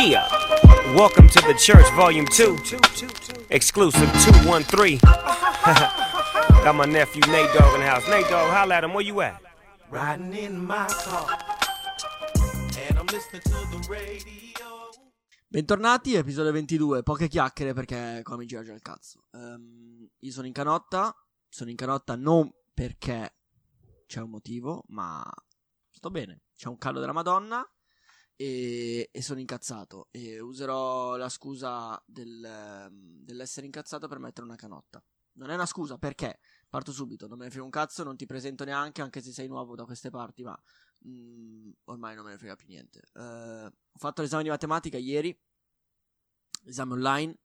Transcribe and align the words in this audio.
Yeah. 0.00 0.26
Welcome 0.94 1.28
to 1.28 1.40
the 1.46 1.52
church, 1.52 1.84
volume 1.92 2.24
2. 2.24 2.56
Exclusive 3.50 4.10
213. 4.24 4.98
Got 6.64 6.74
my 6.74 6.86
nephew 6.86 7.20
Nate 7.30 7.52
Dogg 7.52 7.74
in 7.74 7.80
the 7.80 7.86
house. 7.86 8.08
Nate 8.08 8.26
Dogg, 8.30 8.50
holla 8.50 8.76
at 8.76 8.84
him. 8.84 8.94
Where 8.94 9.04
you 9.04 9.20
at? 9.20 9.42
Riding 9.90 10.34
in 10.34 10.64
my 10.66 10.86
car. 10.86 11.26
And 12.88 12.98
I'm 12.98 13.06
listening 13.12 13.42
to 13.42 13.50
the 13.50 13.86
radio. 13.90 14.88
Bentornati, 15.46 16.14
episodio 16.14 16.50
22, 16.52 17.02
poche 17.02 17.28
chiacchiere 17.28 17.74
perché 17.74 18.20
qua 18.22 18.38
mi 18.38 18.46
gira 18.46 18.62
già 18.62 18.72
il 18.72 18.80
cazzo. 18.80 19.24
Ehm, 19.32 20.08
io 20.18 20.32
sono 20.32 20.46
in 20.46 20.54
canotta, 20.54 21.14
sono 21.46 21.68
in 21.68 21.76
canotta 21.76 22.16
non 22.16 22.50
perché 22.72 23.34
c'è 24.06 24.22
un 24.22 24.30
motivo, 24.30 24.82
ma 24.88 25.22
sto 25.90 26.10
bene. 26.10 26.44
C'è 26.56 26.68
un 26.68 26.78
caldo 26.78 27.00
della 27.00 27.12
Madonna 27.12 27.62
e, 28.40 29.10
e 29.12 29.22
sono 29.22 29.38
incazzato 29.38 30.08
e 30.10 30.40
userò 30.40 31.16
la 31.16 31.28
scusa 31.28 32.02
del, 32.06 32.42
ehm, 32.42 33.22
dell'essere 33.22 33.66
incazzato 33.66 34.08
per 34.08 34.18
mettere 34.18 34.46
una 34.46 34.56
canotta. 34.56 35.04
Non 35.32 35.50
è 35.50 35.54
una 35.54 35.66
scusa 35.66 35.98
perché 35.98 36.38
parto 36.66 36.90
subito, 36.90 37.26
non 37.26 37.36
me 37.36 37.44
ne 37.44 37.50
frega 37.50 37.66
un 37.66 37.70
cazzo, 37.70 38.02
non 38.02 38.16
ti 38.16 38.24
presento 38.24 38.64
neanche 38.64 39.02
anche 39.02 39.20
se 39.20 39.32
sei 39.32 39.46
nuovo 39.46 39.74
da 39.74 39.84
queste 39.84 40.08
parti, 40.08 40.42
ma 40.42 40.58
mm, 41.06 41.70
ormai 41.84 42.14
non 42.14 42.24
me 42.24 42.30
ne 42.30 42.38
frega 42.38 42.56
più 42.56 42.66
niente. 42.68 43.02
Eh, 43.12 43.20
ho 43.66 43.98
fatto 43.98 44.22
l'esame 44.22 44.44
di 44.44 44.48
matematica 44.48 44.96
ieri, 44.96 45.38
esame 46.64 46.94
online. 46.94 47.38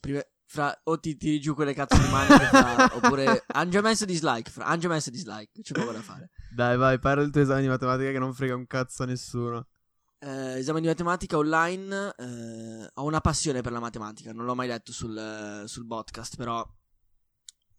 Prima, 0.00 0.22
fra, 0.46 0.80
o 0.84 0.98
ti 0.98 1.14
tiri 1.14 1.40
giù 1.40 1.54
quelle 1.54 1.74
cazzo 1.74 2.00
di 2.00 2.08
maniche, 2.08 2.46
fra, 2.46 2.88
oppure 2.96 3.44
hanno 3.48 3.70
già 3.70 3.82
messo 3.82 4.06
dislike. 4.06 4.50
Fra, 4.50 4.64
hanno 4.64 4.80
già 4.80 4.88
messo 4.88 5.10
dislike, 5.10 5.60
c'è 5.60 5.74
poco 5.74 5.92
da 5.92 6.00
fare. 6.00 6.30
Dai, 6.50 6.78
vai, 6.78 6.98
parla 6.98 7.20
del 7.20 7.30
tuo 7.30 7.42
esame 7.42 7.60
di 7.60 7.68
matematica 7.68 8.10
che 8.10 8.18
non 8.18 8.32
frega 8.32 8.54
un 8.54 8.66
cazzo 8.66 9.02
a 9.02 9.06
nessuno. 9.06 9.66
Eh, 10.24 10.58
esame 10.58 10.80
di 10.80 10.86
matematica 10.86 11.36
online. 11.36 12.14
eh, 12.16 12.90
ho 12.94 13.04
una 13.04 13.20
passione 13.20 13.60
per 13.60 13.72
la 13.72 13.80
matematica. 13.80 14.32
Non 14.32 14.44
l'ho 14.44 14.54
mai 14.54 14.68
detto 14.68 14.92
sul, 14.92 15.64
sul 15.66 15.86
podcast. 15.86 16.36
Però 16.36 16.64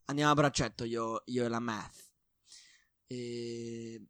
andiamo 0.06 0.32
a 0.32 0.36
braccetto 0.36 0.84
io, 0.84 1.22
io 1.26 1.46
e 1.46 1.48
la 1.48 1.60
math. 1.60 2.12
E... 3.08 4.06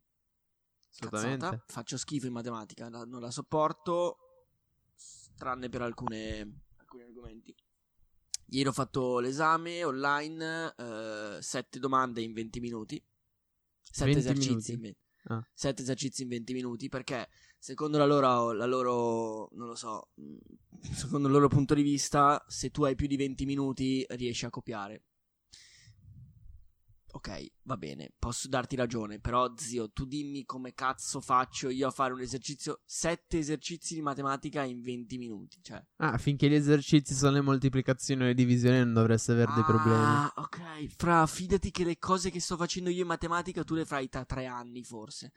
Assolutamente. 0.89 1.45
cazzata, 1.45 1.63
Faccio 1.67 1.97
schifo 1.97 2.25
in 2.27 2.33
matematica. 2.33 2.89
la- 2.89 3.05
non 3.05 3.21
la 3.21 3.31
sopporto. 3.31 4.17
Tranne 5.37 5.69
per 5.69 5.81
alcune, 5.81 6.61
alcuni 6.77 7.03
argomenti. 7.03 7.55
Ieri 8.47 8.67
ho 8.67 8.71
fatto 8.71 9.19
l'esame 9.19 9.83
online. 9.83 10.73
eh, 10.75 11.37
sette 11.39 11.77
domande 11.79 12.21
in 12.21 12.33
20 12.33 12.59
minuti. 12.59 13.03
Sette 13.79 14.05
20 14.13 14.19
esercizi 14.19 14.47
in 14.73 14.79
minuti? 14.79 14.81
20 14.81 15.01
Ah. 15.25 15.47
sette 15.53 15.81
esercizi 15.83 16.23
in 16.23 16.27
20 16.29 16.51
minuti 16.53 16.89
perché 16.89 17.29
secondo 17.63 17.97
la 17.97 18.05
loro, 18.05 18.51
la 18.51 18.65
loro 18.65 19.47
non 19.53 19.67
lo 19.67 19.75
so 19.75 20.09
mh, 20.15 20.91
secondo 20.91 21.27
il 21.27 21.33
loro 21.33 21.47
punto 21.47 21.73
di 21.73 21.81
vista 21.81 22.43
se 22.45 22.71
tu 22.71 22.83
hai 22.83 22.93
più 22.93 23.07
di 23.07 23.15
20 23.15 23.45
minuti 23.45 24.05
riesci 24.09 24.43
a 24.43 24.49
copiare 24.49 25.03
ok 27.13 27.51
va 27.61 27.77
bene 27.77 28.11
posso 28.19 28.49
darti 28.49 28.75
ragione 28.75 29.21
però 29.21 29.53
zio 29.55 29.89
tu 29.91 30.03
dimmi 30.03 30.43
come 30.43 30.73
cazzo 30.73 31.21
faccio 31.21 31.69
io 31.69 31.87
a 31.87 31.91
fare 31.91 32.11
un 32.11 32.19
esercizio 32.19 32.81
sette 32.83 33.37
esercizi 33.37 33.93
di 33.93 34.01
matematica 34.01 34.63
in 34.63 34.81
20 34.81 35.17
minuti 35.17 35.59
cioè 35.61 35.81
Ah, 35.97 36.17
finché 36.17 36.49
gli 36.49 36.55
esercizi 36.55 37.13
sono 37.13 37.31
le 37.31 37.41
moltiplicazioni 37.41 38.23
e 38.23 38.25
le 38.25 38.33
divisioni 38.33 38.79
non 38.79 38.91
dovresti 38.91 39.31
avere 39.31 39.53
dei 39.53 39.63
problemi. 39.63 40.03
Ah, 40.03 40.33
ok. 40.35 40.87
Fra, 40.97 41.25
fidati 41.27 41.71
che 41.71 41.85
le 41.85 41.97
cose 41.97 42.29
che 42.29 42.41
sto 42.41 42.57
facendo 42.57 42.89
io 42.89 43.03
in 43.03 43.07
matematica 43.07 43.63
tu 43.63 43.73
le 43.73 43.85
fai 43.85 44.09
tra 44.09 44.25
tre 44.25 44.47
anni, 44.47 44.83
forse. 44.83 45.31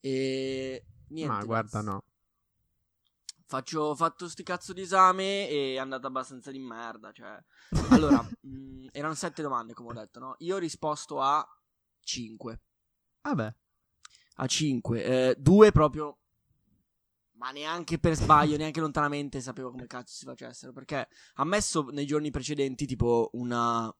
E. 0.00 0.84
Niente. 1.10 1.32
Ma 1.32 1.44
guarda, 1.44 1.80
no. 1.80 2.04
Faccio, 3.46 3.80
ho 3.80 3.94
fatto 3.96 4.28
sti 4.28 4.44
cazzo 4.44 4.72
di 4.72 4.82
esame 4.82 5.48
e 5.48 5.74
è 5.74 5.78
andata 5.78 6.06
abbastanza 6.06 6.50
di 6.52 6.60
merda. 6.60 7.10
Cioè. 7.12 7.36
Allora, 7.90 8.22
mh, 8.42 8.88
erano 8.92 9.14
sette 9.14 9.42
domande, 9.42 9.74
come 9.74 9.90
ho 9.90 9.92
detto, 9.92 10.20
no? 10.20 10.36
Io 10.38 10.56
ho 10.56 10.58
risposto 10.58 11.20
a 11.20 11.44
cinque. 12.00 12.62
Vabbè. 13.22 13.54
A 14.36 14.46
cinque. 14.46 15.04
Eh, 15.04 15.36
due 15.36 15.72
proprio. 15.72 16.18
Ma 17.32 17.50
neanche 17.50 17.98
per 17.98 18.14
sbaglio, 18.14 18.56
neanche 18.56 18.80
lontanamente 18.80 19.40
sapevo 19.40 19.70
come 19.70 19.86
cazzo 19.86 20.14
si 20.14 20.26
facessero. 20.26 20.72
Perché 20.72 21.08
ha 21.34 21.44
messo 21.44 21.88
nei 21.90 22.06
giorni 22.06 22.30
precedenti, 22.30 22.86
tipo, 22.86 23.30
una. 23.32 23.92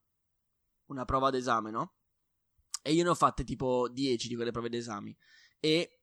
Una 0.87 1.04
prova 1.04 1.31
d'esame, 1.31 1.70
no? 1.70 1.94
E 2.82 2.93
io 2.93 3.03
ne 3.03 3.10
ho 3.10 3.15
fatte 3.15 3.44
tipo 3.44 3.88
10 3.88 4.28
di 4.28 4.34
quelle 4.37 4.53
prove 4.53 4.69
d'esame. 4.69 5.16
E. 5.59 6.00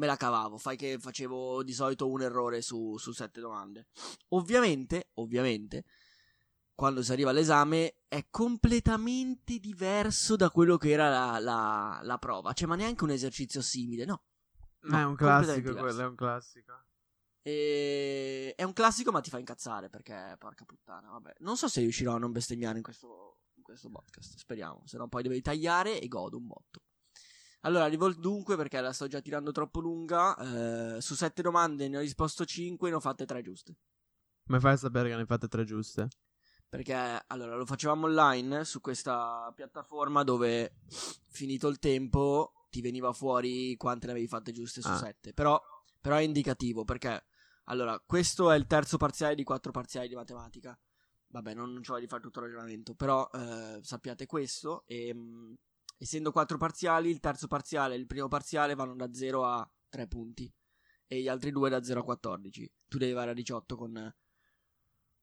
Me 0.00 0.06
la 0.06 0.16
cavavo. 0.16 0.56
Fai 0.56 0.78
che 0.78 0.98
facevo 0.98 1.62
di 1.62 1.74
solito 1.74 2.08
un 2.08 2.22
errore 2.22 2.62
su, 2.62 2.96
su 2.96 3.12
sette 3.12 3.38
domande. 3.38 3.88
Ovviamente, 4.28 5.10
ovviamente. 5.16 5.84
Quando 6.74 7.02
si 7.02 7.12
arriva 7.12 7.28
all'esame 7.28 7.96
è 8.08 8.28
completamente 8.30 9.58
diverso 9.58 10.36
da 10.36 10.48
quello 10.50 10.78
che 10.78 10.88
era 10.88 11.10
la, 11.10 11.38
la, 11.38 12.00
la 12.02 12.16
prova. 12.16 12.54
Cioè, 12.54 12.66
ma 12.66 12.76
neanche 12.76 13.04
un 13.04 13.10
esercizio 13.10 13.60
simile, 13.60 14.06
no. 14.06 14.22
No, 14.80 14.90
Ma 14.90 15.00
è 15.00 15.04
un 15.04 15.16
classico 15.16 15.74
quello, 15.74 16.00
è 16.00 16.06
un 16.06 16.14
classico. 16.14 16.72
E... 17.42 18.54
È 18.56 18.62
un 18.62 18.72
classico, 18.72 19.10
ma 19.10 19.20
ti 19.20 19.28
fa 19.28 19.38
incazzare 19.38 19.90
perché, 19.90 20.34
porca 20.38 20.64
puttana, 20.64 21.10
vabbè. 21.10 21.34
Non 21.40 21.58
so 21.58 21.68
se 21.68 21.80
riuscirò 21.80 22.14
a 22.14 22.18
non 22.18 22.32
bestemmiare 22.32 22.78
in 22.78 22.82
questo, 22.82 23.40
in 23.56 23.62
questo 23.62 23.90
podcast. 23.90 24.38
Speriamo. 24.38 24.80
Se 24.86 24.96
no, 24.96 25.08
poi 25.08 25.22
devi 25.22 25.42
tagliare 25.42 26.00
e 26.00 26.08
godo 26.08 26.38
un 26.38 26.46
botto. 26.46 26.80
Allora, 27.60 27.84
arrivo 27.84 28.10
dunque 28.14 28.56
perché 28.56 28.80
la 28.80 28.92
sto 28.92 29.06
già 29.06 29.20
tirando 29.20 29.52
troppo 29.52 29.80
lunga. 29.80 30.96
eh, 30.96 31.00
su 31.00 31.14
sette 31.14 31.42
domande 31.42 31.88
ne 31.88 31.98
ho 31.98 32.00
risposto 32.00 32.44
5 32.44 32.88
e 32.88 32.90
ne 32.90 32.96
ho 32.96 33.00
fatte 33.00 33.26
tre 33.26 33.42
giuste. 33.42 33.76
Come 34.46 34.60
fai 34.60 34.72
a 34.72 34.76
sapere 34.76 35.08
che 35.08 35.14
ne 35.14 35.20
hai 35.20 35.26
fatte 35.26 35.48
tre 35.48 35.64
giuste? 35.64 36.08
Perché 36.68 36.94
allora 37.26 37.56
lo 37.56 37.66
facevamo 37.66 38.06
online 38.06 38.64
su 38.64 38.80
questa 38.80 39.52
piattaforma 39.54 40.22
dove 40.22 40.74
finito 41.28 41.68
il 41.68 41.78
tempo 41.78 42.52
ti 42.70 42.80
veniva 42.80 43.12
fuori 43.12 43.76
quante 43.76 44.06
ne 44.06 44.12
avevi 44.12 44.28
fatte 44.28 44.52
giuste 44.52 44.80
su 44.80 44.88
Ah. 44.88 44.96
7. 44.96 45.32
Però, 45.34 45.60
però 46.00 46.16
è 46.16 46.20
indicativo 46.20 46.84
perché 46.84 47.24
allora 47.64 47.98
questo 48.04 48.50
è 48.50 48.56
il 48.56 48.66
terzo 48.66 48.96
parziale 48.96 49.34
di 49.34 49.42
quattro 49.44 49.72
parziali 49.72 50.08
di 50.08 50.14
matematica. 50.14 50.78
Vabbè, 51.32 51.54
non, 51.54 51.72
non 51.72 51.82
ci 51.82 51.90
voglio 51.90 52.02
di 52.04 52.08
fare 52.08 52.22
tutto 52.22 52.38
il 52.40 52.46
ragionamento, 52.46 52.94
però 52.94 53.28
eh, 53.32 53.78
sappiate 53.82 54.26
questo. 54.26 54.84
E, 54.86 55.12
mh, 55.14 55.54
essendo 56.02 56.32
quattro 56.32 56.56
parziali, 56.56 57.10
il 57.10 57.20
terzo 57.20 57.46
parziale 57.46 57.94
e 57.94 57.98
il 57.98 58.06
primo 58.06 58.26
parziale 58.28 58.74
vanno 58.74 58.94
da 58.96 59.12
0 59.12 59.44
a 59.44 59.70
3 59.90 60.06
punti 60.06 60.50
e 61.06 61.20
gli 61.20 61.28
altri 61.28 61.50
due 61.50 61.68
da 61.68 61.82
0 61.82 62.00
a 62.00 62.04
14. 62.04 62.72
Tu 62.88 62.96
devi 62.96 63.10
arrivare 63.10 63.32
a 63.32 63.34
18 63.34 63.76
con, 63.76 64.14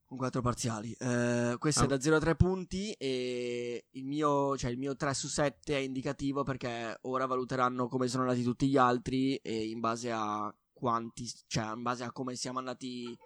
con 0.06 0.18
4 0.18 0.42
parziali. 0.42 0.92
Eh, 0.94 1.56
questo 1.58 1.82
Ah. 1.82 1.86
è 1.86 1.88
da 1.88 2.00
0 2.00 2.18
a 2.18 2.20
3 2.20 2.36
punti 2.36 2.92
e 2.92 3.88
il 3.90 4.06
mio, 4.06 4.56
cioè 4.56 4.70
il 4.70 4.78
mio 4.78 4.96
3 4.96 5.14
su 5.16 5.28
7 5.28 5.76
è 5.76 5.80
indicativo 5.80 6.44
perché 6.44 6.96
ora 7.02 7.26
valuteranno 7.26 7.88
come 7.88 8.08
sono 8.08 8.24
andati 8.24 8.44
tutti 8.44 8.68
gli 8.68 8.78
altri 8.78 9.36
e 9.38 9.68
in 9.68 9.80
base 9.80 10.12
a 10.12 10.54
quanti, 10.72 11.28
cioè 11.48 11.74
in 11.74 11.82
base 11.82 12.04
a 12.04 12.12
come 12.12 12.36
siamo 12.36 12.60
andati 12.60 13.18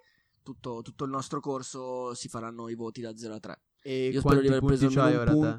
tutto, 0.42 0.80
tutto 0.80 1.04
il 1.04 1.10
nostro 1.10 1.38
corso 1.40 2.14
si 2.14 2.28
faranno 2.28 2.68
i 2.70 2.74
voti 2.74 3.02
da 3.02 3.14
0 3.14 3.34
a 3.34 3.38
3. 3.40 3.62
E 3.82 4.08
Io 4.08 4.20
spero 4.20 4.40
di 4.40 4.46
aver 4.46 4.62
preso 4.64 4.86
un 4.86 4.92
ora 5.20 5.32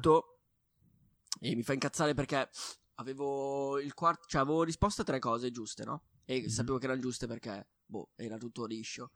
E 1.46 1.54
mi 1.54 1.62
fa 1.62 1.74
incazzare 1.74 2.14
perché 2.14 2.48
avevo 2.94 3.78
il 3.78 3.92
quarto. 3.92 4.26
Cioè, 4.26 4.40
avevo 4.40 4.62
risposto 4.62 5.02
a 5.02 5.04
tre 5.04 5.18
cose 5.18 5.50
giuste, 5.50 5.84
no? 5.84 6.04
E 6.24 6.40
Mhm. 6.40 6.48
sapevo 6.48 6.78
che 6.78 6.86
erano 6.86 7.00
giuste 7.00 7.26
perché, 7.26 7.68
boh, 7.84 8.12
era 8.16 8.38
tutto 8.38 8.64
liscio. 8.64 9.10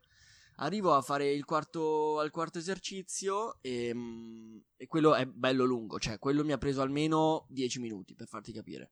Arrivo 0.57 0.93
a 0.93 1.01
fare 1.01 1.31
il 1.31 1.45
quarto, 1.45 2.19
al 2.19 2.29
quarto 2.31 2.59
esercizio 2.59 3.57
e, 3.61 3.91
mm, 3.95 4.57
e 4.77 4.85
quello 4.87 5.15
è 5.15 5.25
bello 5.25 5.63
lungo. 5.65 5.97
Cioè, 5.97 6.19
quello 6.19 6.43
mi 6.43 6.51
ha 6.51 6.57
preso 6.57 6.81
almeno 6.81 7.45
10 7.49 7.79
minuti 7.79 8.13
per 8.13 8.27
farti 8.27 8.51
capire. 8.51 8.91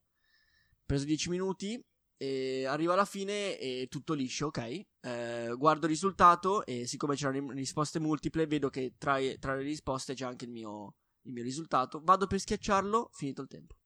Ho 0.72 0.82
preso 0.86 1.04
10 1.04 1.28
minuti 1.28 1.80
e 2.16 2.64
arrivo 2.64 2.92
alla 2.92 3.04
fine 3.04 3.56
e 3.58 3.86
tutto 3.88 4.14
liscio, 4.14 4.46
ok? 4.46 4.86
Eh, 5.00 5.54
guardo 5.56 5.84
il 5.86 5.92
risultato 5.92 6.64
e 6.66 6.86
siccome 6.86 7.14
c'erano 7.14 7.52
risposte 7.52 8.00
multiple, 8.00 8.46
vedo 8.46 8.68
che 8.70 8.94
tra, 8.98 9.18
tra 9.38 9.54
le 9.54 9.62
risposte 9.62 10.14
c'è 10.14 10.24
anche 10.24 10.46
il 10.46 10.50
mio, 10.50 10.96
il 11.28 11.34
mio 11.34 11.42
risultato. 11.42 12.00
Vado 12.02 12.26
per 12.26 12.40
schiacciarlo, 12.40 13.10
finito 13.12 13.42
il 13.42 13.48
tempo. 13.48 13.76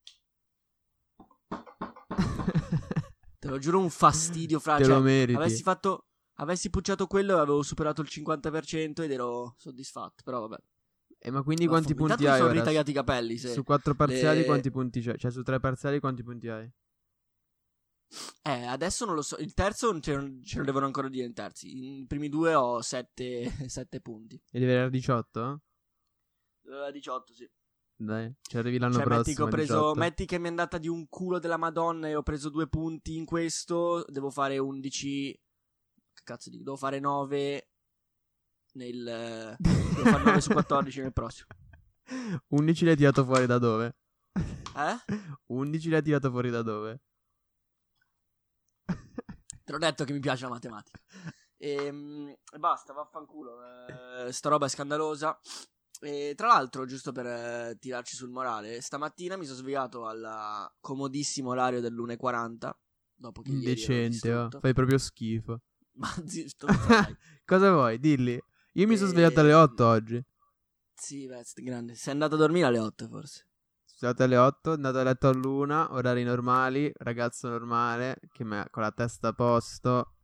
Te 3.39 3.49
lo 3.49 3.59
giuro, 3.59 3.81
un 3.81 3.91
fastidio 3.91 4.59
fra. 4.61 4.77
Te 4.77 4.85
cioè, 4.85 4.95
lo 4.95 5.01
meriti. 5.01 5.39
Avessi 5.39 5.63
fatto. 5.63 6.07
Avessi 6.37 6.71
pucciato 6.71 7.07
quello 7.07 7.37
e 7.37 7.41
avevo 7.41 7.63
superato 7.63 8.01
il 8.01 8.09
50% 8.11 9.03
ed 9.03 9.11
ero 9.13 9.55
soddisfatto. 9.59 10.23
Però 10.25 10.41
vabbè. 10.41 10.57
E 11.19 11.31
ma 11.31 11.43
quindi 11.43 11.67
quanti 11.67 11.93
Vaffanculo. 11.93 12.17
punti 12.17 12.23
Intanto 12.23 12.23
mi 12.25 12.29
hai 12.31 12.37
sono 12.39 12.51
ora? 12.51 12.59
ritagliati 12.59 12.91
i 12.91 12.95
capelli. 12.95 13.39
Su 13.39 13.63
quattro 13.63 13.95
parziali 13.95 14.39
le- 14.41 14.45
quanti 14.45 14.71
punti 14.71 15.01
c'hai? 15.03 15.19
Cioè 15.19 15.31
su 15.31 15.43
tre 15.43 15.61
parziali 15.61 16.01
quanti 16.01 16.23
punti 16.23 16.49
hai? 16.49 16.69
Eh, 18.43 18.65
adesso 18.65 19.05
non 19.05 19.15
lo 19.15 19.23
so. 19.23 19.37
Il 19.37 19.55
terzo 19.55 19.99
ce 20.01 20.17
lo 20.17 20.65
devono 20.65 20.87
ancora 20.87 21.09
dire 21.09 21.27
in 21.27 21.33
terzi. 21.35 22.01
I 22.01 22.07
primi 22.07 22.29
due 22.29 22.55
ho 22.55 22.81
7 22.81 23.53
punti. 24.03 24.41
E 24.51 24.59
devi 24.59 24.73
avere 24.73 24.91
18? 24.91 25.63
Eh, 26.65 26.93
18, 26.93 27.33
sì. 27.35 27.51
Dai, 27.95 28.35
ci 28.43 28.57
arrivi 28.57 28.79
l'anno 28.79 28.95
Cioè, 28.95 29.07
metti 29.07 29.31
che 29.31 29.35
prossimo. 29.35 29.47
ho 29.47 29.51
preso. 29.51 29.75
18. 29.75 29.99
Metti 29.99 30.27
che 30.27 30.39
mi 30.39 30.47
è 30.47 30.49
andata 30.49 30.79
di 30.79 30.89
un 30.89 31.09
culo 31.09 31.39
della 31.39 31.57
Madonna 31.57 32.09
e 32.09 32.17
ho 32.17 32.23
preso 32.23 32.49
due 32.49 32.69
punti 32.69 33.17
in 33.17 33.25
questo. 33.25 34.05
Devo 34.09 34.31
fare 34.31 34.59
11. 34.59 35.41
che 36.15 36.23
cazzo 36.25 36.51
dico? 36.51 36.65
Devo 36.65 36.77
fare 36.77 36.99
9 36.99 37.69
nel... 38.75 39.57
devo 39.59 40.11
fare 40.11 40.25
9 40.25 40.41
su 40.41 40.51
14 40.53 41.01
nel 41.03 41.13
prossimo. 41.13 41.49
11 42.49 42.85
li 42.85 42.91
hai 42.91 42.97
tirato 42.97 43.25
fuori 43.25 43.47
da 43.47 43.59
dove? 43.59 43.97
Eh? 44.33 45.15
11 45.47 45.89
li 45.89 45.95
hai 45.95 46.03
tirato 46.03 46.31
fuori 46.31 46.51
da 46.51 46.63
dove? 46.63 47.03
Te 49.65 49.71
l'ho 49.73 49.79
detto 49.79 50.05
che 50.05 50.13
mi 50.13 50.19
piace 50.19 50.43
la 50.45 50.51
matematica. 50.51 51.01
E, 51.57 52.37
e 52.53 52.59
basta, 52.59 52.93
vaffanculo. 52.93 53.59
Eh, 54.27 54.33
sta 54.33 54.49
roba 54.49 54.67
è 54.67 54.69
scandalosa. 54.69 55.39
E 56.05 56.33
tra 56.35 56.49
l'altro, 56.49 56.85
giusto 56.85 57.13
per 57.13 57.27
eh, 57.27 57.77
tirarci 57.79 58.17
sul 58.17 58.29
morale, 58.29 58.81
stamattina 58.81 59.37
mi 59.37 59.45
sono 59.45 59.59
svegliato 59.59 60.05
al 60.05 60.69
comodissimo 60.81 61.51
orario 61.51 61.81
dell'1.40. 61.81 62.71
Dopo 63.15 63.41
che 63.43 63.51
Indecente, 63.53 64.33
oh. 64.33 64.49
fai 64.61 64.73
proprio 64.73 64.99
schifo. 64.99 65.61
Ma 65.95 66.13
zitto. 66.27 66.67
Cosa 67.47 67.71
vuoi? 67.71 68.01
Dilli. 68.01 68.41
Io 68.73 68.87
mi 68.89 68.97
sono 68.97 69.11
svegliato 69.11 69.39
alle 69.41 69.53
Ehm, 69.53 69.61
8 69.61 69.87
oggi. 69.87 70.25
Sì, 70.93 71.27
Vest, 71.29 71.61
grande. 71.61 71.95
Sei 71.95 72.13
andato 72.13 72.35
a 72.35 72.39
dormire 72.39 72.67
alle 72.67 72.81
8 72.81 73.07
forse. 73.07 73.47
Svegliato 73.85 74.25
alle 74.25 74.37
8, 74.39 74.73
andato 74.73 74.99
a 74.99 75.03
letto 75.05 75.29
all'una, 75.29 75.93
orari 75.93 76.25
normali, 76.25 76.91
ragazzo 76.97 77.49
normale, 77.49 78.19
che 78.33 78.43
me- 78.43 78.67
con 78.71 78.83
la 78.83 78.91
testa 78.91 79.29
a 79.29 79.33
posto. 79.35 80.17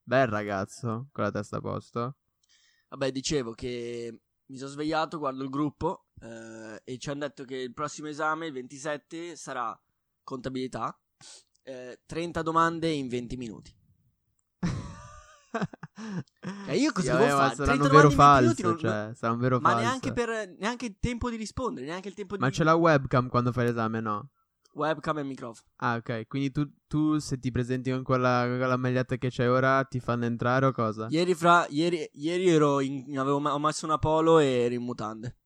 Bel 0.00 0.28
ragazzo, 0.28 1.08
con 1.10 1.24
la 1.24 1.32
testa 1.32 1.56
a 1.56 1.60
posto. 1.60 2.16
Vabbè, 2.90 3.10
dicevo 3.10 3.52
che 3.52 4.20
mi 4.48 4.56
sono 4.56 4.70
svegliato, 4.70 5.18
guardo 5.18 5.42
il 5.44 5.50
gruppo 5.50 6.06
eh, 6.20 6.80
e 6.84 6.98
ci 6.98 7.10
hanno 7.10 7.20
detto 7.20 7.44
che 7.44 7.56
il 7.56 7.72
prossimo 7.74 8.08
esame, 8.08 8.46
il 8.46 8.52
27, 8.52 9.36
sarà 9.36 9.78
contabilità. 10.22 10.98
eh, 11.62 12.00
30 12.06 12.40
domande 12.42 12.88
in 12.88 13.08
20 13.08 13.36
minuti. 13.36 13.74
Cioè, 16.64 16.74
io 16.74 16.92
cosa 16.92 17.12
Sì, 17.12 17.22
devo 17.24 17.36
ma 17.36 17.42
fare? 17.42 17.54
Saranno 17.56 17.86
30 17.86 17.88
vero 17.88 18.08
domande 18.08 18.12
in 18.12 18.18
20 18.18 18.40
minuti 18.40 18.62
falso, 18.62 18.68
non- 18.68 18.78
cioè, 18.78 19.14
sarà 19.14 19.32
un 19.32 19.38
vero 19.38 19.60
Ma 19.60 19.68
falso. 19.70 19.82
neanche, 19.84 20.12
per, 20.12 20.54
neanche 20.58 20.86
il 20.86 20.96
tempo 21.00 21.30
di 21.30 21.36
rispondere, 21.36 21.86
neanche 21.86 22.08
il 22.08 22.14
tempo 22.14 22.36
Ma 22.36 22.46
di 22.48 22.52
c'è 22.54 22.64
la 22.64 22.74
webcam 22.74 23.28
quando 23.28 23.52
fai 23.52 23.66
l'esame, 23.66 24.00
no? 24.00 24.30
Webcam 24.78 25.18
e 25.18 25.22
microfono. 25.24 25.68
Ah, 25.76 25.96
ok. 25.96 26.26
Quindi 26.26 26.50
tu, 26.50 26.70
tu 26.86 27.18
se 27.18 27.38
ti 27.38 27.50
presenti 27.50 27.90
con 27.90 28.02
quella, 28.02 28.44
con 28.46 28.56
quella 28.56 28.76
maglietta 28.76 29.16
che 29.16 29.28
c'hai 29.30 29.48
ora, 29.48 29.84
ti 29.84 30.00
fanno 30.00 30.24
entrare 30.24 30.66
o 30.66 30.72
cosa? 30.72 31.06
Ieri, 31.10 31.34
fra, 31.34 31.66
ieri, 31.68 32.08
ieri 32.14 32.48
ero 32.48 32.80
in, 32.80 33.18
avevo 33.18 33.40
ma- 33.40 33.54
ho 33.54 33.58
messo 33.58 33.84
una 33.84 33.98
polo 33.98 34.38
e 34.38 34.46
ero 34.46 34.74
in 34.74 34.82
mutande. 34.82 35.36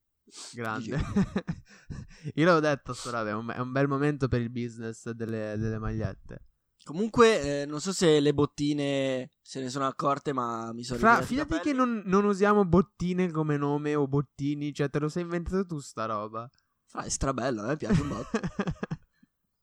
Grande. 0.52 0.98
Io 2.34 2.44
l'avevo 2.44 2.60
detto, 2.60 2.94
raga, 3.10 3.30
è 3.30 3.34
un, 3.34 3.52
è 3.54 3.58
un 3.58 3.72
bel 3.72 3.88
momento 3.88 4.28
per 4.28 4.40
il 4.40 4.50
business 4.50 5.10
delle, 5.10 5.56
delle 5.58 5.78
magliette. 5.78 6.46
Comunque, 6.84 7.62
eh, 7.62 7.66
non 7.66 7.80
so 7.80 7.92
se 7.92 8.18
le 8.18 8.34
bottine 8.34 9.30
se 9.40 9.60
ne 9.60 9.68
sono 9.68 9.86
accorte, 9.86 10.32
ma 10.32 10.72
mi 10.72 10.82
sono 10.82 10.98
Fra, 10.98 11.22
fidati 11.22 11.60
che 11.60 11.72
non, 11.72 12.02
non 12.06 12.24
usiamo 12.24 12.64
bottine 12.64 13.30
come 13.30 13.56
nome 13.56 13.94
o 13.94 14.08
bottini, 14.08 14.72
cioè 14.72 14.90
te 14.90 14.98
lo 14.98 15.08
sei 15.08 15.22
inventato 15.22 15.64
tu 15.64 15.78
sta 15.78 16.06
roba. 16.06 16.48
Fra, 16.86 17.04
è 17.04 17.08
strabello, 17.08 17.62
a 17.62 17.66
me 17.66 17.76
piace 17.76 18.00
un 18.00 18.08
botto. 18.08 18.40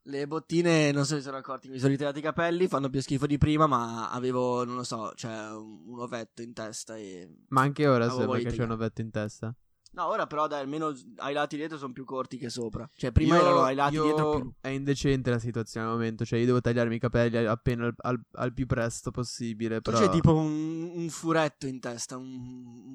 Le 0.10 0.26
bottine 0.26 0.92
non 0.92 1.06
so 1.06 1.16
se 1.16 1.22
sono 1.22 1.38
accorti 1.38 1.70
mi 1.70 1.78
sono 1.78 1.92
ritirati 1.92 2.18
i 2.18 2.24
capelli, 2.24 2.68
fanno 2.68 2.90
più 2.90 3.00
schifo 3.00 3.28
di 3.28 3.38
prima, 3.38 3.68
ma 3.68 4.10
avevo, 4.10 4.66
non 4.66 4.76
lo 4.76 4.84
so, 4.84 5.14
cioè 5.14 5.52
un, 5.52 5.84
un 5.86 6.00
ovetto 6.00 6.42
in 6.42 6.52
testa 6.54 6.98
e... 6.98 7.30
Ma 7.50 7.62
anche 7.62 7.88
ora 7.88 8.10
sembra 8.10 8.40
che 8.40 8.50
c'è 8.50 8.64
un 8.64 8.72
ovetto 8.72 9.02
in 9.02 9.12
testa. 9.12 9.56
No, 9.92 10.06
ora 10.06 10.28
però 10.28 10.48
dai, 10.48 10.62
almeno 10.62 10.94
ai 11.18 11.34
lati 11.34 11.56
dietro 11.56 11.78
sono 11.78 11.92
più 11.94 12.06
corti 12.06 12.38
che 12.38 12.50
sopra. 12.50 12.88
Cioè 12.96 13.12
prima 13.12 13.36
Io- 13.36 13.42
erano 13.42 13.64
ai 13.64 13.76
lati 13.76 14.00
dietro 14.00 14.30
più... 14.30 14.52
È 14.62 14.68
indecente 14.70 15.30
la 15.32 15.40
situazione 15.40 15.88
al 15.88 15.94
momento, 15.94 16.26
cioè 16.26 16.38
io 16.40 16.46
devo 16.46 16.62
tagliarmi 16.62 16.96
i 16.96 17.00
capelli 17.00 17.38
appena 17.46 17.86
al, 17.88 17.94
al- 17.98 18.24
al 18.34 18.54
più 18.54 18.66
presto 18.68 19.10
possibile, 19.12 19.82
Tu 19.82 19.90
però... 19.92 19.98
c'hai 20.04 20.10
tipo 20.10 20.36
un, 20.36 20.92
un 20.94 21.10
furetto 21.10 21.66
in 21.66 21.80
testa, 21.80 22.18
un, 22.18 22.28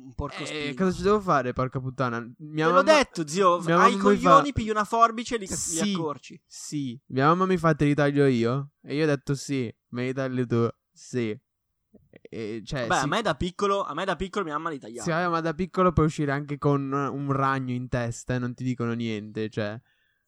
un 0.05 0.13
porco 0.15 0.45
Eh, 0.45 0.75
cosa 0.77 0.93
ci 0.93 1.03
devo 1.03 1.21
fare, 1.21 1.53
porca 1.53 1.81
puttana? 1.81 2.21
Mia 2.39 2.67
Te 2.67 2.73
l'ho 2.73 2.83
mamma- 2.83 2.97
detto, 2.97 3.27
zio, 3.27 3.61
mia 3.61 3.81
hai 3.81 3.91
i 3.93 3.95
mi 3.97 4.01
fa- 4.01 4.05
coglioni, 4.09 4.53
pigli 4.53 4.71
una 4.71 4.85
forbice 4.85 5.35
e 5.35 5.39
li, 5.39 5.47
li 5.49 5.55
Sì. 5.57 5.93
accorci. 5.93 6.41
Sì, 6.47 7.01
mia 7.07 7.27
mamma 7.27 7.47
mi 7.47 7.57
fa 7.59 7.75
te 7.75 7.87
li 7.87 7.95
taglio 7.95 8.27
io? 8.27 8.71
E 8.83 8.95
io 8.95 9.03
ho 9.03 9.07
detto 9.07 9.35
sì, 9.35 9.71
me 9.89 10.05
li 10.07 10.13
tagli 10.13 10.47
tu? 10.47 10.69
Sì. 10.93 11.37
E, 12.35 12.63
cioè, 12.65 12.89
Beh, 12.89 12.97
sì, 12.97 13.05
a 13.05 13.07
me 13.07 13.23
da 13.23 13.35
piccolo, 13.37 13.85
a 13.85 13.95
me 13.95 14.05
da 14.05 14.17
piccolo 14.17 14.45
mia 14.45 14.55
mamma 14.55 14.71
li 14.71 14.81
tagliava. 14.81 15.05
sì, 15.05 15.11
vabbè, 15.11 15.29
ma 15.29 15.41
da 15.41 15.55
piccolo 15.55 15.93
puoi 15.93 16.07
uscire 16.07 16.33
anche 16.33 16.59
con 16.59 16.91
un 16.93 17.31
ragno 17.33 17.73
in 17.73 17.89
testa 17.89 18.35
e 18.35 18.39
non 18.39 18.55
ti 18.55 18.65
dicono 18.65 18.93
niente, 18.93 19.49
cioè... 19.49 19.81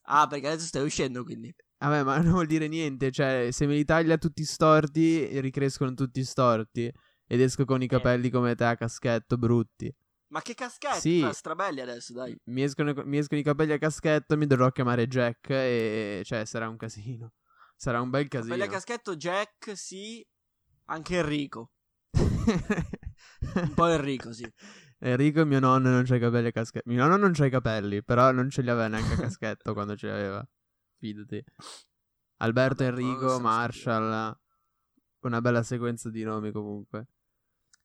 Ah, 0.09 0.29
perché 0.29 0.47
adesso 0.47 0.67
stai 0.67 0.85
uscendo 0.85 1.25
quindi. 1.25 1.53
Vabbè, 1.79 2.05
ma 2.05 2.19
non 2.23 2.31
vuol 2.31 2.47
dire 2.47 2.69
niente, 2.69 3.11
cioè, 3.11 3.49
se 3.51 3.67
me 3.67 3.75
li 3.75 3.85
taglia 3.85 4.19
tutti 4.19 4.45
storti, 4.45 5.41
ricrescono 5.41 5.95
tutti 5.95 6.23
storti. 6.23 6.93
Ed 7.29 7.41
esco 7.41 7.65
con 7.65 7.83
i 7.83 7.89
capelli 7.89 8.31
come 8.31 8.55
te 8.55 8.65
a 8.65 8.77
caschetto, 8.77 9.37
brutti. 9.37 9.93
Ma 10.29 10.43
che 10.43 10.55
caschetti, 10.55 11.01
Sì. 11.01 11.21
fa 11.23 11.33
strabelli 11.33 11.81
adesso, 11.81 12.13
dai. 12.13 12.37
Mi 12.45 12.63
escono, 12.63 12.93
mi 13.05 13.19
escono 13.19 13.41
i 13.41 13.45
capelli 13.45 13.73
a 13.73 13.79
caschetto, 13.79 14.37
mi 14.37 14.47
dovrò 14.47 14.71
chiamare 14.71 15.09
Jack 15.09 15.51
e... 15.51 16.23
Cioè, 16.25 16.45
sarà 16.45 16.69
un 16.69 16.77
casino. 16.77 17.33
Sarà 17.75 18.01
un 18.01 18.11
bel 18.11 18.29
casino. 18.29 18.55
Capelli 18.55 18.69
a 18.69 18.73
caschetto, 18.73 19.17
Jack, 19.17 19.77
sì. 19.77 20.25
Anche 20.85 21.17
Enrico. 21.17 21.73
Un 22.17 23.75
po' 23.75 23.87
Enrico, 23.87 24.33
sì. 24.33 24.51
Enrico, 24.99 25.45
mio 25.45 25.61
nonno, 25.61 25.91
non 25.91 26.05
c'ha 26.05 26.17
i 26.17 26.21
capelli 26.21 26.49
a 26.49 26.53
caschetto. 26.53 26.89
Mio 26.91 27.03
nonno 27.03 27.17
non 27.17 27.33
c'ha 27.33 27.47
i 27.47 27.51
capelli, 27.51 28.03
però 28.03 28.31
non 28.33 28.49
ce 28.51 28.63
li 28.63 28.71
aveva 28.71 28.89
neanche 28.89 29.15
a 29.15 29.17
caschetto 29.17 29.73
quando 29.73 29.97
ce 29.97 30.07
li 30.07 30.13
aveva. 30.13 30.49
Fidati. 30.99 31.45
Alberto, 32.39 32.85
Vabbè, 32.85 32.97
Enrico, 32.97 33.39
Marshall. 33.41 34.39
Una 35.21 35.41
bella 35.41 35.63
sequenza 35.63 36.09
di 36.09 36.23
nomi 36.23 36.53
comunque. 36.53 37.09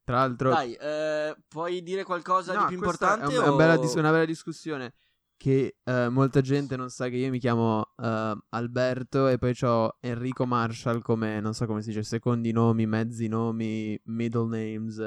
Tra 0.03 0.17
l'altro... 0.17 0.49
Dai, 0.49 0.73
eh, 0.73 1.35
puoi 1.47 1.81
dire 1.83 2.03
qualcosa 2.03 2.53
No, 2.53 2.61
di 2.61 2.65
più 2.67 2.75
importante? 2.75 3.33
È, 3.33 3.37
un- 3.37 3.43
è 3.43 3.47
o... 3.47 3.53
una, 3.53 3.55
bella 3.55 3.77
dis- 3.77 3.93
una 3.93 4.11
bella 4.11 4.25
discussione 4.25 4.93
che 5.41 5.77
eh, 5.83 6.07
molta 6.07 6.39
gente 6.41 6.75
non 6.75 6.89
sa 6.91 7.07
che 7.07 7.15
io 7.15 7.31
mi 7.31 7.39
chiamo 7.39 7.93
eh, 7.97 8.37
Alberto 8.49 9.27
e 9.27 9.39
poi 9.39 9.55
ho 9.61 9.97
Enrico 9.99 10.45
Marshall 10.45 11.01
come, 11.01 11.39
non 11.39 11.55
so 11.55 11.65
come 11.65 11.81
si 11.81 11.87
dice, 11.87 12.03
secondi 12.03 12.51
nomi, 12.51 12.85
mezzi 12.85 13.27
nomi, 13.27 13.99
middle 14.03 14.47
names. 14.47 14.97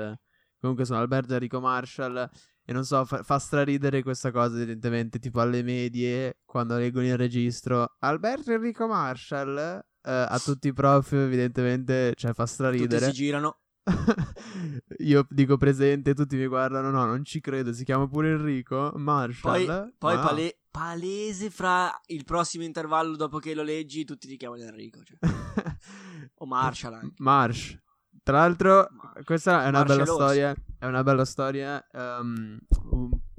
Comunque 0.59 0.85
sono 0.85 0.99
Alberto 0.99 1.35
Enrico 1.35 1.61
Marshall 1.61 2.29
e 2.65 2.73
non 2.73 2.85
so, 2.85 3.05
fa, 3.05 3.23
fa 3.23 3.39
straridere 3.39 4.03
questa 4.03 4.33
cosa 4.33 4.57
evidentemente, 4.57 5.21
tipo 5.21 5.39
alle 5.39 5.63
medie, 5.63 6.41
quando 6.45 6.77
leggono 6.77 7.07
il 7.07 7.17
registro, 7.17 7.95
Alberto 8.01 8.51
Enrico 8.51 8.89
Marshall, 8.89 9.57
eh, 9.57 9.83
a 10.03 10.41
tutti 10.43 10.67
i 10.67 10.73
prof 10.73 11.13
evidentemente, 11.13 12.13
cioè 12.17 12.33
fa 12.33 12.43
Tutti 12.43 12.55
straridere. 12.55 13.07
si 13.07 13.13
girano. 13.13 13.59
Io 14.99 15.27
dico 15.31 15.57
presente, 15.57 16.15
tutti 16.15 16.37
mi 16.37 16.47
guardano. 16.47 16.91
No, 16.91 17.05
non 17.05 17.25
ci 17.25 17.41
credo. 17.41 17.73
Si 17.73 17.85
chiama 17.85 18.09
pure 18.09 18.31
Enrico 18.31 18.91
Poi, 18.93 19.03
Marshall. 19.03 19.95
poi 19.99 20.15
Ma- 20.17 20.23
pale- 20.23 20.59
palese 20.71 21.51
fra 21.51 21.93
il 22.07 22.25
prossimo 22.25 22.65
intervallo 22.65 23.17
dopo 23.17 23.39
che 23.39 23.55
lo 23.55 23.63
leggi, 23.63 24.05
tutti 24.05 24.27
ti 24.27 24.37
chiamano 24.37 24.63
Enrico. 24.63 25.03
Cioè. 25.03 25.19
O 26.37 26.47
Marshall 26.47 26.95
anche. 26.95 27.15
Marsh. 27.19 27.79
Tra 28.23 28.39
l'altro, 28.39 28.89
Marsh. 28.91 29.25
questa 29.25 29.65
è 29.65 29.69
una 29.69 29.85
bella 29.85 30.07
storia. 30.07 30.55
È 30.79 30.87
una 30.87 31.03
bella 31.03 31.25
storia. 31.25 31.85
un- 31.93 32.59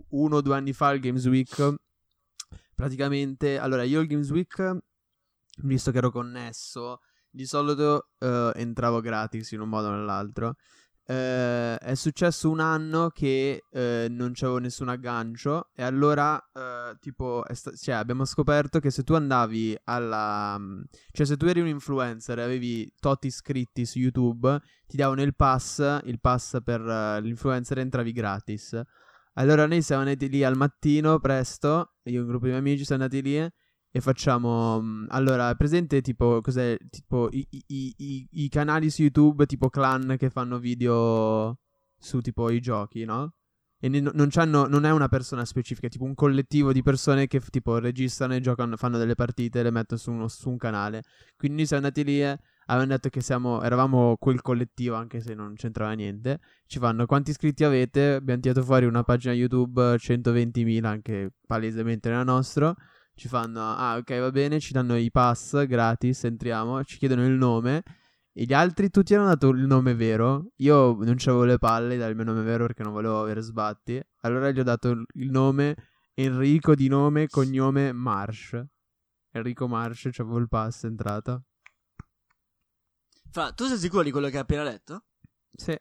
uno 0.10 0.36
o 0.38 0.42
due 0.42 0.56
anni 0.56 0.72
fa 0.74 0.88
al 0.88 1.00
Games 1.00 1.26
Week. 1.26 1.74
Praticamente, 2.74 3.58
allora, 3.58 3.84
io 3.84 4.00
al 4.00 4.06
Games 4.06 4.30
Week, 4.32 4.78
visto 5.64 5.92
che 5.92 5.98
ero 5.98 6.12
connesso, 6.12 7.00
di 7.36 7.46
solito 7.46 8.10
eh, 8.20 8.52
entravo 8.56 9.02
gratis 9.02 9.52
in 9.52 9.60
un 9.60 9.70
modo 9.70 9.90
o 9.90 9.92
nell'altro. 9.92 10.56
Eh, 11.08 11.78
è 11.78 11.94
successo 11.94 12.50
un 12.50 12.60
anno 12.60 13.10
che 13.10 13.66
eh, 13.70 14.08
non 14.10 14.32
c'avevo 14.34 14.58
nessun 14.58 14.90
aggancio 14.90 15.70
e 15.76 15.84
allora 15.84 16.36
eh, 16.52 16.98
tipo 17.00 17.44
sta- 17.52 17.76
cioè, 17.76 17.94
abbiamo 17.94 18.26
scoperto 18.26 18.80
che 18.80 18.90
se 18.90 19.04
tu 19.04 19.14
andavi 19.14 19.78
alla 19.84 20.60
cioè 21.12 21.28
se 21.28 21.38
tu 21.38 21.46
eri 21.46 21.60
un 21.60 21.68
influencer 21.68 22.40
e 22.40 22.42
avevi 22.42 22.92
tot 23.00 23.24
iscritti 23.26 23.86
su 23.86 24.00
YouTube 24.00 24.60
ti 24.88 24.98
davano 24.98 25.22
il 25.22 25.36
pass 25.36 26.00
il 26.06 26.20
pass 26.20 26.58
per 26.64 26.82
eh, 26.82 27.22
l'influencer 27.22 27.78
e 27.78 27.82
entravi 27.82 28.12
gratis 28.12 28.82
allora 29.34 29.68
noi 29.68 29.84
siamo 29.84 30.02
andati 30.02 30.28
lì 30.28 30.44
al 30.44 30.58
mattino 30.58 31.20
presto 31.20 31.98
io 32.06 32.18
e 32.18 32.20
un 32.20 32.28
gruppo 32.28 32.46
di 32.46 32.50
miei 32.50 32.62
amici 32.62 32.84
siamo 32.84 33.04
andati 33.04 33.22
lì 33.22 33.48
e 33.96 34.02
facciamo 34.02 34.82
mh, 34.82 35.06
allora 35.12 35.56
presente 35.56 36.02
tipo 36.02 36.42
cos'è 36.42 36.76
tipo 36.90 37.30
i, 37.32 37.48
i- 37.50 37.94
i- 37.96 38.28
i- 38.30 38.50
canali 38.50 38.90
su 38.90 39.04
YouTube 39.04 39.46
tipo 39.46 39.70
clan 39.70 40.16
che 40.20 40.30
fanno 40.30 40.60
video 40.60 41.60
su 41.98 42.20
tipo 42.20 42.50
i 42.50 42.60
giochi 42.60 43.06
no? 43.06 43.36
e 43.80 43.88
ne- 43.88 44.02
non, 44.02 44.30
non 44.70 44.84
è 44.84 44.92
una 44.92 45.08
persona 45.08 45.46
specifica 45.46 45.88
è 45.88 45.90
tipo 45.90 46.04
un 46.04 46.14
collettivo 46.14 46.74
di 46.74 46.82
persone 46.84 47.28
che 47.28 47.40
tipo 47.40 47.78
registrano 47.78 48.34
e 48.36 48.42
giocano 48.42 48.76
fanno 48.76 48.98
delle 48.98 49.16
partite 49.16 49.62
e 49.62 49.64
le 49.64 49.72
mettono 49.72 49.98
su, 49.98 50.12
uno- 50.12 50.28
su 50.28 50.50
un 50.50 50.58
canale. 50.58 51.04
Quindi 51.38 51.60
noi 51.60 51.66
siamo 51.68 51.86
andati 51.86 52.04
lì 52.04 52.22
e 52.22 52.38
avevano 52.66 52.92
detto 52.92 53.08
che 53.08 53.22
siamo, 53.22 53.62
eravamo 53.62 54.18
quel 54.18 54.42
collettivo 54.42 54.96
anche 54.96 55.22
se 55.22 55.34
non 55.36 55.54
c'entrava 55.56 55.94
niente. 55.94 56.40
Ci 56.66 56.80
fanno 56.80 57.06
quanti 57.06 57.30
iscritti 57.30 57.64
avete? 57.64 58.16
Abbiamo 58.16 58.42
tirato 58.42 58.62
fuori 58.64 58.86
una 58.86 59.04
pagina 59.04 59.34
YouTube 59.34 59.98
120.000 60.00 60.84
anche 60.84 61.32
palesemente 61.48 62.10
nella 62.10 62.24
nostra 62.24 62.76
ci 63.16 63.28
fanno, 63.28 63.62
ah 63.62 63.96
ok 63.98 64.20
va 64.20 64.32
bene, 64.32 64.60
ci 64.60 64.74
danno 64.74 64.96
i 64.98 65.10
pass 65.10 65.66
gratis, 65.66 66.26
entriamo, 66.26 66.84
ci 66.84 66.98
chiedono 66.98 67.26
il 67.26 67.34
nome 67.34 67.84
E 68.34 68.44
gli 68.44 68.54
altri 68.54 68.90
tutti 68.90 69.16
hanno 69.16 69.28
dato 69.28 69.48
il 69.50 69.66
nome 69.66 69.96
vero. 69.96 70.52
Io 70.58 70.94
non 71.04 71.16
c'avevo 71.18 71.46
le 71.46 71.58
palle 71.58 71.96
dal 71.96 72.16
mio 72.16 72.26
nome 72.26 72.42
vero 72.44 72.66
perché 72.66 72.84
non 72.84 72.92
volevo 72.92 73.22
avere 73.22 73.40
sbatti. 73.40 74.02
Allora 74.22 74.52
gli 74.52 74.60
ho 74.60 74.64
dato 74.64 74.90
il 74.90 75.32
nome 75.32 75.76
Enrico 76.14 76.76
di 76.76 76.90
nome, 76.90 77.28
cognome 77.28 77.94
Marsh. 77.94 78.62
Enrico 79.32 79.68
Marsh, 79.70 80.10
c'avevo 80.12 80.38
il 80.38 80.50
pass 80.50 80.84
entrata. 80.84 81.42
Fra, 83.32 83.54
tu 83.54 83.66
sei 83.68 83.78
sicuro 83.78 84.04
di 84.04 84.12
quello 84.12 84.28
che 84.28 84.36
hai 84.36 84.42
appena 84.42 84.64
detto? 84.64 85.06
Sì. 85.54 85.78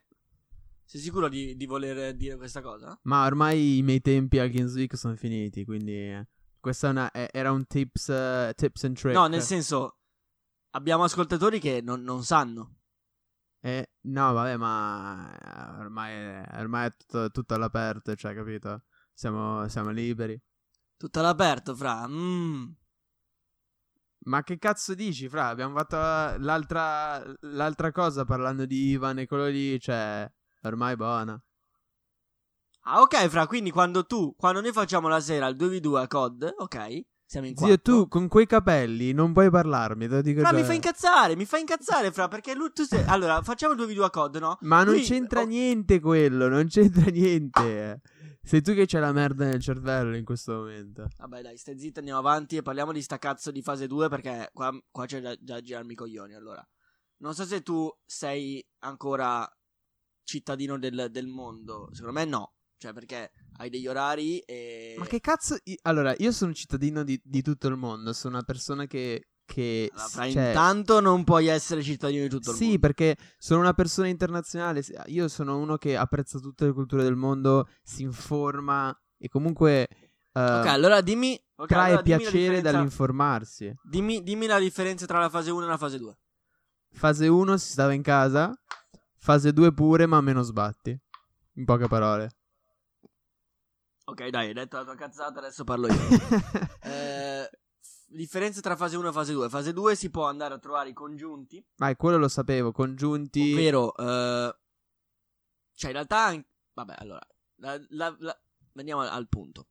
Sei 0.85 1.01
sicuro 1.01 1.27
di, 1.27 1.57
di 1.57 1.65
voler 1.65 2.15
dire 2.15 2.37
questa 2.37 2.61
cosa? 2.61 2.97
Ma 3.03 3.25
ormai 3.25 3.79
i 3.79 3.81
miei 3.81 3.99
tempi 3.99 4.39
al 4.39 4.49
Games 4.49 4.75
Week 4.75 4.95
sono 4.95 5.15
finiti, 5.15 5.65
quindi 5.65 6.25
eh, 6.69 7.11
è- 7.11 7.29
era 7.31 7.51
un 7.51 7.65
tips, 7.65 8.09
eh, 8.09 8.53
tips 8.55 8.83
and 8.83 8.95
trick. 8.95 9.15
No, 9.15 9.27
nel 9.27 9.41
senso, 9.41 9.99
abbiamo 10.71 11.03
ascoltatori 11.03 11.59
che 11.59 11.81
non, 11.81 12.01
non 12.01 12.23
sanno. 12.23 12.77
Eh, 13.61 13.93
no, 14.01 14.33
vabbè, 14.33 14.57
ma 14.57 15.35
eh, 15.35 15.79
ormai, 15.79 16.13
è- 16.13 16.59
ormai 16.59 16.87
è 16.87 16.95
tutto, 16.95 17.31
tutto 17.31 17.53
all'aperto, 17.55 18.15
cioè, 18.15 18.33
capito? 18.35 18.83
Siamo, 19.13 19.67
siamo 19.67 19.89
liberi. 19.89 20.39
Tutto 20.97 21.19
all'aperto, 21.19 21.75
fra. 21.75 22.07
Mm. 22.07 22.71
Ma 24.27 24.41
che 24.43 24.57
cazzo 24.57 24.95
dici, 24.95 25.29
fra? 25.29 25.47
Abbiamo 25.49 25.77
fatto 25.77 25.95
l'altra, 26.43 27.23
l'altra 27.41 27.91
cosa 27.91 28.25
parlando 28.25 28.65
di 28.65 28.89
Ivan 28.89 29.19
e 29.19 29.27
quello 29.27 29.45
lì, 29.47 29.79
cioè, 29.79 30.27
ormai 30.63 30.95
buona. 30.95 31.39
Ah, 32.87 33.01
ok, 33.01 33.27
fra, 33.29 33.47
quindi 33.47 33.71
quando 33.71 34.05
tu, 34.05 34.35
quando 34.37 34.61
noi 34.61 34.71
facciamo 34.71 35.07
la 35.07 35.19
sera 35.19 35.47
il 35.47 35.55
2v2 35.55 35.95
a 35.95 36.07
COD, 36.07 36.53
ok, 36.57 37.01
siamo 37.25 37.47
in 37.47 37.55
Zio, 37.57 37.65
quattro. 37.67 37.93
tu 37.93 38.07
con 38.07 38.27
quei 38.27 38.45
capelli 38.45 39.11
non 39.11 39.33
puoi 39.33 39.49
parlarmi, 39.49 40.07
te 40.07 40.13
lo 40.15 40.21
dico 40.21 40.41
Fra, 40.41 40.51
già. 40.51 40.55
mi 40.55 40.63
fa 40.63 40.73
incazzare, 40.73 41.35
mi 41.35 41.45
fa 41.45 41.57
incazzare, 41.57 42.11
fra, 42.11 42.27
perché 42.27 42.53
lui, 42.53 42.71
tu 42.71 42.83
sei... 42.83 43.03
Allora, 43.07 43.41
facciamo 43.41 43.73
il 43.73 43.79
2v2 43.79 44.03
a 44.03 44.09
COD, 44.11 44.37
no? 44.37 44.57
Ma 44.61 44.83
non 44.83 44.93
Lui- 44.93 45.03
c'entra 45.03 45.41
oh, 45.41 45.45
niente 45.45 45.99
quello, 45.99 46.47
non 46.47 46.67
c'entra 46.67 47.09
niente. 47.09 48.01
Sei 48.43 48.61
tu 48.61 48.73
che 48.75 48.85
c'hai 48.85 49.01
la 49.01 49.11
merda 49.11 49.45
nel 49.45 49.59
cervello 49.59 50.15
in 50.15 50.23
questo 50.23 50.53
momento. 50.53 51.07
Vabbè, 51.17 51.41
dai, 51.41 51.57
stai 51.57 51.79
zitto, 51.79 51.97
andiamo 51.97 52.19
avanti 52.19 52.57
e 52.57 52.61
parliamo 52.61 52.91
di 52.91 53.01
sta 53.01 53.17
cazzo 53.17 53.49
di 53.49 53.63
fase 53.63 53.87
2 53.87 54.07
perché 54.07 54.51
qua, 54.53 54.71
qua 54.91 55.07
c'è 55.07 55.19
da, 55.19 55.35
da 55.39 55.59
girarmi 55.59 55.93
i 55.93 55.95
coglioni, 55.95 56.35
allora. 56.35 56.63
Non 57.17 57.33
so 57.33 57.43
se 57.45 57.63
tu 57.63 57.89
sei 58.05 58.63
ancora 58.83 59.49
cittadino 60.23 60.77
del, 60.77 61.07
del 61.09 61.25
mondo, 61.25 61.89
secondo 61.91 62.19
me 62.19 62.25
no. 62.25 62.54
Cioè, 62.77 62.93
perché 62.93 63.31
hai 63.57 63.69
degli 63.69 63.87
orari 63.87 64.39
e... 64.39 64.95
Ma 64.97 65.05
che 65.05 65.19
cazzo... 65.19 65.57
Allora, 65.83 66.13
io 66.17 66.31
sono 66.31 66.49
un 66.49 66.55
cittadino 66.55 67.03
di, 67.03 67.19
di 67.23 67.41
tutto 67.41 67.67
il 67.67 67.75
mondo, 67.77 68.13
sono 68.13 68.35
una 68.35 68.43
persona 68.43 68.85
che... 68.85 69.29
che 69.45 69.89
Allora, 69.93 70.29
cioè, 70.29 70.47
intanto 70.47 70.99
non 70.99 71.23
puoi 71.23 71.47
essere 71.47 71.81
cittadino 71.81 72.23
di 72.23 72.29
tutto 72.29 72.51
il 72.51 72.57
Sì, 72.57 72.63
mondo. 72.65 72.79
perché 72.79 73.15
sono 73.37 73.61
una 73.61 73.73
persona 73.73 74.07
internazionale. 74.07 74.83
Io 75.07 75.27
sono 75.27 75.57
uno 75.57 75.77
che 75.77 75.95
apprezza 75.95 76.39
tutte 76.39 76.65
le 76.65 76.73
culture 76.73 77.03
del 77.03 77.15
mondo, 77.15 77.67
si 77.81 78.03
informa 78.03 78.95
e 79.17 79.29
comunque 79.29 79.87
eh, 80.33 80.41
Ok, 80.41 80.65
allora 80.65 80.99
dimmi... 80.99 81.41
ok, 81.55 81.67
trae 81.67 81.85
allora 81.87 82.01
dimmi 82.01 82.17
piacere 82.17 82.61
dall'informarsi. 82.61 83.73
Dimmi, 83.83 84.21
dimmi 84.21 84.47
la 84.47 84.59
differenza 84.59 85.05
tra 85.05 85.19
la 85.19 85.29
fase 85.29 85.49
1 85.49 85.63
e 85.63 85.67
la 85.67 85.77
fase 85.77 85.97
2. 85.97 86.17
Fase 86.91 87.27
1 87.27 87.57
si 87.57 87.71
stava 87.71 87.93
in 87.93 88.01
casa, 88.01 88.53
fase 89.17 89.53
2 89.53 89.73
pure, 89.73 90.05
ma 90.05 90.19
meno 90.19 90.41
sbatti. 90.41 90.97
In 91.57 91.63
poche 91.63 91.87
parole. 91.87 92.31
Ok, 94.15 94.29
dai, 94.29 94.47
hai 94.47 94.53
detto 94.53 94.77
la 94.77 94.85
tua 94.85 94.95
cazzata, 94.95 95.39
adesso 95.39 95.65
parlo 95.65 95.87
io. 95.87 95.93
Eh, 96.85 97.49
differenza 98.07 98.61
tra 98.61 98.77
fase 98.77 98.95
1 98.95 99.09
e 99.09 99.11
fase 99.11 99.33
2. 99.33 99.49
Fase 99.49 99.73
2 99.73 99.93
si 99.95 100.09
può 100.09 100.25
andare 100.25 100.53
a 100.53 100.57
trovare 100.57 100.87
i 100.89 100.93
congiunti, 100.93 101.61
Ma 101.77 101.93
quello 101.97 102.17
lo 102.17 102.29
sapevo, 102.29 102.71
congiunti. 102.71 103.51
ovvero, 103.51 103.93
eh, 103.97 104.55
cioè 105.73 105.89
in 105.89 105.95
realtà, 105.95 106.45
vabbè, 106.73 106.95
allora, 106.97 107.27
la- 107.57 107.85
la- 107.89 108.15
la- 108.19 108.39
andiamo 108.75 109.01
al, 109.01 109.09
al 109.09 109.27
punto. 109.27 109.67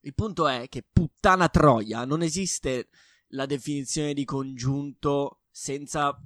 Il 0.00 0.14
punto 0.14 0.48
è 0.48 0.66
che 0.68 0.84
puttana 0.90 1.48
troia, 1.48 2.04
non 2.04 2.20
esiste 2.22 2.88
la 3.28 3.46
definizione 3.46 4.12
di 4.12 4.24
congiunto 4.24 5.42
senza 5.52 6.18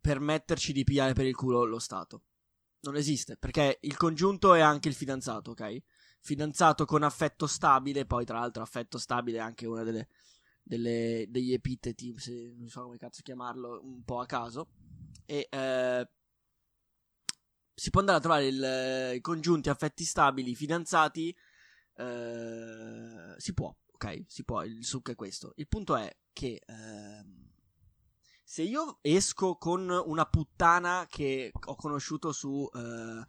permetterci 0.00 0.72
di 0.72 0.82
pigliare 0.82 1.12
per 1.12 1.26
il 1.26 1.36
culo 1.36 1.64
lo 1.64 1.78
Stato. 1.78 2.22
Non 2.80 2.96
esiste, 2.96 3.36
perché 3.36 3.78
il 3.82 3.96
congiunto 3.96 4.54
è 4.54 4.60
anche 4.60 4.88
il 4.88 4.94
fidanzato, 4.94 5.52
ok? 5.52 5.78
Fidanzato 6.20 6.84
con 6.84 7.02
affetto 7.02 7.46
stabile, 7.46 8.04
poi 8.04 8.24
tra 8.24 8.38
l'altro 8.40 8.62
affetto 8.62 8.98
stabile 8.98 9.38
è 9.38 9.40
anche 9.40 9.66
una 9.66 9.82
delle, 9.82 10.08
delle- 10.62 11.26
degli 11.28 11.52
epiteti, 11.52 12.14
se 12.18 12.54
non 12.56 12.68
so 12.68 12.82
come 12.82 12.98
cazzo 12.98 13.22
chiamarlo, 13.22 13.80
un 13.82 14.02
po' 14.04 14.20
a 14.20 14.26
caso. 14.26 14.68
E 15.24 15.48
eh, 15.50 16.08
si 17.74 17.90
può 17.90 18.00
andare 18.00 18.18
a 18.18 18.20
trovare 18.20 18.46
il- 18.46 19.16
i 19.16 19.20
congiunti 19.20 19.68
affetti 19.68 20.04
stabili, 20.04 20.54
fidanzati, 20.54 21.34
eh, 21.94 23.34
si 23.36 23.54
può, 23.54 23.74
ok? 23.92 24.24
Si 24.26 24.44
può, 24.44 24.64
il 24.64 24.84
succo 24.84 25.12
è 25.12 25.14
questo. 25.14 25.52
Il 25.56 25.68
punto 25.68 25.96
è 25.96 26.14
che 26.32 26.60
ehm, 26.66 27.46
se 28.44 28.62
io 28.62 28.98
esco 29.02 29.56
con 29.56 29.88
una 29.90 30.24
puttana 30.26 31.06
che 31.08 31.52
ho 31.52 31.74
conosciuto 31.76 32.32
su, 32.32 32.68
eh, 32.74 33.24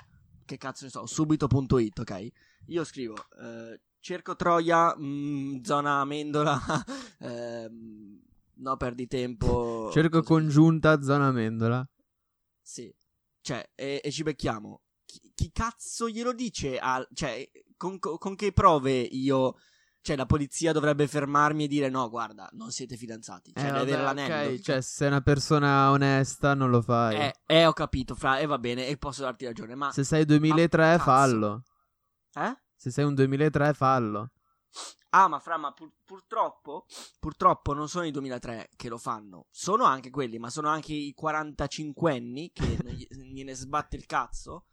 che 0.46 0.58
cazzo 0.58 0.86
ne 0.86 0.92
so, 0.92 1.06
subito.it, 1.06 2.00
ok? 2.00 2.28
Io 2.68 2.84
scrivo, 2.84 3.16
eh, 3.42 3.82
cerco 4.00 4.36
Troia, 4.36 4.96
mm, 4.98 5.62
zona 5.64 6.00
amendola, 6.02 6.60
ehm, 7.20 8.20
no 8.56 8.78
perdi 8.78 9.08
tempo. 9.08 9.90
Cerco 9.92 10.20
così. 10.20 10.28
congiunta 10.28 11.02
zona 11.02 11.28
amendola. 11.28 11.88
Sì. 12.62 12.94
Cioè, 13.42 13.72
e, 13.74 14.02
e 14.04 14.12
ci 14.12 14.24
becchiamo. 14.24 14.82
Chi, 15.06 15.32
chi 15.34 15.52
cazzo 15.52 16.08
glielo 16.10 16.34
dice? 16.34 16.78
al- 16.78 17.08
cioè, 17.14 17.50
con, 17.78 17.98
con 18.00 18.36
che 18.36 18.52
prove 18.52 19.00
io. 19.00 19.56
Cioè, 20.02 20.16
la 20.16 20.26
polizia 20.26 20.72
dovrebbe 20.72 21.08
fermarmi 21.08 21.64
e 21.64 21.68
dire: 21.68 21.90
No, 21.90 22.10
guarda, 22.10 22.48
non 22.54 22.72
siete 22.72 22.96
fidanzati. 22.96 23.52
Cioè, 23.54 23.64
Eh, 23.64 23.68
deve 23.72 23.80
avere 23.80 24.02
vabbè, 24.04 24.28
l'anello. 24.28 24.50
ok, 24.54 24.60
cioè, 24.62 24.82
se 24.82 24.90
sei 24.96 25.08
una 25.08 25.22
persona 25.22 25.90
onesta 25.92 26.54
non 26.54 26.70
lo 26.70 26.82
fai. 26.82 27.16
eh, 27.16 27.34
eh, 27.48 27.66
ho 27.66 27.74
capito, 27.74 28.14
fra, 28.16 28.38
e 28.40 28.46
va 28.46 28.58
bene, 28.60 28.88
e 28.88 28.98
posso 28.98 29.24
darti 29.24 29.46
ragione. 29.46 29.74
Ma. 29.76 29.92
Se 29.92 30.04
sei 30.04 30.26
2003 30.26 30.84
cazzo. 30.84 31.04
fallo. 31.04 31.64
Eh? 32.34 32.58
Se 32.76 32.92
sei 32.92 33.06
un 33.06 33.14
2003 33.16 33.74
fallo. 33.74 34.32
Ah, 35.12 35.28
ma 35.28 35.40
fra, 35.40 35.58
ma 35.58 35.74
pur- 35.74 35.92
purtroppo, 36.06 36.86
purtroppo 37.20 37.74
non 37.74 37.90
sono 37.90 38.06
i 38.06 38.12
2003 38.12 38.70
che 38.76 38.90
lo 38.90 38.98
fanno. 38.98 39.48
Sono 39.50 39.84
anche 39.86 40.12
quelli, 40.12 40.38
ma 40.38 40.50
sono 40.50 40.70
anche 40.70 40.94
i 40.94 41.16
45enni 41.20 42.52
che 42.54 42.78
non 42.84 42.94
gli- 42.94 43.08
gliene 43.10 43.54
sbatte 43.56 43.96
il 43.96 44.06
cazzo. 44.06 44.66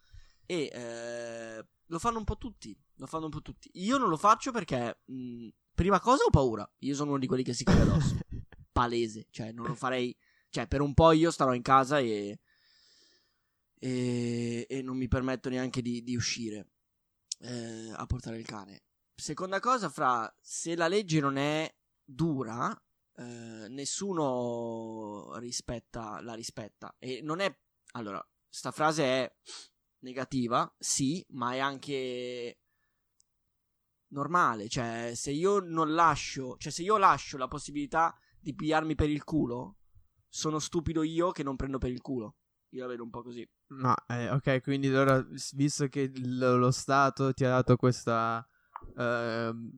E 0.44 0.70
eh, 0.72 1.66
lo 1.86 1.98
fanno 1.98 2.18
un 2.18 2.24
po' 2.24 2.36
tutti. 2.36 2.78
Lo 2.96 3.06
fanno 3.06 3.24
un 3.24 3.30
po' 3.30 3.42
tutti. 3.42 3.70
Io 3.74 3.96
non 3.96 4.08
lo 4.08 4.16
faccio 4.16 4.52
perché, 4.52 5.00
mh, 5.06 5.48
prima 5.74 6.00
cosa, 6.00 6.24
ho 6.24 6.30
paura. 6.30 6.70
Io 6.80 6.94
sono 6.94 7.10
uno 7.10 7.18
di 7.18 7.26
quelli 7.26 7.42
che 7.42 7.54
si 7.54 7.64
cade 7.64 7.80
addosso. 7.80 8.18
Palese, 8.72 9.28
cioè, 9.30 9.52
non 9.52 9.66
lo 9.66 9.74
farei. 9.74 10.14
Cioè, 10.50 10.66
per 10.66 10.82
un 10.82 10.92
po' 10.92 11.12
io 11.12 11.30
starò 11.30 11.54
in 11.54 11.62
casa 11.62 11.98
e. 11.98 12.38
E, 13.78 14.66
e 14.68 14.82
non 14.82 14.96
mi 14.96 15.08
permetto 15.08 15.48
neanche 15.48 15.82
di, 15.82 16.02
di 16.02 16.16
uscire 16.16 16.75
eh, 17.38 17.92
a 17.94 18.06
portare 18.06 18.38
il 18.38 18.46
cane. 18.46 18.82
Seconda 19.14 19.60
cosa, 19.60 19.88
fra 19.88 20.32
se 20.40 20.76
la 20.76 20.88
legge 20.88 21.20
non 21.20 21.36
è 21.36 21.74
dura, 22.04 22.70
eh, 23.16 23.66
nessuno 23.68 25.36
rispetta, 25.38 26.20
la 26.20 26.34
rispetta. 26.34 26.94
E 26.98 27.20
non 27.22 27.40
è. 27.40 27.58
Allora, 27.92 28.24
sta 28.48 28.70
frase 28.70 29.04
è 29.04 29.36
negativa, 30.00 30.72
sì, 30.78 31.24
ma 31.30 31.54
è 31.54 31.58
anche 31.58 32.60
normale. 34.08 34.68
Cioè, 34.68 35.12
se 35.14 35.30
io 35.30 35.60
non 35.60 35.94
lascio, 35.94 36.56
cioè, 36.58 36.72
se 36.72 36.82
io 36.82 36.96
lascio 36.98 37.38
la 37.38 37.48
possibilità 37.48 38.16
di 38.38 38.54
pigliarmi 38.54 38.94
per 38.94 39.10
il 39.10 39.24
culo, 39.24 39.78
sono 40.28 40.58
stupido 40.58 41.02
io 41.02 41.30
che 41.30 41.42
non 41.42 41.56
prendo 41.56 41.78
per 41.78 41.90
il 41.90 42.02
culo. 42.02 42.36
Io 42.70 42.82
la 42.82 42.88
vedo 42.88 43.02
un 43.02 43.10
po' 43.10 43.22
così. 43.22 43.48
No, 43.68 43.94
eh, 44.06 44.30
ok, 44.30 44.62
quindi 44.62 44.86
allora, 44.88 45.26
visto 45.54 45.88
che 45.88 46.04
l- 46.06 46.56
lo 46.58 46.70
Stato 46.70 47.32
ti 47.32 47.44
ha 47.44 47.48
dato 47.48 47.76
questa, 47.76 48.46
ehm, 48.96 49.70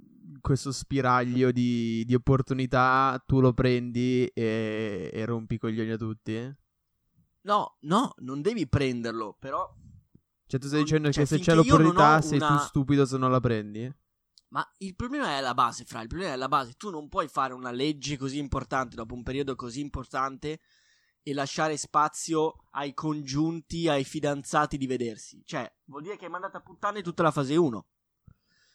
questo 0.42 0.72
spiraglio 0.72 1.50
di, 1.52 2.04
di 2.04 2.14
opportunità, 2.14 3.22
tu 3.26 3.40
lo 3.40 3.54
prendi 3.54 4.26
e, 4.34 5.10
e 5.12 5.24
rompi 5.24 5.54
i 5.54 5.58
coglioni 5.58 5.90
a 5.90 5.96
tutti? 5.96 6.34
eh? 6.36 6.54
No, 7.42 7.76
no, 7.80 8.12
non 8.18 8.42
devi 8.42 8.68
prenderlo, 8.68 9.34
però 9.38 9.66
Cioè, 10.46 10.60
tu 10.60 10.66
stai 10.66 10.80
Non- 10.80 10.86
dicendo 10.86 11.10
cioè, 11.10 11.22
che 11.22 11.28
se 11.30 11.38
c'è 11.38 11.54
l'opportunità 11.54 12.20
sei 12.20 12.38
tu 12.40 12.44
una- 12.44 12.58
stupido 12.58 13.06
se 13.06 13.16
non 13.16 13.30
la 13.30 13.40
prendi? 13.40 13.90
Ma 14.50 14.66
il 14.78 14.94
problema 14.96 15.36
è 15.36 15.40
la 15.40 15.54
base, 15.54 15.84
fra. 15.84 16.00
Il 16.00 16.08
problema 16.08 16.32
è 16.32 16.36
la 16.36 16.48
base. 16.48 16.74
Tu 16.76 16.90
non 16.90 17.08
puoi 17.08 17.28
fare 17.28 17.52
una 17.52 17.70
legge 17.70 18.16
così 18.16 18.38
importante 18.38 18.96
dopo 18.96 19.14
un 19.14 19.22
periodo 19.22 19.54
così 19.54 19.80
importante 19.80 20.60
e 21.28 21.34
lasciare 21.34 21.76
spazio 21.76 22.64
ai 22.72 22.94
congiunti, 22.94 23.88
ai 23.88 24.04
fidanzati 24.04 24.76
di 24.78 24.86
vedersi. 24.86 25.42
Cioè, 25.44 25.70
vuol 25.84 26.02
dire 26.02 26.16
che 26.16 26.24
hai 26.24 26.30
mandato 26.30 26.56
a 26.56 26.60
puttane 26.60 27.02
tutta 27.02 27.22
la 27.22 27.30
fase 27.30 27.56
1. 27.56 27.86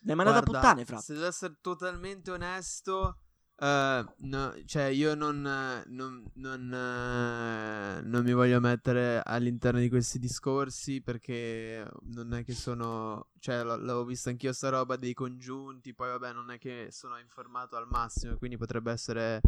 L'hai 0.06 0.16
mandata 0.16 0.40
a 0.40 0.44
puttane, 0.44 0.86
fra. 0.86 0.98
Se 1.00 1.14
devo 1.14 1.26
essere 1.28 1.58
totalmente 1.62 2.32
onesto, 2.32 3.18
Eh, 3.56 4.06
no, 4.18 4.54
cioè 4.66 4.86
io 4.86 5.14
non, 5.14 5.46
eh, 5.46 5.84
non, 5.88 6.28
non, 6.34 6.74
eh, 6.74 8.02
non 8.02 8.24
mi 8.24 8.34
voglio 8.34 8.60
mettere 8.60 9.22
all'interno 9.24 9.80
di 9.80 9.90
questi 9.90 10.18
discorsi 10.18 11.02
perché 11.02 11.88
non 12.06 12.34
è 12.34 12.44
che 12.44 12.54
sono, 12.54 13.30
cioè 13.40 13.64
l- 13.64 13.68
l'avevo 13.68 14.06
vista 14.06 14.32
anch'io 14.32 14.52
sta 14.54 14.70
roba 14.70 14.96
dei 14.98 15.14
congiunti, 15.14 15.94
poi 15.94 16.10
vabbè 16.10 16.34
non 16.34 16.50
è 16.52 16.58
che 16.58 16.88
sono 16.92 17.18
informato 17.20 17.76
al 17.78 17.88
massimo, 17.88 18.38
quindi 18.38 18.58
potrebbe 18.58 18.92
essere, 18.92 19.40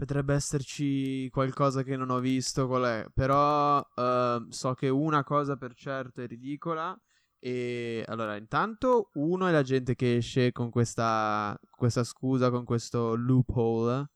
potrebbe 0.00 0.32
esserci 0.32 1.28
qualcosa 1.28 1.82
che 1.82 1.94
non 1.94 2.08
ho 2.08 2.20
visto, 2.20 2.66
qual 2.66 2.84
è, 2.84 3.06
però 3.12 3.86
eh, 3.94 4.46
so 4.48 4.72
che 4.72 4.88
una 4.88 5.22
cosa 5.24 5.56
per 5.56 5.74
certo 5.74 6.22
è 6.22 6.26
ridicola 6.26 6.98
e 7.38 8.02
allora, 8.06 8.36
intanto, 8.36 9.10
uno 9.14 9.46
è 9.46 9.50
la 9.50 9.62
gente 9.62 9.94
che 9.94 10.16
esce 10.16 10.52
con 10.52 10.70
questa, 10.70 11.58
questa 11.70 12.02
scusa, 12.02 12.50
con 12.50 12.64
questo 12.64 13.14
loophole. 13.14 14.10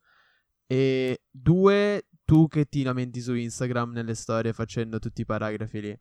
E 0.67 1.23
due, 1.31 2.09
tu 2.25 2.49
che 2.49 2.65
ti 2.65 2.83
lamenti 2.83 3.21
su 3.21 3.35
Instagram 3.35 3.93
nelle 3.93 4.15
storie 4.15 4.55
facendo 4.55 4.99
tutti 4.99 5.21
i 5.21 5.27
paragrafi 5.27 5.81
lì. 5.81 5.99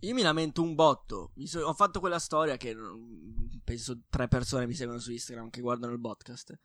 Io 0.00 0.14
mi 0.14 0.22
lamento 0.22 0.62
un 0.62 0.74
botto. 0.74 1.32
So- 1.44 1.66
ho 1.66 1.74
fatto 1.74 2.00
quella 2.00 2.18
storia 2.18 2.56
che 2.56 2.74
mm, 2.74 3.58
penso 3.64 4.02
tre 4.08 4.28
persone 4.28 4.66
mi 4.66 4.74
seguono 4.74 5.00
su 5.00 5.12
Instagram 5.12 5.50
che 5.50 5.60
guardano 5.60 5.92
il 5.92 6.00
podcast. 6.00 6.58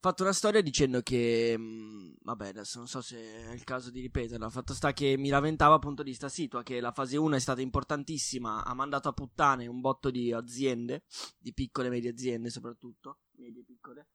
Fatto 0.00 0.22
una 0.22 0.32
storia 0.32 0.60
dicendo 0.60 1.00
che. 1.02 1.56
mh, 1.58 2.18
vabbè, 2.22 2.48
adesso 2.48 2.78
non 2.78 2.86
so 2.86 3.00
se 3.00 3.18
è 3.18 3.52
il 3.52 3.64
caso 3.64 3.90
di 3.90 4.00
ripeterla. 4.00 4.48
Fatto 4.48 4.72
sta 4.72 4.92
che 4.92 5.16
mi 5.18 5.28
lamentavo 5.28 5.74
appunto 5.74 6.04
di 6.04 6.14
sta 6.14 6.28
situa. 6.28 6.62
Che 6.62 6.80
la 6.80 6.92
fase 6.92 7.16
1 7.16 7.34
è 7.34 7.40
stata 7.40 7.60
importantissima. 7.60 8.64
Ha 8.64 8.74
mandato 8.74 9.08
a 9.08 9.12
puttane 9.12 9.66
un 9.66 9.80
botto 9.80 10.10
di 10.10 10.32
aziende. 10.32 11.02
Di 11.36 11.52
piccole 11.52 11.88
e 11.88 11.90
medie 11.90 12.10
aziende, 12.10 12.48
soprattutto. 12.48 13.18
Medie 13.38 13.64
piccole. 13.64 14.08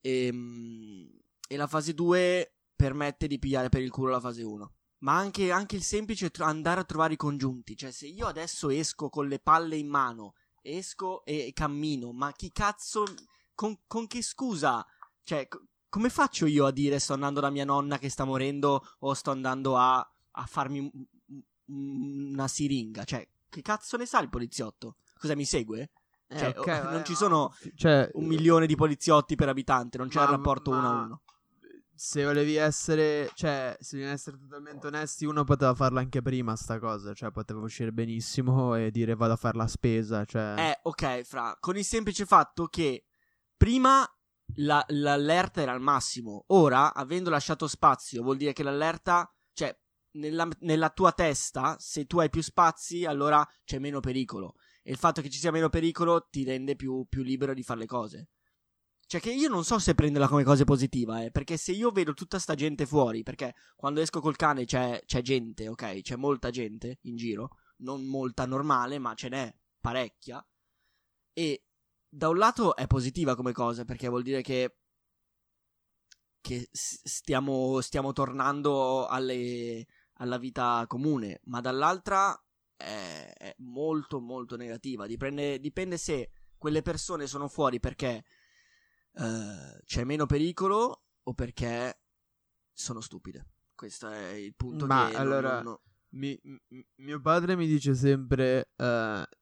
E, 0.00 0.30
mh, 0.32 1.18
e 1.48 1.56
la 1.56 1.66
fase 1.66 1.92
2 1.92 2.54
permette 2.76 3.26
di 3.26 3.38
pigliare 3.40 3.68
per 3.70 3.82
il 3.82 3.90
culo 3.90 4.10
la 4.10 4.20
fase 4.20 4.44
1. 4.44 4.74
Ma 4.98 5.16
anche, 5.16 5.50
anche 5.50 5.74
il 5.74 5.82
semplice 5.82 6.30
tro- 6.30 6.44
andare 6.44 6.80
a 6.80 6.84
trovare 6.84 7.14
i 7.14 7.16
congiunti. 7.16 7.76
Cioè, 7.76 7.90
se 7.90 8.06
io 8.06 8.26
adesso 8.26 8.70
esco 8.70 9.08
con 9.08 9.26
le 9.26 9.40
palle 9.40 9.76
in 9.76 9.88
mano, 9.88 10.34
esco 10.62 11.24
e 11.24 11.50
cammino, 11.52 12.12
ma 12.12 12.30
chi 12.32 12.52
cazzo. 12.52 13.04
Con, 13.54 13.78
con 13.86 14.06
che 14.06 14.22
scusa? 14.22 14.84
Cioè, 15.22 15.48
co- 15.48 15.62
come 15.88 16.08
faccio 16.10 16.46
io 16.46 16.66
a 16.66 16.72
dire 16.72 16.98
sto 16.98 17.12
andando 17.12 17.40
da 17.40 17.50
mia 17.50 17.64
nonna 17.64 17.98
che 17.98 18.08
sta 18.08 18.24
morendo 18.24 18.84
o 19.00 19.14
sto 19.14 19.30
andando 19.30 19.76
a, 19.76 19.98
a 20.32 20.46
farmi 20.46 20.78
un- 20.80 20.90
un- 21.66 22.30
una 22.32 22.48
siringa? 22.48 23.04
Cioè, 23.04 23.26
che 23.48 23.62
cazzo 23.62 23.96
ne 23.96 24.06
sa 24.06 24.20
il 24.20 24.28
poliziotto? 24.28 24.96
Cosa 25.18 25.34
mi 25.36 25.44
segue? 25.44 25.90
Cioè, 26.28 26.54
ok, 26.56 26.82
oh, 26.86 26.90
non 26.90 27.04
ci 27.04 27.14
sono 27.14 27.54
cioè, 27.76 28.10
un 28.14 28.24
milione 28.26 28.66
di 28.66 28.74
poliziotti 28.74 29.36
per 29.36 29.48
abitante, 29.48 29.98
non 29.98 30.08
c'è 30.08 30.18
Ma- 30.18 30.24
il 30.24 30.30
rapporto 30.30 30.70
ma- 30.72 30.78
uno 30.78 30.88
a 30.88 31.04
uno. 31.04 31.22
Se 31.96 32.24
volevi 32.24 32.56
essere, 32.56 33.30
cioè, 33.34 33.76
se 33.78 33.96
volevi 33.96 34.14
essere 34.14 34.36
totalmente 34.36 34.88
onesti, 34.88 35.26
uno 35.26 35.44
poteva 35.44 35.74
farla 35.76 36.00
anche 36.00 36.22
prima 36.22 36.56
sta 36.56 36.80
cosa, 36.80 37.14
cioè 37.14 37.30
poteva 37.30 37.60
uscire 37.60 37.92
benissimo 37.92 38.74
e 38.74 38.90
dire 38.90 39.14
vado 39.14 39.34
a 39.34 39.36
fare 39.36 39.56
la 39.56 39.68
spesa, 39.68 40.24
cioè... 40.24 40.54
Eh, 40.58 40.80
ok, 40.82 41.22
fra, 41.22 41.56
con 41.60 41.76
il 41.76 41.84
semplice 41.84 42.26
fatto 42.26 42.66
che 42.66 43.04
prima 43.64 44.06
la- 44.56 44.84
l'allerta 44.88 45.62
era 45.62 45.72
al 45.72 45.80
massimo, 45.80 46.44
ora, 46.48 46.92
avendo 46.92 47.30
lasciato 47.30 47.66
spazio, 47.66 48.22
vuol 48.22 48.36
dire 48.36 48.52
che 48.52 48.62
l'allerta, 48.62 49.26
cioè, 49.54 49.74
nella, 50.16 50.46
nella 50.60 50.90
tua 50.90 51.12
testa, 51.12 51.74
se 51.78 52.04
tu 52.04 52.18
hai 52.18 52.28
più 52.28 52.42
spazi, 52.42 53.06
allora 53.06 53.42
c'è 53.64 53.78
meno 53.78 54.00
pericolo. 54.00 54.56
E 54.82 54.90
il 54.90 54.98
fatto 54.98 55.22
che 55.22 55.30
ci 55.30 55.38
sia 55.38 55.50
meno 55.50 55.70
pericolo 55.70 56.28
ti 56.28 56.44
rende 56.44 56.76
più, 56.76 57.06
più 57.08 57.22
libero 57.22 57.54
di 57.54 57.62
fare 57.62 57.80
le 57.80 57.86
cose. 57.86 58.28
Cioè, 59.06 59.18
che 59.18 59.32
io 59.32 59.48
non 59.48 59.64
so 59.64 59.78
se 59.78 59.94
prenderla 59.94 60.28
come 60.28 60.44
cosa 60.44 60.64
positiva, 60.64 61.22
eh, 61.22 61.30
perché 61.30 61.56
se 61.56 61.72
io 61.72 61.90
vedo 61.90 62.12
tutta 62.12 62.38
sta 62.38 62.54
gente 62.54 62.84
fuori, 62.84 63.22
perché 63.22 63.54
quando 63.76 64.02
esco 64.02 64.20
col 64.20 64.36
cane 64.36 64.66
c'è, 64.66 65.02
c'è 65.06 65.22
gente, 65.22 65.68
ok? 65.68 66.02
C'è 66.02 66.16
molta 66.16 66.50
gente 66.50 66.98
in 67.04 67.16
giro, 67.16 67.48
non 67.78 68.04
molta 68.04 68.44
normale, 68.44 68.98
ma 68.98 69.14
ce 69.14 69.30
n'è 69.30 69.54
parecchia. 69.80 70.46
E 71.32 71.63
da 72.14 72.28
un 72.28 72.36
lato 72.38 72.76
è 72.76 72.86
positiva 72.86 73.34
come 73.34 73.52
cosa, 73.52 73.84
perché 73.84 74.08
vuol 74.08 74.22
dire 74.22 74.40
che, 74.40 74.76
che 76.40 76.68
stiamo, 76.72 77.80
stiamo 77.80 78.12
tornando 78.12 79.06
alle- 79.06 79.86
alla 80.18 80.38
vita 80.38 80.84
comune, 80.86 81.40
ma 81.44 81.60
dall'altra 81.60 82.38
è, 82.76 83.32
è 83.36 83.54
molto 83.58 84.20
molto 84.20 84.56
negativa. 84.56 85.06
Dipende, 85.06 85.58
dipende 85.58 85.96
se 85.98 86.30
quelle 86.56 86.82
persone 86.82 87.26
sono 87.26 87.48
fuori 87.48 87.80
perché 87.80 88.24
eh, 89.16 89.82
c'è 89.84 90.04
meno 90.04 90.26
pericolo 90.26 91.04
o 91.22 91.34
perché 91.34 92.00
sono 92.72 93.00
stupide. 93.00 93.48
Questo 93.74 94.08
è 94.08 94.28
il 94.32 94.54
punto 94.54 94.86
Ma 94.86 95.06
che 95.06 95.12
non- 95.12 95.20
allora- 95.20 95.62
non- 95.62 95.78
Mi- 96.14 96.38
mio 96.96 97.20
padre 97.20 97.56
mi 97.56 97.66
dice 97.66 97.94
sempre 97.94 98.70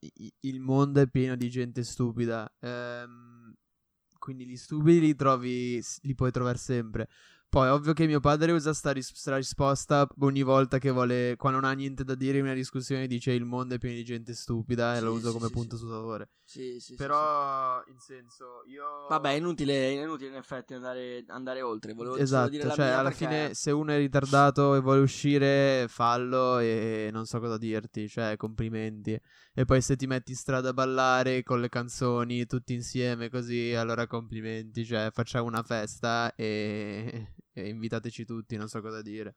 i- 0.01 0.33
il 0.41 0.61
mondo 0.61 1.01
è 1.01 1.07
pieno 1.09 1.37
di 1.37 1.51
gente 1.51 1.83
stupida. 1.83 2.51
ehm, 2.61 3.53
quindi 4.19 4.47
gli 4.47 4.57
stupidi 4.57 5.01
li 5.01 5.15
trovi, 5.17 5.83
li 6.03 6.15
puoi 6.15 6.31
trovare 6.31 6.57
sempre. 6.59 7.09
Poi, 7.53 7.69
ovvio 7.69 7.93
che 7.93 8.07
mio 8.07 8.19
padre 8.19 8.51
usa 8.53 8.73
sta, 8.73 8.93
ris- 8.93 9.13
sta 9.13 9.37
risposta 9.37 10.09
ogni 10.21 10.41
volta 10.43 10.79
che 10.79 10.89
vuole, 10.91 11.35
quando 11.37 11.61
non 11.61 11.69
ha 11.69 11.75
niente 11.75 12.03
da 12.03 12.15
dire 12.15 12.39
in 12.39 12.45
una 12.45 12.55
discussione, 12.55 13.07
dice 13.07 13.33
il 13.33 13.45
mondo 13.45 13.75
è 13.75 13.79
pieno 13.79 13.95
di 13.95 14.05
gente 14.05 14.33
stupida 14.33 14.95
e 14.95 15.01
Sì, 15.01 15.05
lo 15.05 15.13
uso 15.13 15.27
sì, 15.27 15.33
come 15.35 15.47
sì, 15.49 15.53
punto 15.53 15.77
sì. 15.77 15.83
su 15.83 15.89
favore. 15.91 16.31
Sì, 16.45 16.81
sì. 16.81 16.95
Però, 16.95 17.83
in 17.89 17.99
senso, 17.99 18.63
io... 18.69 19.07
Vabbè, 19.07 19.33
è 19.33 19.35
inutile, 19.35 19.75
è 19.99 20.03
inutile 20.03 20.31
in 20.31 20.37
effetti 20.37 20.73
andare, 20.73 21.25
andare 21.29 21.61
oltre. 21.61 21.93
Volevo 21.93 22.17
Esatto, 22.17 22.49
dire 22.49 22.65
la 22.65 22.75
cioè 22.75 22.87
alla 22.87 23.11
perché- 23.11 23.27
fine 23.27 23.55
se 23.55 23.71
uno 23.71 23.93
è 23.93 23.99
ritardato 23.99 24.75
e 24.75 24.81
vuole 24.81 25.01
uscire, 25.01 25.85
fallo 25.89 26.59
e 26.59 27.11
non 27.13 27.27
so 27.27 27.39
cosa 27.39 27.59
dirti, 27.59 28.09
cioè 28.09 28.35
complimenti. 28.39 29.19
E 29.53 29.65
poi 29.67 29.83
se 29.83 29.97
ti 29.97 30.07
metti 30.07 30.31
in 30.31 30.39
strada 30.39 30.71
a 30.71 30.73
ballare 30.73 31.43
con 31.43 31.61
le 31.61 31.69
canzoni 31.69 32.47
tutti 32.47 32.73
insieme 32.73 33.29
così, 33.29 33.75
allora 33.75 34.07
complimenti, 34.07 34.87
cioè 34.87 35.11
facciamo 35.13 35.47
una 35.47 35.63
festa 35.63 36.35
e 36.35 37.35
invitateci 37.61 38.25
tutti, 38.25 38.57
non 38.57 38.69
so 38.69 38.81
cosa 38.81 39.03
dire. 39.03 39.37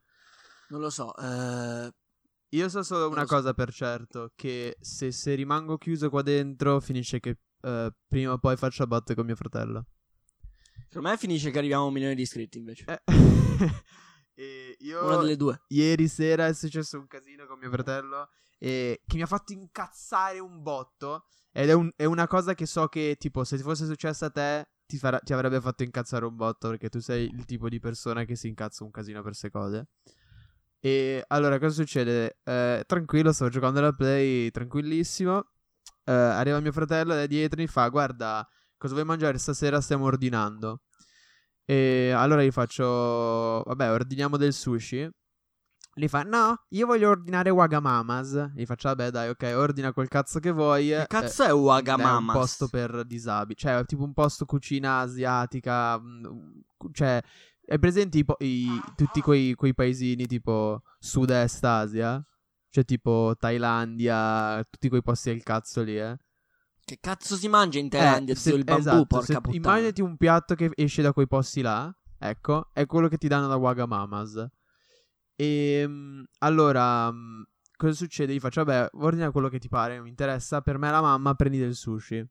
Non 0.70 0.80
lo 0.82 0.90
so. 0.90 1.16
eh, 1.18 1.92
Io 2.50 2.70
so 2.70 2.82
solo 2.84 3.02
Non 3.04 3.12
una 3.12 3.22
lo 3.22 3.28
so. 3.28 3.36
cosa 3.36 3.54
per 3.54 3.72
certo, 3.74 4.32
che 4.36 4.78
se, 4.80 5.12
se 5.12 5.34
rimango 5.36 5.78
chiuso 5.78 6.10
qua 6.10 6.22
dentro 6.22 6.80
finisce 6.80 7.20
che 7.20 7.38
eh, 7.62 7.92
prima 8.08 8.32
o 8.34 8.38
poi 8.38 8.56
faccio 8.58 8.84
a 8.84 8.88
botte 8.88 9.14
con 9.16 9.26
mio 9.26 9.36
fratello. 9.36 9.88
secondo 10.88 11.10
me 11.10 11.18
finisce 11.18 11.52
che 11.52 11.58
arriviamo 11.58 11.84
a 11.84 11.88
un 11.88 11.94
milione 11.94 12.16
di 12.16 12.22
iscritti 12.22 12.58
invece. 12.58 12.86
Eh. 12.86 13.02
e 14.36 14.76
io... 14.80 15.04
Una 15.06 15.18
delle 15.18 15.36
due. 15.36 15.62
Ieri 15.70 16.08
sera 16.08 16.48
è 16.48 16.54
successo 16.54 16.98
un 16.98 17.08
casino 17.08 17.46
con 17.46 17.60
mio 17.60 17.70
fratello 17.70 18.30
e 18.58 19.02
che 19.06 19.16
mi 19.18 19.22
ha 19.24 19.28
fatto 19.28 19.52
incazzare 19.54 20.40
un 20.40 20.62
botto. 20.64 21.28
Ed 21.58 21.70
è, 21.70 21.74
un- 21.74 21.92
è 21.96 22.04
una 22.04 22.28
cosa 22.28 22.54
che 22.54 22.66
so 22.66 22.88
che, 22.88 23.16
tipo, 23.18 23.46
se 23.46 23.58
fosse 23.60 23.86
successa 23.86 24.26
a 24.26 24.30
te, 24.30 24.68
ti, 24.86 24.98
farà- 24.98 25.20
ti 25.20 25.32
avrebbe 25.34 25.62
fatto 25.62 25.84
incazzare 25.84 26.26
un 26.26 26.36
botto. 26.36 26.68
Perché 26.70 26.90
tu 26.90 27.00
sei 27.00 27.26
il 27.34 27.46
tipo 27.46 27.70
di 27.70 27.80
persona 27.80 28.26
che 28.26 28.36
si 28.36 28.48
incazza 28.50 28.84
un 28.84 28.92
casino 28.92 29.18
per 29.20 29.30
queste 29.30 29.50
cose. 29.52 29.88
E 30.80 31.24
allora, 31.28 31.58
cosa 31.60 31.74
succede? 31.74 32.40
Eh, 32.44 32.84
tranquillo, 32.86 33.32
stavo 33.32 33.50
giocando 33.50 33.80
alla 33.80 33.94
play, 33.94 34.52
tranquillissimo. 34.52 35.46
Eh, 36.04 36.12
arriva 36.12 36.60
mio 36.60 36.72
fratello 36.74 37.14
da 37.16 37.26
dietro 37.26 37.60
mi 37.62 37.68
fa: 37.68 37.88
Guarda, 37.90 38.48
cosa 38.78 38.94
vuoi 38.94 39.06
mangiare 39.06 39.38
stasera? 39.38 39.82
Stiamo 39.82 40.06
ordinando. 40.06 40.82
E 41.66 42.12
allora 42.12 42.44
gli 42.44 42.52
faccio: 42.52 42.84
Vabbè, 43.64 43.92
ordiniamo 43.92 44.38
del 44.38 44.54
sushi. 44.54 45.10
Gli 45.98 46.08
fa: 46.10 46.24
No, 46.24 46.66
io 46.70 46.86
voglio 46.86 47.10
ordinare 47.10 47.50
Wagamamas. 47.52 48.52
Gli 48.54 48.66
faccio: 48.66 48.90
Vabbè, 48.90 49.12
dai, 49.12 49.30
ok, 49.30 49.54
ordina 49.56 49.94
quel 49.94 50.10
cazzo 50.10 50.40
che 50.40 50.52
vuoi. 50.52 50.88
Che 50.88 51.02
Eh, 51.04 51.08
cazzo 51.08 51.44
è 51.44 51.48
è 51.48 51.52
un 51.52 51.64
Wagamamas? 51.64 52.34
posto 52.36 52.68
per 52.68 53.06
disabili. 53.06 53.56
Cioè, 53.58 53.78
è 53.78 53.86
tipo 53.86 54.04
un 54.04 54.14
posto 54.14 54.44
cucina 54.46 55.00
asiatica. 55.00 55.98
mm, 55.98 56.60
Cioè, 56.92 57.22
è 57.66 57.80
presente 57.80 58.18
i 58.18 58.26
i- 58.40 58.84
tutti 58.94 59.22
quei, 59.22 59.56
quei 59.56 59.74
paesini 59.74 60.26
tipo 60.28 60.82
sud-est 61.00 61.64
Asia? 61.64 62.22
Cioè, 62.70 62.84
tipo 62.84 63.34
Thailandia, 63.40 64.62
tutti 64.70 64.90
quei 64.90 65.02
posti 65.02 65.30
del 65.32 65.44
cazzo 65.44 65.82
lì, 65.82 65.98
eh. 65.98 66.18
Che 66.84 66.98
cazzo 67.00 67.38
si 67.38 67.48
mangia 67.48 67.80
in 67.80 67.88
Thailandia? 67.88 68.34
Eh, 68.34 68.38
se- 68.38 68.52
il 68.54 68.66
bambù, 68.66 68.82
esatto, 68.82 69.06
porca 69.06 69.26
se- 69.26 69.40
puttana. 69.42 69.56
Immaginati 69.78 70.02
un 70.02 70.18
piatto 70.18 70.56
che 70.56 70.72
esce 70.76 71.02
da 71.02 71.14
quei 71.14 71.26
posti 71.28 71.62
là. 71.62 71.90
Ecco, 72.20 72.70
è 72.74 72.86
quello 72.86 73.08
che 73.08 73.18
ti 73.18 73.30
danno 73.30 73.48
da 73.48 73.56
Wagamamas. 73.56 74.46
E 75.36 75.90
allora, 76.40 77.12
mm, 77.12 77.42
cosa 77.76 77.94
succede? 77.94 78.34
Gli 78.34 78.40
faccio, 78.40 78.64
vabbè, 78.64 78.90
ordina 78.94 79.32
quello 79.32 79.50
che 79.50 79.60
ti 79.60 79.68
pare, 79.70 80.00
mi 80.02 80.10
interessa. 80.10 80.62
Per 80.62 80.78
me 80.78 80.90
la 80.92 81.02
mamma 81.02 81.34
prendi 81.36 81.58
del 81.60 81.76
sushi. 81.76 82.26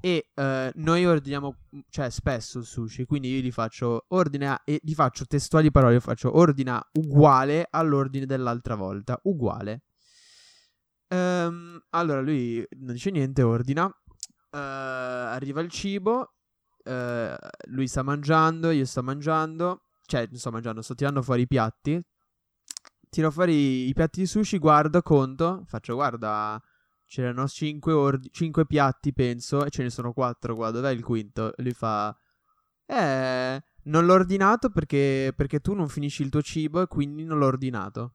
E 0.00 0.30
eh, 0.34 0.72
noi 0.76 1.04
ordiniamo, 1.06 1.56
cioè, 1.90 2.10
spesso 2.10 2.58
il 2.60 2.64
sushi. 2.64 3.04
Quindi 3.04 3.34
io 3.34 3.40
gli 3.40 3.50
faccio 3.50 4.04
ordina 4.08 4.62
e 4.64 4.78
gli 4.82 4.94
faccio 4.94 5.24
testuali 5.26 5.70
parole. 5.70 5.94
Io 5.94 6.00
faccio 6.00 6.36
ordina 6.36 6.80
uguale 6.92 7.66
all'ordine 7.70 8.26
dell'altra 8.26 8.74
volta. 8.76 9.18
Uguale. 9.24 9.82
Ehm, 11.08 11.80
allora 11.90 12.20
lui 12.20 12.64
non 12.78 12.92
dice 12.92 13.10
niente, 13.10 13.42
ordina. 13.42 13.86
Eh, 14.50 14.58
arriva 14.58 15.60
il 15.60 15.70
cibo. 15.70 16.34
eh, 16.84 17.36
lui 17.66 17.86
sta 17.86 18.02
mangiando, 18.02 18.70
io 18.70 18.84
sto 18.86 19.02
mangiando, 19.02 19.82
cioè 20.06 20.26
non 20.30 20.38
sto 20.38 20.50
mangiando, 20.50 20.82
sto 20.82 20.94
tirando 20.94 21.22
fuori 21.22 21.42
i 21.42 21.46
piatti. 21.46 22.02
Tiro 23.10 23.30
fuori 23.30 23.88
i 23.88 23.92
piatti 23.94 24.20
di 24.20 24.26
sushi, 24.26 24.58
guardo, 24.58 25.02
conto, 25.02 25.64
faccio 25.66 25.94
guarda, 25.94 26.62
c'erano 27.06 27.46
5 27.48 28.66
piatti 28.66 29.12
penso 29.12 29.64
e 29.64 29.70
ce 29.70 29.82
ne 29.82 29.90
sono 29.90 30.12
4 30.12 30.54
qua, 30.54 30.70
dov'è 30.70 30.90
il 30.90 31.02
quinto? 31.02 31.56
E 31.56 31.62
lui 31.62 31.72
fa, 31.72 32.16
eh, 32.86 33.62
non 33.84 34.04
l'ho 34.06 34.12
ordinato 34.14 34.70
perché, 34.70 35.32
perché 35.34 35.60
tu 35.60 35.74
non 35.74 35.88
finisci 35.88 36.22
il 36.22 36.30
tuo 36.30 36.42
cibo 36.42 36.82
e 36.82 36.86
quindi 36.86 37.24
non 37.24 37.38
l'ho 37.38 37.46
ordinato. 37.46 38.12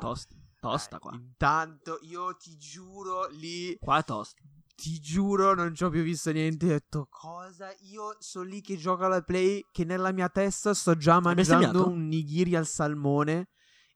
Tosta, 0.00 0.34
tosta 0.60 0.98
qua. 0.98 1.12
Intanto 1.14 1.98
io 2.02 2.36
ti 2.36 2.56
giuro 2.56 3.28
lì 3.28 3.76
Qua 3.78 3.98
è 3.98 4.04
tosta. 4.04 4.42
Ti 4.80 5.00
giuro, 5.00 5.54
non 5.56 5.74
ci 5.74 5.82
ho 5.82 5.90
più 5.90 6.02
visto 6.02 6.30
niente. 6.30 6.66
Ho 6.66 6.68
detto, 6.68 7.08
cosa? 7.10 7.68
Io 7.90 8.14
sono 8.20 8.44
lì 8.44 8.60
che 8.60 8.76
gioco 8.76 9.04
alla 9.06 9.22
play. 9.22 9.66
Che 9.72 9.84
nella 9.84 10.12
mia 10.12 10.28
testa 10.28 10.72
sto 10.72 10.96
già 10.96 11.18
mangiando 11.18 11.88
un 11.88 12.06
nigiri 12.06 12.54
al 12.54 12.64
salmone. 12.66 13.48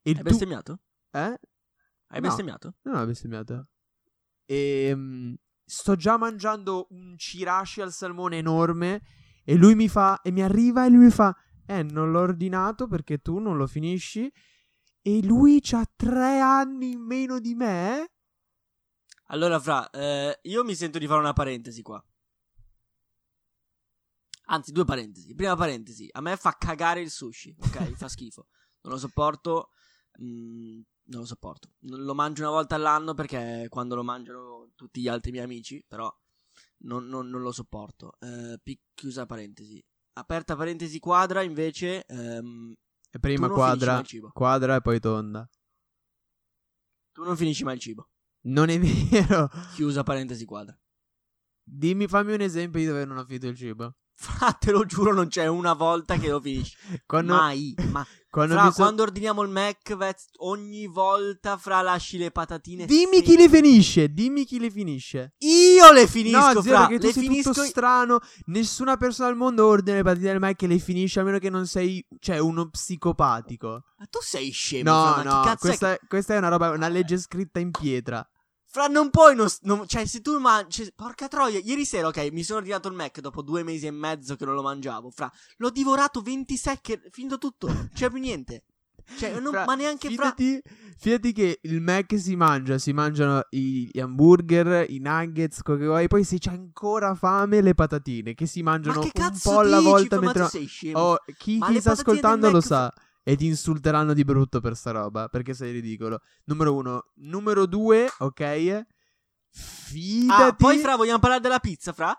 E 0.03 0.11
Hai 0.11 0.15
tu... 0.17 0.23
bestemmiato? 0.25 0.81
Eh? 1.13 1.39
Hai 2.09 2.21
No. 2.21 2.29
bestemmiato? 2.29 2.75
Non 2.83 2.97
ho 2.97 3.07
bestemmiato. 3.07 3.69
E 4.45 5.37
sto 5.65 5.95
già 5.95 6.17
mangiando 6.19 6.89
un 6.91 7.15
chirashi 7.17 7.81
al 7.81 7.93
salmone 7.93 8.39
enorme. 8.39 9.03
E 9.45 9.55
lui 9.55 9.77
mi 9.77 9.89
fa. 9.89 10.21
E 10.21 10.33
mi 10.33 10.43
arriva 10.43 10.85
e 10.85 10.89
lui 10.89 11.05
mi 11.05 11.11
fa. 11.11 11.33
Eh, 11.65 11.85
non 11.85 12.11
l'ho 12.11 12.21
ordinato 12.21 12.89
perché 12.89 13.19
tu 13.19 13.39
non 13.39 13.57
lo 13.57 13.69
finisci. 13.69 14.29
E 15.01 15.23
lui 15.25 15.61
c'ha 15.61 15.85
tre 15.95 16.41
anni 16.41 16.91
in 16.91 17.01
meno 17.07 17.39
di 17.39 17.55
me. 17.55 18.11
Allora, 19.27 19.59
Fra, 19.61 19.89
eh, 19.91 20.39
io 20.43 20.65
mi 20.65 20.75
sento 20.75 20.99
di 20.99 21.07
fare 21.07 21.21
una 21.21 21.33
parentesi 21.33 21.83
qua. 21.83 22.03
Anzi, 24.47 24.73
due 24.73 24.85
parentesi. 24.85 25.35
Prima 25.35 25.57
parentesi, 25.57 26.09
a 26.13 26.21
me 26.21 26.37
fa 26.37 26.57
cagare 26.59 27.01
il 27.01 27.11
sushi, 27.11 27.55
ok? 27.59 27.93
fa 27.97 28.09
schifo. 28.09 28.49
Non 28.83 28.95
lo 28.95 28.99
sopporto. 28.99 29.71
mm, 30.23 30.81
non 31.05 31.21
lo 31.21 31.27
sopporto. 31.27 31.73
Non- 31.81 32.03
Lo 32.05 32.15
mangio 32.15 32.43
una 32.43 32.51
volta 32.51 32.75
all'anno 32.75 33.15
perché 33.15 33.67
quando 33.71 33.95
lo 33.95 34.03
mangiano 34.03 34.71
tutti 34.75 35.01
gli 35.01 35.09
altri 35.09 35.31
miei 35.31 35.45
amici, 35.45 35.83
però 35.87 36.13
non, 36.85 37.07
non- 37.07 37.29
non 37.29 37.41
lo 37.41 37.53
sopporto. 37.53 38.15
Eh, 38.21 38.61
chiusa 38.93 39.25
parentesi. 39.25 39.83
Aperta 40.15 40.57
parentesi 40.57 40.99
quadra, 40.99 41.41
invece, 41.43 42.05
ehm, 42.05 42.75
E 43.11 43.19
prima 43.19 43.49
quadra, 43.49 44.03
quadra 44.33 44.77
e 44.77 44.81
poi 44.83 45.01
tonda. 45.01 45.49
Tu 47.13 47.23
non 47.25 47.37
finisci 47.37 47.65
mai 47.65 47.75
il 47.77 47.81
cibo. 47.81 48.11
Non 48.43 48.69
è 48.69 48.79
vero. 48.81 49.51
Chiusa 49.75 50.03
parentesi 50.03 50.45
quadra. 50.45 50.77
Dimmi, 51.65 52.09
fammi 52.09 52.35
un 52.35 52.41
esempio 52.41 52.81
di 52.81 52.87
dove 52.87 53.05
non 53.05 53.19
ho 53.19 53.25
finito 53.25 53.47
il 53.47 53.57
cibo. 53.57 53.95
Fra, 54.15 54.53
te 54.53 54.71
lo 54.71 54.85
giuro, 54.85 55.13
non 55.13 55.29
c'è 55.29 55.47
una 55.47 55.73
volta 55.73 56.17
che 56.17 56.29
lo 56.29 56.41
finisci. 56.41 56.77
Quando, 57.07 57.35
Mai. 57.35 57.75
Ma 57.91 58.07
quando 58.31 58.55
fra, 58.55 58.71
so- 58.71 58.83
quando 58.83 59.03
ordiniamo 59.03 59.43
il 59.43 59.49
Mac, 59.49 59.97
ogni 60.39 60.87
volta 60.87 61.57
fra 61.57 61.81
lasci 61.83 62.19
le 62.19 62.31
patatine. 62.31 62.85
Dimmi 62.87 63.17
secche. 63.17 63.23
chi 63.23 63.37
le 63.37 63.49
finisce. 63.49 64.09
Dimmi 64.13 64.45
chi 64.45 64.59
le 64.59 64.71
finisce. 64.71 65.35
Io 65.39 65.93
le 65.93 66.07
finisco, 66.07 66.39
no, 66.53 66.61
zio, 66.61 66.63
fra. 66.63 66.81
perché 66.87 66.99
tu 66.99 67.07
Le 67.07 67.13
sei 67.13 67.23
finisco. 67.23 67.53
tutto 67.53 67.65
strano. 67.67 68.21
Nessuna 68.47 68.97
persona 68.97 69.29
al 69.29 69.37
mondo 69.37 69.67
ordina 69.67 69.97
le 69.97 70.03
patatine 70.03 70.31
del 70.31 70.41
Mac 70.41 70.63
e 70.63 70.67
le 70.67 70.79
finisce, 70.79 71.21
a 71.21 71.25
meno 71.25 71.39
che 71.39 71.51
non 71.51 71.67
sei, 71.67 72.05
cioè, 72.21 72.39
uno 72.39 72.69
psicopatico. 72.69 73.69
Ma 73.97 74.07
tu 74.09 74.19
sei 74.23 74.51
scemo. 74.51 74.91
No, 74.91 75.13
fra, 75.15 75.23
no, 75.23 75.41
cazzo 75.43 75.53
è 75.53 75.57
questa, 75.59 75.99
questa 76.07 76.35
è 76.35 76.39
una 76.39 76.49
roba, 76.49 76.71
una 76.71 76.89
legge 76.89 77.19
scritta 77.19 77.59
in 77.61 77.71
pietra. 77.71 78.25
Fra, 78.75 78.87
non 78.87 79.11
puoi. 79.11 79.37
non- 79.37 79.49
non- 79.63 79.87
cioè, 79.87 80.07
se 80.07 80.23
tu 80.23 80.39
mangi. 80.41 80.91
porca 80.97 81.29
troia. 81.29 81.59
Ieri 81.63 81.85
sera, 81.85 82.07
ok, 82.09 82.31
mi 82.33 82.43
sono 82.43 82.59
ordinato 82.61 82.89
il 82.89 82.95
Mac 82.95 83.21
dopo 83.21 83.43
due 83.43 83.63
mesi 83.63 83.87
e 83.87 83.91
mezzo 83.91 84.35
che 84.35 84.47
non 84.47 84.55
lo 84.55 84.63
mangiavo. 84.63 85.11
Fra, 85.11 85.31
l'ho 85.59 85.69
divorato 85.71 86.23
20 86.23 86.57
secche. 86.57 87.03
Finito 87.11 87.37
tutto. 87.37 87.67
Non 87.67 87.91
c'è 87.93 88.09
più 88.09 88.19
niente. 88.19 88.65
Cioè, 89.19 89.39
non- 89.41 89.53
Fra, 89.53 89.65
ma 89.67 89.75
neanche 89.75 90.09
fra. 90.13 90.33
fidati, 90.35 90.63
fidati 90.97 91.33
che 91.33 91.59
il 91.63 91.83
Mac 91.83 92.19
si 92.19 92.35
mangia, 92.35 92.79
si 92.79 92.93
mangiano 92.95 93.43
i- 93.51 93.91
gli 93.93 94.01
hamburger, 94.01 94.89
i 94.89 95.01
nuggets, 95.01 95.61
quello 95.61 95.81
che 95.81 95.87
vuoi, 95.87 96.09
poi 96.09 96.25
se 96.25 96.39
c'è 96.39 96.51
ancora 96.53 97.15
fame 97.15 97.61
le 97.61 97.75
patatine 97.75 98.33
che 98.33 98.47
si 98.47 98.63
Ma 98.63 98.71
mangiano 98.71 99.01
che 99.01 99.11
un 99.21 99.39
po' 99.43 99.59
alla 99.59 99.79
dici, 99.79 99.89
volta 99.91 100.17
ma 100.17 100.23
mentre 100.23 100.43
tu 100.45 100.49
sei 100.49 100.67
scemo. 100.67 100.99
Oh, 100.99 101.17
chi, 101.37 101.59
Ma 101.59 101.67
chi 101.69 101.81
sta 101.81 101.91
ascoltando 101.91 102.47
lo 102.47 102.53
Mac- 102.59 102.65
sa 102.67 102.95
e 103.23 103.37
ti 103.37 103.47
insulteranno 103.47 104.13
di 104.15 104.25
brutto 104.25 104.61
per 104.61 104.77
sta 104.77 104.91
roba, 104.91 105.29
perché 105.29 105.55
sei 105.55 105.73
ridicolo. 105.73 106.21
Numero 106.45 106.75
uno, 106.75 107.05
numero 107.17 107.67
due, 107.67 108.11
ok? 108.19 108.87
Fidati. 109.51 110.43
Ah, 110.43 110.55
poi 110.55 110.79
fra, 110.79 110.97
vogliamo 110.97 111.19
parlare 111.19 111.41
della 111.43 111.59
pizza, 111.59 111.93
fra? 111.93 112.17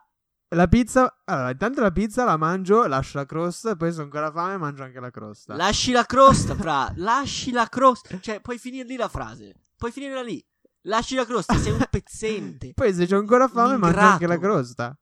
La 0.49 0.67
pizza, 0.67 1.21
allora, 1.25 1.49
intanto 1.49 1.81
la 1.81 1.91
pizza 1.91 2.23
la 2.25 2.37
mangio, 2.37 2.85
lascio 2.85 3.17
la 3.17 3.25
crosta 3.25 3.71
e 3.71 3.75
poi 3.75 3.91
se 3.91 4.01
ho 4.01 4.03
ancora 4.03 4.31
fame 4.31 4.57
mangio 4.57 4.83
anche 4.83 4.99
la 4.99 5.09
crosta. 5.09 5.55
Lasci 5.55 5.91
la 5.91 6.05
crosta, 6.05 6.55
fra. 6.55 6.91
Lasci 6.97 7.51
la 7.51 7.67
crosta. 7.67 8.19
Cioè, 8.19 8.39
puoi 8.39 8.59
finire 8.59 8.87
lì 8.87 8.95
la 8.95 9.07
frase. 9.07 9.55
Puoi 9.75 9.91
finirla 9.91 10.21
lì. 10.21 10.45
Lasci 10.81 11.15
la 11.15 11.25
crosta, 11.25 11.57
sei 11.57 11.71
un 11.71 11.83
pezzente. 11.89 12.73
Poi 12.75 12.93
se 12.93 13.07
c'ho 13.07 13.17
ancora 13.17 13.47
fame 13.47 13.77
mangio 13.77 13.99
anche 13.99 14.27
la 14.27 14.37
crosta. 14.37 14.95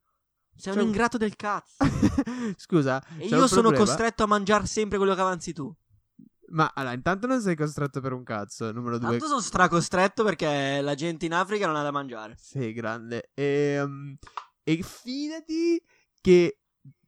Sei 0.56 0.72
Cioè- 0.74 0.82
un 0.84 0.88
ingrato 0.88 1.18
del 1.18 1.36
cazzo. 1.36 1.84
Scusa, 2.56 3.04
E 3.18 3.26
io 3.26 3.48
sono 3.48 3.72
costretto 3.74 4.24
a 4.24 4.28
mangiare 4.28 4.66
sempre 4.68 4.98
quello 4.98 5.16
che 5.16 5.22
avanzi 5.22 5.52
tu. 5.54 5.76
Ma 6.52 6.72
allora, 6.74 6.94
intanto 6.94 7.28
non 7.28 7.42
sei 7.42 7.56
costretto 7.56 8.00
per 8.02 8.14
un 8.14 8.24
cazzo. 8.24 8.72
Numero 8.72 8.98
due, 8.98 9.10
Tanto 9.12 9.28
sono 9.28 9.40
stracostretto 9.42 10.24
perché 10.24 10.80
la 10.82 10.96
gente 10.96 11.26
in 11.26 11.34
Africa 11.34 11.66
non 11.68 11.76
ha 11.76 11.84
da 11.84 11.92
mangiare. 11.92 12.36
sei 12.40 12.74
grande. 12.74 13.32
Ehm, 13.34 14.18
E, 14.64 14.82
fidati 14.84 15.82
che 16.22 16.58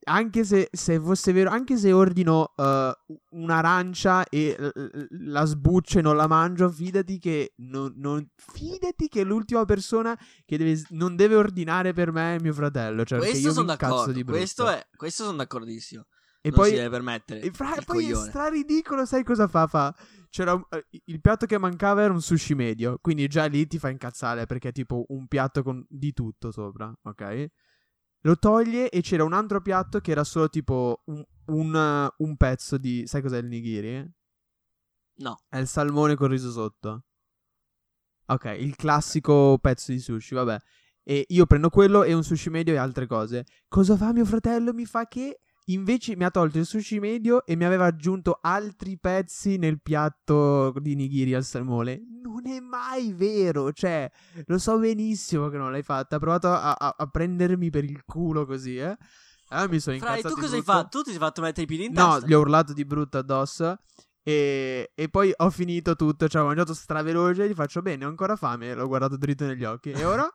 anche 0.05 0.43
se, 0.43 0.67
se 0.71 0.99
fosse 0.99 1.31
vero, 1.31 1.49
anche 1.49 1.77
se 1.77 1.91
ordino 1.93 2.53
eh, 2.57 2.93
un'arancia 3.29 4.25
e 4.25 4.55
l- 4.57 4.65
l- 4.73 5.07
la 5.31 5.45
sbuccio 5.45 5.99
e 5.99 6.01
non 6.01 6.15
la 6.15 6.27
mangio, 6.27 6.69
fidati 6.69 7.19
che 7.19 7.53
non, 7.57 7.93
non- 7.97 8.27
fidati 8.35 9.07
che 9.07 9.23
l'ultima 9.23 9.63
persona 9.65 10.17
che 10.45 10.57
deve, 10.57 10.81
non 10.89 11.15
deve 11.15 11.35
ordinare 11.35 11.93
per 11.93 12.11
me 12.11 12.35
è 12.35 12.39
mio 12.41 12.53
fratello. 12.53 13.03
Cioè, 13.05 13.19
questo 13.19 13.51
sono 13.53 13.65
d'accordo. 13.67 14.23
Questo, 14.25 14.67
è, 14.67 14.85
questo 14.95 15.23
sono 15.25 15.37
d'accordissimo. 15.37 16.05
E 16.45 16.49
non 16.49 16.57
poi, 16.59 16.69
si 16.69 16.75
deve 16.75 16.89
permettere. 16.89 17.39
e 17.41 17.51
fra- 17.51 17.69
poi 17.85 18.05
è 18.05 18.09
coglione. 18.11 18.29
stra 18.29 18.47
ridicolo, 18.49 19.05
sai 19.05 19.23
cosa 19.23 19.47
fa? 19.47 19.65
Fa. 19.65 19.95
C'era 20.29 20.53
un- 20.53 20.65
eh, 20.71 20.85
il 21.05 21.21
piatto 21.21 21.45
che 21.45 21.57
mancava 21.57 22.01
era 22.01 22.11
un 22.11 22.21
sushi 22.21 22.53
medio, 22.53 22.97
quindi 23.01 23.27
già 23.27 23.45
lì 23.45 23.65
ti 23.65 23.79
fa 23.79 23.89
incazzare 23.89 24.45
perché 24.45 24.69
è 24.69 24.71
tipo 24.73 25.05
un 25.09 25.27
piatto 25.27 25.63
con 25.63 25.85
di 25.87 26.11
tutto 26.11 26.51
sopra, 26.51 26.93
ok? 27.03 27.45
Lo 28.25 28.37
toglie 28.37 28.89
e 28.89 29.01
c'era 29.01 29.23
un 29.23 29.31
altro 29.33 29.61
piatto 29.61 29.99
che 29.99 30.11
era 30.11 30.23
solo 30.25 30.49
tipo 30.49 31.03
un, 31.05 31.23
un, 31.47 32.09
un 32.17 32.37
pezzo 32.37 32.77
di... 32.77 33.03
Sai 33.07 33.21
cos'è 33.21 33.37
il 33.37 33.47
nigiri? 33.47 34.11
No. 35.15 35.43
È 35.47 35.57
il 35.57 35.67
salmone 35.67 36.15
con 36.15 36.27
riso 36.27 36.51
sotto. 36.51 37.05
Ok, 38.25 38.55
il 38.59 38.75
classico 38.75 39.57
pezzo 39.61 39.91
di 39.91 39.99
sushi, 39.99 40.33
vabbè. 40.35 40.57
E 41.03 41.25
io 41.27 41.45
prendo 41.45 41.69
quello 41.69 42.03
e 42.03 42.13
un 42.13 42.23
sushi 42.23 42.49
medio 42.49 42.73
e 42.73 42.77
altre 42.77 43.07
cose. 43.07 43.45
Cosa 43.67 43.97
fa 43.97 44.13
mio 44.13 44.25
fratello? 44.25 44.73
Mi 44.73 44.85
fa 44.85 45.05
che 45.07 45.41
invece 45.65 46.15
mi 46.15 46.23
ha 46.25 46.29
tolto 46.31 46.57
il 46.57 46.65
sushi 46.65 46.99
medio 46.99 47.45
e 47.45 47.55
mi 47.55 47.65
aveva 47.65 47.85
aggiunto 47.85 48.39
altri 48.41 48.97
pezzi 48.99 49.57
nel 49.57 49.81
piatto 49.81 50.73
di 50.79 50.95
nigiri 50.95 51.33
al 51.33 51.43
salmone. 51.43 52.01
Non 52.21 52.47
è 52.47 52.59
mai 52.59 53.13
vero, 53.13 53.71
cioè, 53.71 54.09
lo 54.45 54.57
so 54.57 54.77
benissimo 54.79 55.49
che 55.49 55.57
non 55.57 55.71
l'hai 55.71 55.83
fatta. 55.83 56.15
Ha 56.15 56.19
provato 56.19 56.47
a, 56.47 56.73
a- 56.73 56.95
a 56.97 57.07
prendermi 57.07 57.69
per 57.69 57.83
il 57.83 58.03
culo 58.05 58.45
così, 58.45 58.77
eh. 58.77 58.97
Allora 59.49 59.71
mi 59.71 59.79
sono 59.79 59.97
Fra, 59.97 60.13
e 60.13 60.17
incazzato 60.17 60.33
tu 60.33 60.39
di 60.39 60.45
cosa 60.45 60.55
hai 60.57 60.63
fatto? 60.63 60.97
Tu 60.97 61.03
ti 61.03 61.09
sei 61.11 61.19
fatto 61.19 61.41
mettere 61.41 61.61
i 61.63 61.65
piedi 61.67 61.85
in 61.85 61.93
No, 61.93 62.11
testa? 62.13 62.27
gli 62.27 62.33
ho 62.33 62.39
urlato 62.39 62.73
di 62.73 62.85
brutto 62.85 63.17
addosso. 63.19 63.77
E, 64.23 64.91
e 64.95 65.09
poi 65.09 65.31
ho 65.35 65.49
finito 65.51 65.95
tutto. 65.95 66.27
Cioè, 66.27 66.41
ho 66.41 66.45
mangiato 66.45 66.73
straveloce. 66.73 67.47
Gli 67.47 67.53
faccio 67.53 67.81
bene, 67.81 68.05
ho 68.05 68.07
ancora 68.07 68.35
fame. 68.35 68.73
L'ho 68.73 68.87
guardato 68.87 69.15
dritto 69.17 69.45
negli 69.45 69.63
occhi. 69.63 69.91
E 69.91 70.03
ora? 70.05 70.27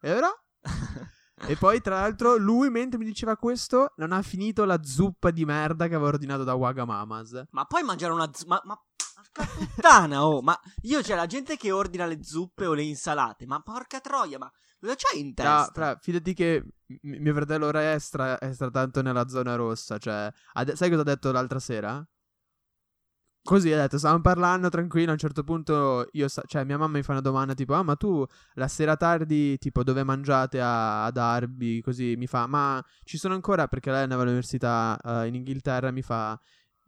E 0.00 0.12
ora? 0.12 0.28
E 1.48 1.54
poi, 1.56 1.80
tra 1.80 2.00
l'altro, 2.00 2.36
lui 2.36 2.70
mentre 2.70 2.98
mi 2.98 3.04
diceva 3.04 3.36
questo, 3.36 3.92
non 3.96 4.12
ha 4.12 4.22
finito 4.22 4.64
la 4.64 4.82
zuppa 4.82 5.30
di 5.30 5.44
merda 5.44 5.86
che 5.86 5.94
aveva 5.94 6.08
ordinato 6.08 6.44
da 6.44 6.54
Wagamamas. 6.54 7.44
Ma 7.50 7.64
poi 7.66 7.82
mangiare 7.82 8.12
una 8.12 8.30
z- 8.32 8.44
ma, 8.44 8.60
ma 8.64 8.74
porca 9.32 9.44
puttana, 9.52 10.26
oh, 10.26 10.40
ma 10.40 10.58
io 10.82 11.02
c'è 11.02 11.14
la 11.14 11.26
gente 11.26 11.56
che 11.56 11.70
ordina 11.70 12.06
le 12.06 12.22
zuppe 12.22 12.66
o 12.66 12.72
le 12.72 12.82
insalate, 12.82 13.46
ma 13.46 13.60
porca 13.60 14.00
troia, 14.00 14.38
ma 14.38 14.50
cosa 14.80 14.94
c'hai 14.96 15.20
in 15.20 15.26
No, 15.28 15.34
testa? 15.34 15.72
fra, 15.72 15.98
fidati 16.00 16.32
che 16.34 16.64
m- 16.86 17.16
mio 17.20 17.34
fratello 17.34 17.66
ora 17.66 17.92
è 17.92 17.98
stra, 17.98 18.38
è 18.38 18.52
stra 18.52 18.70
tanto 18.70 19.02
nella 19.02 19.28
zona 19.28 19.54
rossa. 19.56 19.98
Cioè, 19.98 20.32
ha 20.54 20.64
de- 20.64 20.74
sai 20.74 20.88
cosa 20.88 21.02
ha 21.02 21.04
detto 21.04 21.30
l'altra 21.32 21.58
sera? 21.58 22.04
Così 23.46 23.70
ha 23.72 23.76
detto, 23.76 23.96
stavamo 23.96 24.20
parlando 24.22 24.68
tranquillo. 24.68 25.10
A 25.10 25.12
un 25.12 25.18
certo 25.18 25.44
punto, 25.44 26.08
io, 26.12 26.26
sa- 26.26 26.42
cioè, 26.46 26.64
mia 26.64 26.76
mamma 26.76 26.96
mi 26.98 27.02
fa 27.04 27.12
una 27.12 27.20
domanda 27.20 27.54
tipo: 27.54 27.74
Ah, 27.74 27.82
ma 27.84 27.94
tu 27.94 28.24
la 28.54 28.66
sera 28.66 28.96
tardi, 28.96 29.56
tipo, 29.58 29.84
dove 29.84 30.02
mangiate 30.02 30.60
a, 30.60 31.04
ad 31.04 31.16
Arby? 31.16 31.80
Così 31.80 32.16
mi 32.16 32.26
fa, 32.26 32.48
ma 32.48 32.84
ci 33.04 33.16
sono 33.18 33.34
ancora 33.34 33.68
perché 33.68 33.90
lei 33.92 34.02
andava 34.02 34.22
all'università 34.22 34.98
eh, 35.22 35.28
in 35.28 35.36
Inghilterra. 35.36 35.92
Mi 35.92 36.02
fa, 36.02 36.38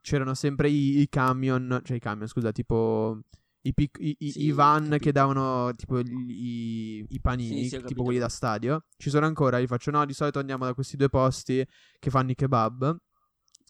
c'erano 0.00 0.34
sempre 0.34 0.68
i, 0.68 1.00
i 1.00 1.08
camion, 1.08 1.80
cioè 1.84 1.96
i 1.96 2.00
camion, 2.00 2.26
scusa, 2.26 2.50
tipo 2.50 3.20
I, 3.62 3.72
pic- 3.72 3.98
i, 4.00 4.16
Sì, 4.18 4.46
i 4.46 4.50
van 4.52 4.96
che 4.98 5.12
davano 5.12 5.72
tipo 5.76 5.98
i, 6.00 7.04
i 7.08 7.20
panini, 7.20 7.64
Sì, 7.64 7.78
sì, 7.78 7.84
tipo 7.84 8.02
quelli 8.02 8.18
da 8.18 8.28
stadio. 8.28 8.84
Ci 8.96 9.10
sono 9.10 9.26
ancora, 9.26 9.60
gli 9.60 9.66
faccio 9.66 9.90
no, 9.92 10.04
di 10.04 10.12
solito 10.12 10.38
andiamo 10.40 10.64
da 10.64 10.74
questi 10.74 10.96
due 10.96 11.08
posti 11.08 11.64
che 12.00 12.10
fanno 12.10 12.30
i 12.32 12.34
kebab. 12.34 12.96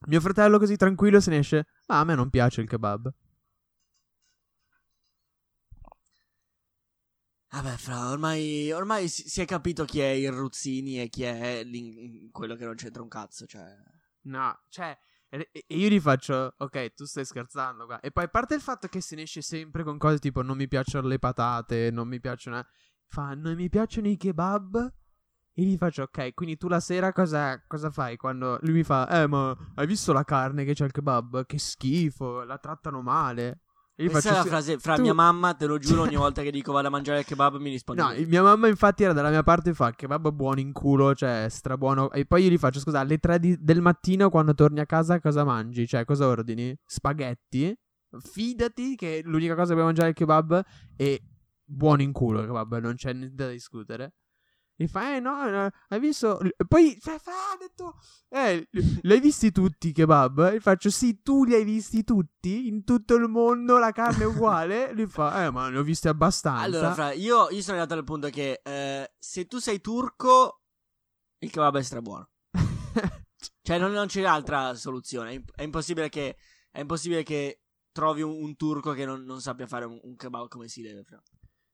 Mio 0.07 0.21
fratello 0.21 0.59
così 0.59 0.77
tranquillo 0.77 1.21
se 1.21 1.31
ne 1.31 1.39
esce, 1.39 1.67
ah, 1.87 2.01
a 2.01 2.05
me 2.05 2.15
non 2.15 2.31
piace 2.31 2.61
il 2.61 2.69
kebab. 2.69 3.13
Vabbè, 7.51 7.77
fra, 7.77 8.11
ormai, 8.11 8.71
ormai 8.73 9.09
si, 9.09 9.29
si 9.29 9.41
è 9.41 9.47
capito 9.47 9.85
chi 9.85 10.01
è 10.01 10.09
il 10.09 10.31
Ruzzini 10.31 11.01
e 11.01 11.09
chi 11.09 11.23
è 11.23 11.67
quello 12.31 12.55
che 12.55 12.65
non 12.65 12.75
c'entra 12.75 13.03
un 13.03 13.09
cazzo, 13.09 13.47
cioè... 13.47 13.65
No, 14.23 14.61
cioè, 14.69 14.97
e 15.31 15.51
e 15.53 15.65
io 15.69 15.89
gli 15.89 15.99
faccio, 15.99 16.55
ok, 16.57 16.93
tu 16.93 17.05
stai 17.05 17.25
scherzando 17.25 17.87
qua. 17.87 18.01
E 18.01 18.11
poi 18.11 18.25
a 18.25 18.29
parte 18.29 18.55
il 18.55 18.61
fatto 18.61 18.87
che 18.89 19.01
se 19.01 19.17
ne 19.17 19.23
esce 19.23 19.41
sempre 19.41 19.83
con 19.83 19.97
cose 19.97 20.19
tipo 20.19 20.43
non 20.43 20.59
mi 20.59 20.69
piacciono 20.69 21.09
le 21.09 21.19
patate, 21.19 21.91
non 21.91 22.07
mi 22.07 22.21
piacciono... 22.21 22.65
Fa, 23.07 23.33
non 23.35 23.55
mi 23.55 23.71
piacciono 23.71 24.09
i 24.09 24.19
kebab? 24.19 24.93
E 25.59 25.63
gli 25.65 25.77
faccio, 25.77 26.03
ok, 26.03 26.35
quindi 26.35 26.57
tu 26.57 26.69
la 26.69 26.79
sera 26.79 27.13
cosa, 27.13 27.61
cosa 27.67 27.91
fai 27.91 28.17
quando... 28.17 28.59
Lui 28.63 28.75
mi 28.75 28.83
fa, 28.85 29.09
eh, 29.23 29.27
ma 29.27 29.57
hai 29.75 29.87
visto 29.89 30.13
la 30.13 30.23
carne 30.23 30.65
che 30.65 30.73
c'è 30.73 30.85
al 30.85 30.93
kebab? 30.93 31.47
Che 31.47 31.59
schifo, 31.59 32.45
la 32.45 32.59
trattano 32.59 33.03
male. 33.03 33.63
E 33.97 34.05
gli 34.05 34.09
Questa 34.09 34.31
è 34.31 34.33
la 34.35 34.43
"Sì, 34.43 34.49
frase, 34.49 34.79
fra 34.79 34.95
tu- 34.95 35.03
mia 35.03 35.15
mamma, 35.15 35.55
te 35.55 35.67
lo 35.67 35.79
giuro, 35.83 36.03
ogni 36.03 36.15
volta 36.15 36.43
che 36.43 36.53
dico 36.53 36.71
vado 36.71 36.87
a 36.87 36.91
mangiare 36.93 37.19
il 37.19 37.25
kebab 37.25 37.57
mi 37.57 37.71
risponde 37.71 38.01
No, 38.01 38.13
mia 38.29 38.41
mamma 38.45 38.69
infatti 38.69 39.03
era 39.03 39.13
dalla 39.13 39.31
mia 39.31 39.43
parte 39.43 39.71
e 39.71 39.75
fa 39.75 39.91
kebab 39.91 40.31
buono 40.31 40.61
in 40.61 40.71
culo, 40.73 41.13
cioè 41.17 41.49
strabuono. 41.51 42.13
E 42.13 42.25
poi 42.25 42.45
io 42.45 42.51
gli 42.51 42.57
faccio, 42.59 42.79
scusa, 42.79 43.01
alle 43.01 43.19
3 43.19 43.41
di- 43.41 43.57
del 43.59 43.81
mattino 43.81 44.31
quando 44.31 44.55
torni 44.55 44.79
a 44.79 44.87
casa 44.87 45.19
cosa 45.19 45.43
mangi? 45.43 45.89
Cioè, 45.89 46.05
cosa 46.05 46.29
ordini? 46.29 46.73
Spaghetti? 46.87 47.77
Fidati 48.21 48.95
che 48.95 49.23
l'unica 49.25 49.55
cosa 49.57 49.71
che 49.71 49.73
puoi 49.75 49.87
mangiare 49.87 50.07
è 50.07 50.11
il 50.11 50.17
kebab 50.17 50.63
e 50.97 51.21
buono 51.65 52.03
in 52.03 52.13
culo 52.13 52.39
il 52.43 52.47
kebab, 52.47 52.79
non 52.79 52.95
c'è 52.95 53.13
niente 53.13 53.35
da 53.35 53.49
discutere. 53.51 54.13
E 54.81 54.87
fa, 54.87 55.17
eh 55.17 55.19
no, 55.19 55.51
no, 55.51 55.69
hai 55.89 55.99
visto? 55.99 56.39
Poi 56.69 56.97
fa, 57.01 57.19
fa, 57.19 57.33
ha 57.33 57.57
detto, 57.59 57.97
eh, 58.29 58.69
li 58.71 59.13
hai 59.13 59.19
visti 59.19 59.51
tutti 59.51 59.89
i 59.89 59.93
kebab? 59.93 60.53
E 60.53 60.61
faccio, 60.61 60.89
sì, 60.89 61.21
tu 61.21 61.43
li 61.43 61.55
hai 61.55 61.65
visti 61.65 62.05
tutti? 62.05 62.69
In 62.69 62.85
tutto 62.85 63.17
il 63.17 63.27
mondo 63.27 63.77
la 63.79 63.91
carne 63.91 64.23
è 64.23 64.27
uguale? 64.27 64.93
Lui 64.93 65.09
fa, 65.09 65.47
eh, 65.47 65.51
ma 65.51 65.69
ne 65.69 65.79
ho 65.79 65.83
visti 65.83 66.07
abbastanza. 66.07 66.63
Allora, 66.63 66.95
fra, 66.95 67.13
io, 67.13 67.51
io 67.51 67.61
sono 67.61 67.77
arrivato 67.77 67.95
al 67.99 68.05
punto 68.05 68.29
che 68.29 68.61
eh, 68.63 69.13
se 69.19 69.47
tu 69.47 69.59
sei 69.59 69.81
turco, 69.81 70.63
il 71.39 71.51
kebab 71.51 71.77
è 71.79 71.83
strabuono. 71.83 72.31
Cioè, 73.61 73.79
non, 73.79 73.91
non 73.91 74.07
c'è 74.07 74.23
altra 74.23 74.75
soluzione. 74.77 75.31
È, 75.31 75.35
imp- 75.35 75.55
è 75.57 75.63
impossibile 75.63 76.09
che, 76.09 76.37
è 76.71 76.79
impossibile 76.79 77.25
che 77.25 77.63
trovi 77.91 78.23
un, 78.23 78.31
un 78.31 78.55
turco 78.55 78.93
che 78.93 79.05
non, 79.05 79.25
non 79.25 79.41
sappia 79.41 79.67
fare 79.67 79.87
un, 79.87 79.99
un 80.05 80.15
kebab 80.15 80.47
come 80.47 80.69
si 80.69 80.83
deve, 80.83 81.03
fra. 81.03 81.21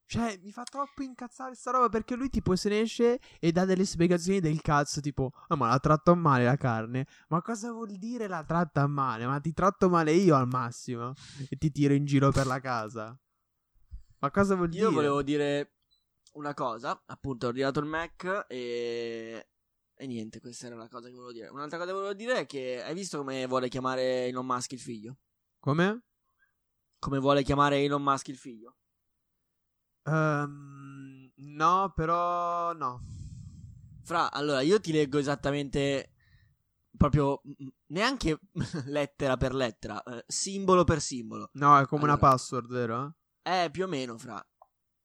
Cioè, 0.07 0.39
mi 0.43 0.53
fa 0.53 0.65
troppo 0.65 1.03
incazzare 1.03 1.55
sta 1.55 1.71
roba 1.71 1.89
perché 1.89 2.15
lui 2.15 2.29
tipo 2.29 2.55
se 2.57 2.69
ne 2.69 2.81
esce 2.81 3.19
e 3.41 3.53
dà 3.53 3.65
delle 3.65 3.85
spiegazioni 3.85 4.41
del 4.41 4.61
cazzo, 4.61 5.01
tipo, 5.01 5.33
ah 5.49 5.57
ma 5.57 5.69
la 5.69 5.79
tratto 5.79 6.15
male 6.15 6.45
la 6.45 6.57
carne. 6.57 7.07
Ma 7.29 7.41
cosa 7.41 7.73
vuol 7.73 7.97
dire 7.97 8.29
la 8.29 8.45
tratta 8.45 8.87
male? 8.87 9.27
Ma 9.27 9.41
ti 9.41 9.53
tratto 9.53 9.89
male 9.89 10.13
io 10.13 10.37
al 10.37 10.47
massimo 10.47 11.15
e 11.49 11.57
ti 11.57 11.71
tiro 11.71 11.95
in 11.95 12.05
giro 12.05 12.31
per 12.31 12.47
la 12.47 12.61
casa. 12.61 13.19
Ma 14.19 14.31
cosa 14.31 14.55
vuol 14.55 14.69
dire? 14.69 14.85
Io 14.85 14.91
volevo 14.93 15.23
dire 15.23 15.73
una 16.35 16.55
cosa, 16.55 17.03
appunto, 17.07 17.47
ho 17.47 17.49
ordinato 17.49 17.81
il 17.81 17.87
Mac 17.87 18.47
e... 18.49 19.49
E 19.97 20.07
niente, 20.09 20.41
questa 20.41 20.67
era 20.67 20.75
la 20.75 20.89
cosa 20.89 21.07
che 21.07 21.15
volevo 21.15 21.33
dire. 21.33 21.49
Un'altra 21.49 21.79
cosa 21.79 21.91
che 21.91 21.97
volevo 21.97 22.15
dire 22.15 22.41
è 22.41 22.47
che 22.47 22.83
hai 22.83 22.95
visto 22.95 23.19
come 23.19 23.47
vuole 23.47 23.69
chiamare 23.69 24.27
Elon 24.27 24.45
Musk 24.45 24.73
il 24.73 24.81
figlio? 24.81 25.19
Come? 25.61 26.03
Come 26.99 27.19
vuole 27.21 27.45
chiamare 27.45 27.79
Elon 27.79 28.03
Musk 28.03 28.29
il 28.29 28.37
figlio? 28.37 28.77
Ehm, 30.07 31.31
no, 31.37 31.93
però 31.95 32.73
no. 32.73 33.01
Fra, 34.03 34.31
allora, 34.31 34.61
io 34.61 34.81
ti 34.81 34.93
leggo 34.93 35.19
esattamente 35.19 36.11
proprio 36.97 37.41
neanche 37.87 38.39
lettera 38.87 39.37
per 39.37 39.55
lettera, 39.55 40.03
eh, 40.03 40.25
simbolo 40.27 40.85
per 40.85 41.01
simbolo. 41.01 41.51
No, 41.55 41.79
è 41.79 41.87
come 41.87 42.05
una 42.05 42.13
Allora. 42.15 42.29
password, 42.33 42.69
vero? 42.71 43.17
Eh, 43.43 43.69
più 43.71 43.85
o 43.85 43.89
meno, 43.89 44.19
fra. 44.19 44.45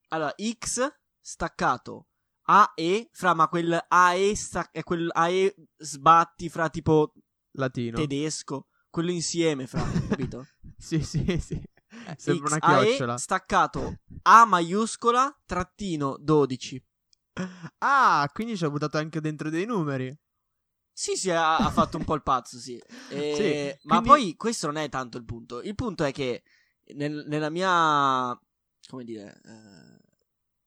Allora, 0.09 0.33
X 0.37 0.87
staccato 1.21 2.07
AE, 2.43 3.09
fra, 3.11 3.33
ma 3.33 3.47
quel 3.47 3.77
AE 3.87 4.35
sta- 4.35 4.69
è 4.71 4.83
quel 4.83 5.09
AE 5.13 5.55
sbatti 5.77 6.49
fra 6.49 6.69
tipo 6.69 7.13
Latino. 7.51 7.97
tedesco, 7.97 8.67
quello 8.89 9.11
insieme, 9.11 9.67
fra, 9.67 9.83
capito? 10.07 10.45
Sì, 10.79 11.03
sì, 11.03 11.37
sì. 11.39 11.61
Eh, 12.11 12.15
Sembra 12.17 12.55
una 12.55 12.81
chiocciola. 12.81 13.17
staccato 13.17 13.99
A 14.23 14.45
maiuscola 14.45 15.35
trattino 15.45 16.17
12. 16.19 16.83
Ah, 17.79 18.29
quindi 18.33 18.57
ci 18.57 18.65
ha 18.65 18.69
buttato 18.69 18.97
anche 18.97 19.21
dentro 19.21 19.49
dei 19.49 19.65
numeri. 19.65 20.15
Sì, 20.91 21.15
sì, 21.15 21.31
ha, 21.31 21.55
ha 21.57 21.69
fatto 21.71 21.97
un 21.97 22.03
po' 22.03 22.15
il 22.15 22.23
pazzo, 22.23 22.57
sì. 22.57 22.77
E- 23.09 23.77
Sì, 23.79 23.87
Ma 23.87 24.01
quindi- 24.01 24.07
poi 24.07 24.35
questo 24.35 24.67
non 24.67 24.75
è 24.77 24.89
tanto 24.89 25.17
il 25.17 25.23
punto. 25.25 25.61
Il 25.61 25.75
punto 25.75 26.03
è 26.03 26.11
che 26.11 26.43
nel- 26.95 27.25
nella 27.27 27.49
mia... 27.49 28.37
come 28.87 29.03
dire... 29.05 29.39
eh, 29.45 29.97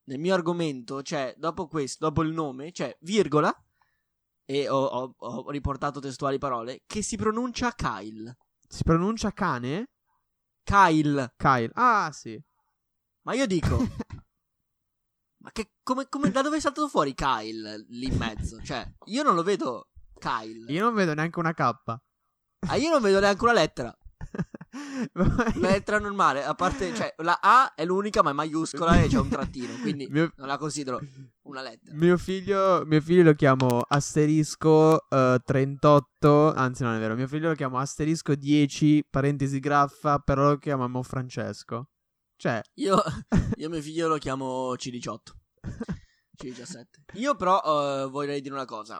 nel 0.05 0.19
mio 0.19 0.33
argomento, 0.33 1.01
cioè, 1.03 1.33
dopo 1.37 1.67
questo, 1.67 2.05
dopo 2.07 2.23
il 2.23 2.33
nome, 2.33 2.71
c'è 2.71 2.93
virgola, 3.01 3.55
e 4.45 4.67
ho, 4.67 4.83
ho- 4.83 5.15
ho 5.17 5.49
riportato 5.51 5.99
testuali 6.01 6.37
parole, 6.39 6.81
che 6.87 7.01
si 7.01 7.15
pronuncia 7.15 7.71
Kyle. 7.73 8.35
Si 8.67 8.83
pronuncia 8.83 9.31
cane? 9.31 9.91
Kyle. 10.63 11.33
Kyle. 11.37 11.71
Ah, 11.73 12.11
sì. 12.11 12.41
Ma 13.23 13.33
io 13.33 13.45
dico... 13.45 13.77
ma 15.43 15.51
che... 15.51 15.73
Come, 15.83 16.07
come- 16.07 16.31
da 16.31 16.41
dove 16.41 16.57
è 16.57 16.59
saltato 16.59 16.87
fuori 16.87 17.13
Kyle 17.13 17.85
lì 17.89 18.07
in 18.07 18.17
mezzo? 18.17 18.61
Cioè, 18.61 18.89
io 19.05 19.23
non 19.23 19.35
lo 19.35 19.43
vedo 19.43 19.89
Kyle. 20.17 20.71
Io 20.71 20.81
non 20.81 20.93
vedo 20.93 21.13
neanche 21.13 21.39
una 21.39 21.53
K. 21.53 21.61
Ah, 22.67 22.75
io 22.75 22.89
non 22.89 23.01
vedo 23.01 23.19
neanche 23.19 23.43
una 23.43 23.53
lettera. 23.53 23.97
Una 25.13 25.69
lettera 25.69 25.99
normale, 25.99 26.43
a 26.43 26.55
parte, 26.55 26.93
cioè, 26.95 27.13
la 27.17 27.39
A 27.41 27.73
è 27.75 27.85
l'unica, 27.85 28.23
ma 28.23 28.31
è 28.31 28.33
maiuscola 28.33 29.01
e 29.01 29.07
c'è 29.07 29.19
un 29.19 29.29
trattino, 29.29 29.75
quindi 29.81 30.07
Mio- 30.09 30.31
non 30.37 30.47
la 30.47 30.57
considero 30.57 30.99
una 31.43 31.61
lettera. 31.61 31.95
Mio 31.95 32.17
figlio, 32.17 32.83
mio 32.85 32.99
figlio 32.99 33.23
lo 33.23 33.33
chiamo 33.33 33.81
asterisco 33.87 35.07
eh, 35.09 35.39
38, 35.43 36.53
anzi 36.53 36.83
non 36.83 36.95
è 36.95 36.99
vero, 36.99 37.15
mio 37.15 37.27
figlio 37.27 37.49
lo 37.49 37.55
chiamo 37.55 37.77
asterisco 37.77 38.33
10, 38.33 39.05
parentesi 39.09 39.59
graffa, 39.59 40.17
però 40.19 40.49
lo 40.49 40.57
chiamiamo 40.57 41.03
Francesco. 41.03 41.89
Cioè, 42.35 42.61
Io, 42.75 43.01
io 43.57 43.69
mio 43.69 43.81
figlio 43.81 44.07
lo 44.07 44.17
chiamo 44.17 44.73
C18, 44.73 45.17
C17. 46.41 46.83
Io 47.13 47.35
però 47.35 47.61
eh, 47.61 48.09
vorrei 48.09 48.41
dire 48.41 48.53
una 48.53 48.65
cosa. 48.65 48.99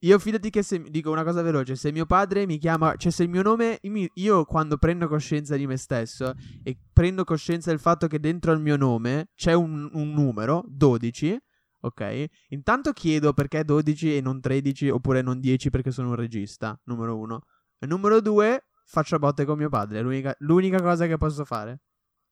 Io 0.00 0.18
fidati 0.18 0.48
che 0.48 0.62
se, 0.62 0.82
dico 0.88 1.10
una 1.10 1.24
cosa 1.24 1.42
veloce, 1.42 1.76
se 1.76 1.92
mio 1.92 2.06
padre 2.06 2.46
mi 2.46 2.58
chiama, 2.58 2.94
cioè 2.96 3.12
se 3.12 3.24
il 3.24 3.28
mio 3.28 3.42
nome, 3.42 3.78
io, 4.14 4.44
quando 4.44 4.78
prendo 4.78 5.08
coscienza 5.08 5.56
di 5.56 5.66
me 5.66 5.76
stesso 5.76 6.34
e 6.62 6.78
prendo 6.92 7.24
coscienza 7.24 7.70
del 7.70 7.80
fatto 7.80 8.06
che 8.06 8.18
dentro 8.18 8.52
al 8.52 8.60
mio 8.60 8.76
nome 8.76 9.28
c'è 9.34 9.52
un, 9.52 9.90
un 9.92 10.12
numero, 10.12 10.64
12, 10.68 11.38
ok? 11.80 12.24
Intanto 12.48 12.92
chiedo 12.92 13.34
perché 13.34 13.62
12 13.62 14.16
e 14.16 14.20
non 14.22 14.40
13 14.40 14.88
oppure 14.88 15.20
non 15.20 15.38
10 15.38 15.68
perché 15.68 15.90
sono 15.90 16.08
un 16.08 16.14
regista, 16.14 16.78
numero 16.84 17.18
uno. 17.18 17.42
E 17.78 17.86
numero 17.86 18.20
due, 18.22 18.68
faccio 18.86 19.18
botte 19.18 19.44
con 19.44 19.58
mio 19.58 19.68
padre, 19.68 20.00
l'unica, 20.00 20.34
l'unica 20.38 20.80
cosa 20.80 21.06
che 21.06 21.18
posso 21.18 21.44
fare. 21.44 21.80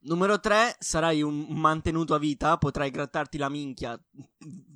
Numero 0.01 0.39
3, 0.39 0.77
sarai 0.79 1.23
un 1.23 1.47
mantenuto 1.51 2.15
a 2.15 2.19
vita, 2.19 2.57
potrai 2.57 2.91
grattarti 2.91 3.37
la 3.37 3.49
minchia 3.49 4.01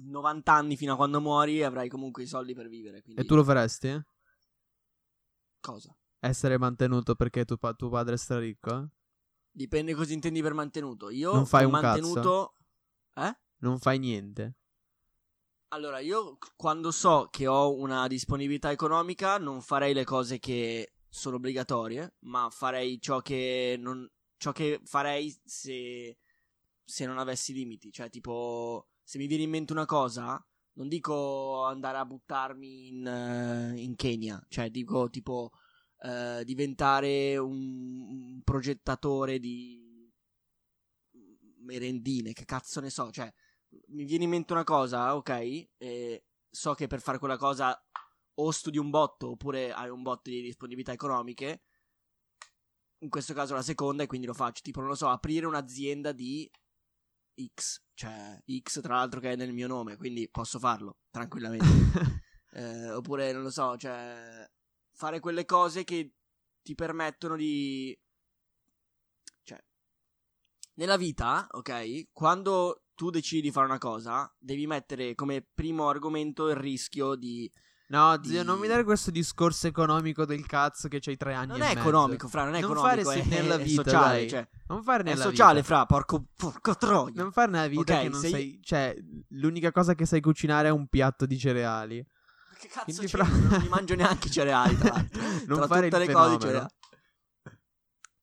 90 0.05 0.53
anni 0.53 0.77
fino 0.77 0.93
a 0.95 0.97
quando 0.97 1.21
muori 1.21 1.59
e 1.61 1.65
avrai 1.65 1.89
comunque 1.89 2.25
i 2.25 2.27
soldi 2.27 2.55
per 2.55 2.69
vivere. 2.69 3.03
Quindi... 3.03 3.21
E 3.21 3.25
tu 3.25 3.35
lo 3.37 3.45
faresti? 3.45 4.03
Cosa? 5.61 5.97
Essere 6.19 6.59
mantenuto 6.59 7.15
perché 7.15 7.45
tu 7.45 7.57
pa- 7.57 7.73
tuo 7.75 7.89
padre 7.89 8.15
è 8.15 8.19
straricco? 8.19 8.91
Dipende 9.51 9.95
cosa 9.95 10.13
intendi 10.13 10.43
per 10.43 10.55
mantenuto. 10.55 11.11
Io 11.11 11.33
Non 11.33 11.47
fai 11.47 11.65
un 11.65 11.73
cazzo. 11.73 11.87
mantenuto... 11.87 12.55
Eh? 13.15 13.37
Non 13.59 13.79
fai 13.79 13.99
niente. 13.99 14.57
Allora, 15.69 16.01
io 16.01 16.37
quando 16.57 16.91
so 16.91 17.29
che 17.31 17.47
ho 17.47 17.75
una 17.75 18.07
disponibilità 18.07 18.71
economica 18.71 19.39
non 19.39 19.63
farei 19.63 19.95
le 19.95 20.05
cose 20.05 20.39
che 20.39 20.95
sono 21.09 21.37
obbligatorie, 21.37 22.17
ma 22.21 22.49
farei 22.51 23.01
ciò 23.01 23.21
che 23.21 23.77
non 23.79 24.07
ciò 24.43 24.51
che 24.51 24.81
farei 24.83 25.33
se 25.45 26.19
se 26.85 27.07
non 27.07 27.19
avessi 27.19 27.53
limiti, 27.53 27.93
cioè 27.93 28.11
tipo 28.11 28.89
se 29.01 29.17
mi 29.19 29.29
viene 29.29 29.45
in 29.45 29.51
mente 29.51 29.73
una 29.73 29.87
cosa, 29.87 30.45
non 30.75 30.89
dico 30.89 31.63
andare 31.65 31.99
a 31.99 32.05
buttarmi 32.05 32.89
in, 32.89 33.07
eh, 33.07 33.81
in 33.81 33.95
Kenya, 33.95 34.45
cioè 34.49 34.69
dico 34.69 35.09
tipo 35.11 35.53
eh, 36.01 36.43
diventare 36.45 37.37
un, 37.37 37.55
un 37.55 38.41
progettatore 38.43 39.39
di 39.39 40.11
merendine, 41.61 42.33
che 42.33 42.45
cazzo 42.45 42.81
ne 42.81 42.91
so, 42.91 43.13
cioè 43.13 43.33
mi 43.91 44.05
viene 44.05 44.25
in 44.25 44.31
mente 44.31 44.53
una 44.53 44.65
cosa, 44.65 45.15
ok, 45.15 45.69
e 45.79 46.25
so 46.51 46.75
che 46.75 46.89
per 46.89 47.01
fare 47.01 47.19
quella 47.19 47.37
cosa 47.37 47.81
o 48.35 48.51
studi 48.51 48.79
un 48.79 48.91
botto 48.91 49.31
oppure 49.31 49.73
hai 49.73 49.89
un 49.89 50.03
botto 50.03 50.31
di 50.31 50.43
disponibilità 50.43 50.91
economiche, 50.91 51.63
in 53.03 53.09
questo 53.09 53.35
caso 53.35 53.55
la 53.55 53.63
seconda 53.63 54.03
e 54.03 54.07
quindi 54.07 54.27
lo 54.27 54.35
faccio. 54.35 54.63
Tipo, 54.63 54.81
non 54.81 54.89
lo 54.89 54.95
so, 54.95 55.09
aprire 55.09 55.47
un'azienda 55.47 56.13
di 56.13 56.51
X, 57.55 57.83
cioè 57.95 58.39
X 58.61 58.81
tra 58.81 58.97
l'altro 58.97 59.21
che 59.21 59.33
è 59.33 59.37
nel 59.37 59.53
mio 59.53 59.67
nome, 59.67 59.97
quindi 59.97 60.29
posso 60.31 60.59
farlo 60.59 60.99
tranquillamente. 61.11 61.67
Eh, 62.55 62.91
oppure, 62.91 63.33
non 63.33 63.45
lo 63.45 63.51
so, 63.51 63.79
cioè 63.79 64.47
fare 64.93 65.21
quelle 65.21 65.47
cose 65.47 65.85
che 65.85 66.13
ti 66.61 66.75
permettono 66.75 67.35
di... 67.35 67.99
Cioè, 69.43 69.59
nella 70.75 70.99
vita, 70.99 71.47
ok, 71.51 72.09
quando 72.13 72.85
tu 72.95 73.09
decidi 73.09 73.41
di 73.41 73.51
fare 73.51 73.65
una 73.65 73.79
cosa, 73.79 74.31
devi 74.39 74.67
mettere 74.67 75.15
come 75.15 75.41
primo 75.41 75.89
argomento 75.89 76.49
il 76.51 76.57
rischio 76.57 77.15
di... 77.15 77.51
No, 77.93 78.17
di- 78.17 78.29
zio, 78.31 78.43
non 78.43 78.59
mi 78.59 78.67
dare 78.69 78.85
questo 78.85 79.11
discorso 79.11 79.67
economico 79.67 80.25
del 80.25 80.47
cazzo 80.47 80.89
che 80.89 80.99
c'hai 80.99 81.17
tre 81.19 81.35
anni 81.35 81.49
Non 81.49 81.61
e 81.61 81.65
è 81.65 81.67
mezzo. 81.75 81.81
economico, 81.81 82.27
fra, 82.29 82.45
non 82.45 82.55
è 82.55 82.61
Non 82.61 82.71
economico, 82.71 83.11
fare 83.11 83.21
è, 83.21 83.25
nella 83.27 83.55
è 83.57 83.63
vita, 83.63 83.83
sociale, 83.83 84.17
dai. 84.17 84.29
cioè, 84.31 84.49
Non 84.69 84.83
fare 84.83 85.03
è 85.03 85.05
nella 85.05 85.23
sociale, 85.23 85.61
vita. 85.61 85.67
fra, 85.75 85.87
porco, 85.87 86.25
porco 86.35 86.75
troia. 86.77 87.13
Non 87.17 87.33
fare 87.33 87.51
nella 87.51 87.67
vita 87.69 87.95
Ok, 87.97 88.03
che 88.03 88.09
non 88.09 88.21
se 88.21 88.29
sai... 88.31 88.61
Cioè, 88.63 88.97
l'unica 89.31 89.71
cosa 89.73 89.95
che 89.95 90.07
sai 90.07 90.21
cucinare 90.23 90.69
è 90.69 90.71
un 90.71 90.87
piatto 90.87 91.27
di 91.27 91.39
cereali. 91.39 92.03
Che 92.59 92.69
cazzo 92.69 92.85
Quindi 92.85 93.03
c'è? 93.07 93.09
fra- 93.09 93.27
Non 93.27 93.61
mi 93.61 93.69
mangio 93.69 93.95
neanche 93.95 94.29
i 94.29 94.31
cereali, 94.31 94.75
tra 94.79 94.89
l'altro. 94.95 95.21
Non 95.47 95.59
tra 95.59 95.67
fare 95.67 95.89
tutte 95.91 96.03
il 96.03 96.09
le 96.09 96.13
cose 96.15 96.39
fenomeno. 96.39 96.39
cereali. 96.41 96.69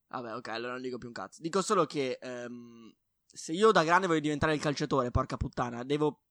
Vabbè, 0.08 0.36
ok, 0.36 0.47
allora 0.47 0.71
non 0.73 0.82
dico 0.82 0.97
più 0.97 1.08
un 1.10 1.13
cazzo. 1.13 1.41
Dico 1.41 1.62
solo 1.62 1.86
che 1.86 2.17
ehm, 2.19 2.91
se 3.32 3.51
io 3.51 3.71
da 3.71 3.84
grande 3.84 4.08
voglio 4.08 4.19
diventare 4.21 4.55
il 4.55 4.60
calciatore, 4.60 5.12
porca 5.12 5.38
puttana, 5.38 5.84
devo 5.84 6.21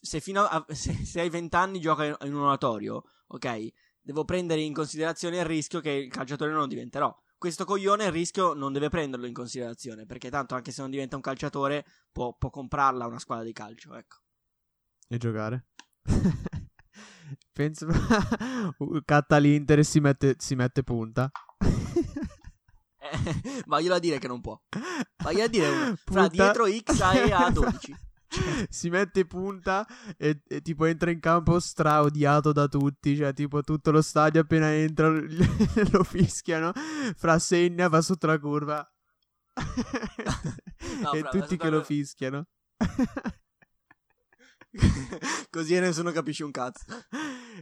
se 0.00 0.20
fino 0.20 0.42
a 0.42 0.64
se, 0.72 0.92
se 1.04 1.20
hai 1.20 1.30
20 1.30 1.56
anni 1.56 1.80
gioca 1.80 2.04
in, 2.04 2.16
in 2.22 2.34
un 2.34 2.42
oratorio, 2.42 3.04
ok? 3.28 3.68
Devo 4.00 4.24
prendere 4.24 4.60
in 4.60 4.74
considerazione 4.74 5.38
il 5.38 5.44
rischio 5.44 5.80
che 5.80 5.90
il 5.90 6.10
calciatore 6.10 6.50
non 6.50 6.60
lo 6.60 6.66
diventerò. 6.66 7.14
Questo 7.38 7.64
coglione 7.64 8.04
il 8.04 8.12
rischio 8.12 8.52
non 8.54 8.72
deve 8.72 8.88
prenderlo 8.88 9.26
in 9.26 9.32
considerazione, 9.32 10.06
perché 10.06 10.30
tanto 10.30 10.54
anche 10.54 10.72
se 10.72 10.82
non 10.82 10.90
diventa 10.90 11.16
un 11.16 11.22
calciatore 11.22 11.84
può, 12.12 12.34
può 12.36 12.50
comprarla 12.50 13.06
una 13.06 13.18
squadra 13.18 13.44
di 13.44 13.52
calcio, 13.52 13.94
ecco. 13.94 14.18
E 15.08 15.18
giocare. 15.18 15.66
Penso... 17.52 17.86
Catta 19.04 19.38
l'Inter 19.38 19.78
e 19.78 19.84
si 19.84 20.00
mette, 20.00 20.36
si 20.38 20.54
mette 20.54 20.82
punta. 20.82 21.30
Eh, 22.98 23.64
a 23.66 23.98
dire 23.98 24.18
che 24.18 24.28
non 24.28 24.40
può. 24.40 24.60
Vaglielo 25.22 25.44
a 25.44 25.48
dire. 25.48 25.96
Fra 26.04 26.28
dietro 26.28 26.66
X 26.66 27.00
e 27.00 27.32
A 27.32 27.50
12. 27.50 27.96
Si 28.68 28.88
mette 28.90 29.24
punta 29.26 29.86
e, 30.16 30.40
e 30.46 30.60
tipo 30.60 30.84
entra 30.84 31.10
in 31.10 31.20
campo 31.20 31.58
straodiato 31.60 32.52
da 32.52 32.66
tutti. 32.68 33.16
Cioè, 33.16 33.32
tipo 33.32 33.62
tutto 33.62 33.90
lo 33.90 34.02
stadio 34.02 34.40
appena 34.40 34.72
entra 34.72 35.08
lo 35.92 36.04
fischiano. 36.04 36.72
Fra 37.16 37.38
segna, 37.38 37.88
va 37.88 38.00
sotto 38.00 38.26
la 38.26 38.38
curva. 38.38 38.88
No, 41.02 41.12
e 41.12 41.20
fra, 41.20 41.30
va 41.30 41.30
tutti 41.30 41.56
che 41.56 41.70
lo 41.70 41.82
fischiano. 41.84 42.46
Così 45.50 45.78
nessuno 45.78 46.10
capisce 46.10 46.44
un 46.44 46.50
cazzo. 46.50 46.84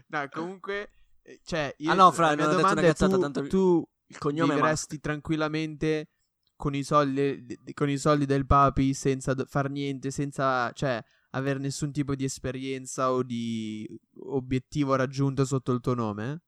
No, 0.09 0.29
comunque. 0.31 0.91
eh, 1.23 1.41
Cioè, 1.45 1.75
io, 1.79 1.91
Ah, 1.91 1.95
no, 1.95 2.11
Fra, 2.13 2.29
la 2.31 2.37
mia 2.37 2.47
domanda 2.47 2.81
è 2.81 2.85
cazzata, 2.87 3.15
tu, 3.15 3.21
tanto- 3.21 3.47
tu 3.47 3.85
Il 4.07 4.19
cognome 4.19 4.55
vivresti 4.55 4.99
tranquillamente 5.01 6.09
con 6.57 6.75
i 6.75 6.83
soldi, 6.83 7.59
con 7.75 7.89
i 7.89 7.99
soldi 7.99 8.27
del 8.27 8.47
papi 8.47 8.95
senza 8.95 9.35
far 9.47 9.71
niente, 9.71 10.11
senza 10.11 10.71
cioè, 10.73 11.03
avere 11.31 11.59
nessun 11.59 11.93
tipo 11.93 12.15
di 12.15 12.25
esperienza 12.25 13.13
o 13.13 13.23
di 13.23 13.89
obiettivo 14.21 14.95
raggiunto 14.95 15.45
sotto 15.45 15.73
il 15.73 15.81
tuo 15.81 15.95
nome? 15.95 16.43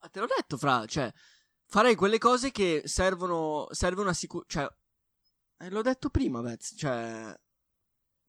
Ma 0.00 0.08
te 0.08 0.20
l'ho 0.20 0.26
detto, 0.26 0.56
Fra, 0.56 0.84
cioè, 0.86 1.12
farei 1.66 1.94
quelle 1.94 2.18
cose 2.18 2.50
che 2.50 2.82
servono, 2.84 3.66
serve 3.70 4.02
una 4.02 4.12
sicurezza, 4.12 4.60
cioè, 4.60 5.66
eh, 5.66 5.70
l'ho 5.70 5.82
detto 5.82 6.10
prima, 6.10 6.40
Vez, 6.40 6.74
cioè, 6.76 7.34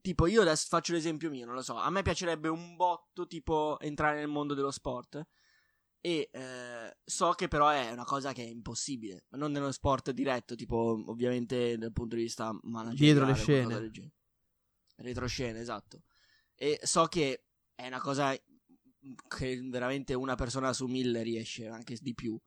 tipo, 0.01 0.27
io 0.27 0.41
adesso 0.41 0.67
faccio 0.69 0.93
l'esempio 0.93 1.29
mio, 1.29 1.45
non 1.45 1.55
lo 1.55 1.61
so, 1.61 1.75
a 1.75 1.89
me 1.89 2.01
piacerebbe 2.01 2.47
un 2.47 2.75
botto, 2.75 3.27
tipo, 3.27 3.79
entrare 3.79 4.19
nel 4.19 4.27
mondo 4.27 4.53
dello 4.53 4.71
sport, 4.71 5.21
e 6.05 6.29
eh, 6.31 6.97
so 7.03 7.31
che 7.31 7.47
però 7.47 7.69
è 7.69 7.89
una 7.89 8.03
cosa 8.03 8.31
che 8.31 8.43
è 8.43 8.47
impossibile, 8.47 9.25
ma 9.29 9.39
non 9.39 9.51
nello 9.51 9.71
sport 9.71 10.11
diretto, 10.11 10.53
tipo, 10.53 11.01
ovviamente 11.07 11.79
dal 11.79 11.91
punto 11.91 12.15
di 12.15 12.21
vista 12.21 12.55
manageriale. 12.61 12.95
Dietro 12.95 13.25
le 13.25 13.89
scene. 13.89 13.91
Retroscene, 14.97 15.59
esatto. 15.59 16.03
E 16.53 16.79
so 16.83 17.07
che 17.07 17.45
è 17.73 17.87
una 17.87 17.99
cosa 17.99 18.37
che 19.27 19.61
veramente 19.63 20.13
una 20.13 20.35
persona 20.35 20.73
su 20.73 20.85
mille 20.85 21.23
riesce, 21.23 21.65
anche 21.65 21.97
di 21.99 22.13
più. 22.13 22.39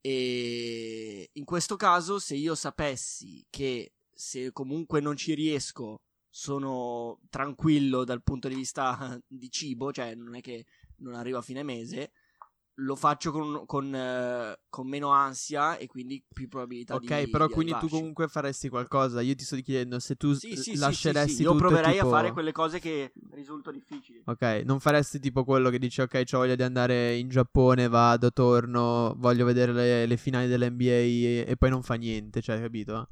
E 0.00 1.30
in 1.32 1.44
questo 1.44 1.76
caso, 1.76 2.18
se 2.18 2.34
io 2.34 2.56
sapessi 2.56 3.46
che 3.48 3.92
se 4.12 4.50
comunque 4.50 4.98
non 4.98 5.14
ci 5.14 5.34
riesco, 5.34 6.02
sono 6.28 7.20
tranquillo 7.30 8.02
dal 8.02 8.24
punto 8.24 8.48
di 8.48 8.56
vista 8.56 9.16
di 9.24 9.48
cibo, 9.52 9.92
cioè 9.92 10.16
non 10.16 10.34
è 10.34 10.40
che 10.40 10.66
non 10.96 11.14
arrivo 11.14 11.38
a 11.38 11.42
fine 11.42 11.62
mese, 11.62 12.10
lo 12.80 12.94
faccio 12.94 13.32
con, 13.32 13.64
con, 13.66 13.92
eh, 13.94 14.58
con 14.68 14.86
meno 14.88 15.08
ansia 15.08 15.76
e 15.78 15.86
quindi 15.86 16.22
più 16.32 16.48
probabilità 16.48 16.96
di 16.98 17.06
Ok, 17.06 17.28
però 17.28 17.46
di 17.46 17.52
quindi 17.52 17.76
tu 17.78 17.88
comunque 17.88 18.28
faresti 18.28 18.68
qualcosa. 18.68 19.20
Io 19.20 19.34
ti 19.34 19.44
sto 19.44 19.56
chiedendo 19.56 19.98
se 19.98 20.14
tu 20.14 20.32
Sì, 20.32 20.50
sì, 20.50 20.56
sì, 20.56 20.62
sì, 20.76 20.78
lasceresti 20.78 21.34
sì, 21.36 21.42
Io 21.42 21.54
proverei 21.56 21.94
tipo- 21.94 22.06
a 22.06 22.10
fare 22.10 22.32
quelle 22.32 22.52
cose 22.52 22.78
che 22.78 23.12
risultano 23.32 23.76
difficili. 23.76 24.22
Ok, 24.26 24.62
non 24.64 24.78
faresti 24.78 25.18
tipo 25.18 25.42
quello 25.44 25.70
che 25.70 25.78
dici, 25.78 26.00
ok, 26.00 26.22
ho 26.32 26.38
voglia 26.38 26.54
di 26.54 26.62
andare 26.62 27.16
in 27.16 27.28
Giappone, 27.28 27.88
vado, 27.88 28.30
torno, 28.30 29.14
voglio 29.16 29.44
vedere 29.44 29.72
le, 29.72 30.06
le 30.06 30.16
finali 30.16 30.46
dell'NBA 30.46 30.84
e, 30.84 31.44
e 31.48 31.56
poi 31.56 31.70
non 31.70 31.82
fa 31.82 31.94
niente, 31.94 32.40
cioè, 32.40 32.60
capito? 32.60 33.08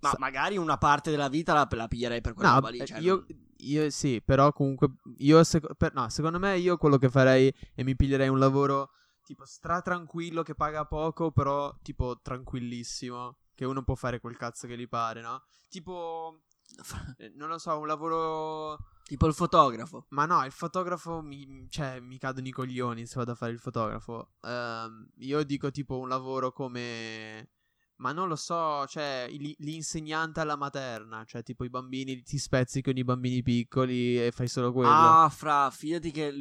Ma 0.00 0.10
Sa- 0.10 0.16
magari 0.18 0.56
una 0.56 0.78
parte 0.78 1.10
della 1.10 1.28
vita 1.28 1.52
la, 1.52 1.68
la 1.70 1.86
piglierei 1.88 2.20
per 2.20 2.32
quella 2.34 2.48
No, 2.50 2.54
roba 2.56 2.70
lì. 2.70 2.78
eh, 2.78 2.86
cioè, 2.86 2.98
io, 2.98 3.14
non- 3.28 3.46
io 3.58 3.90
sì, 3.90 4.22
però 4.22 4.52
comunque, 4.52 4.94
io 5.18 5.42
seco- 5.44 5.74
per- 5.74 5.94
no, 5.94 6.08
secondo 6.08 6.38
me 6.38 6.58
io 6.58 6.76
quello 6.76 6.98
che 6.98 7.08
farei 7.10 7.52
è 7.74 7.82
mi 7.82 7.96
piglierei 7.96 8.28
un 8.28 8.38
lavoro 8.38 8.90
tipo 9.22 9.44
stra 9.44 9.82
tranquillo 9.82 10.42
che 10.42 10.54
paga 10.54 10.84
poco, 10.86 11.30
però 11.32 11.74
tipo 11.82 12.18
tranquillissimo, 12.20 13.36
che 13.54 13.64
uno 13.64 13.82
può 13.82 13.94
fare 13.94 14.20
quel 14.20 14.36
cazzo 14.36 14.66
che 14.66 14.76
gli 14.78 14.88
pare, 14.88 15.20
no? 15.20 15.42
Tipo, 15.68 16.44
eh, 17.18 17.32
non 17.34 17.48
lo 17.48 17.58
so, 17.58 17.78
un 17.78 17.86
lavoro... 17.86 18.78
Tipo 19.04 19.26
il 19.26 19.34
fotografo. 19.34 20.06
Ma 20.10 20.26
no, 20.26 20.44
il 20.44 20.52
fotografo 20.52 21.22
mi, 21.22 21.66
cioè, 21.70 21.98
mi 22.00 22.18
cadono 22.18 22.46
i 22.46 22.50
coglioni 22.50 23.06
se 23.06 23.16
vado 23.16 23.32
a 23.32 23.34
fare 23.34 23.52
il 23.52 23.58
fotografo. 23.58 24.32
Ehm, 24.42 25.08
io 25.18 25.42
dico 25.44 25.70
tipo 25.70 25.98
un 25.98 26.08
lavoro 26.08 26.52
come... 26.52 27.50
Ma 27.98 28.12
non 28.12 28.28
lo 28.28 28.36
so, 28.36 28.86
cioè 28.86 29.28
l'insegnante 29.58 30.38
alla 30.38 30.56
materna, 30.56 31.24
cioè 31.24 31.42
tipo 31.42 31.64
i 31.64 31.68
bambini, 31.68 32.22
ti 32.22 32.38
spezzi 32.38 32.80
con 32.80 32.96
i 32.96 33.02
bambini 33.02 33.42
piccoli 33.42 34.24
e 34.24 34.30
fai 34.30 34.46
solo 34.46 34.72
quello. 34.72 34.88
Ah, 34.88 35.28
fra, 35.28 35.68
fidati 35.70 36.12
che 36.12 36.32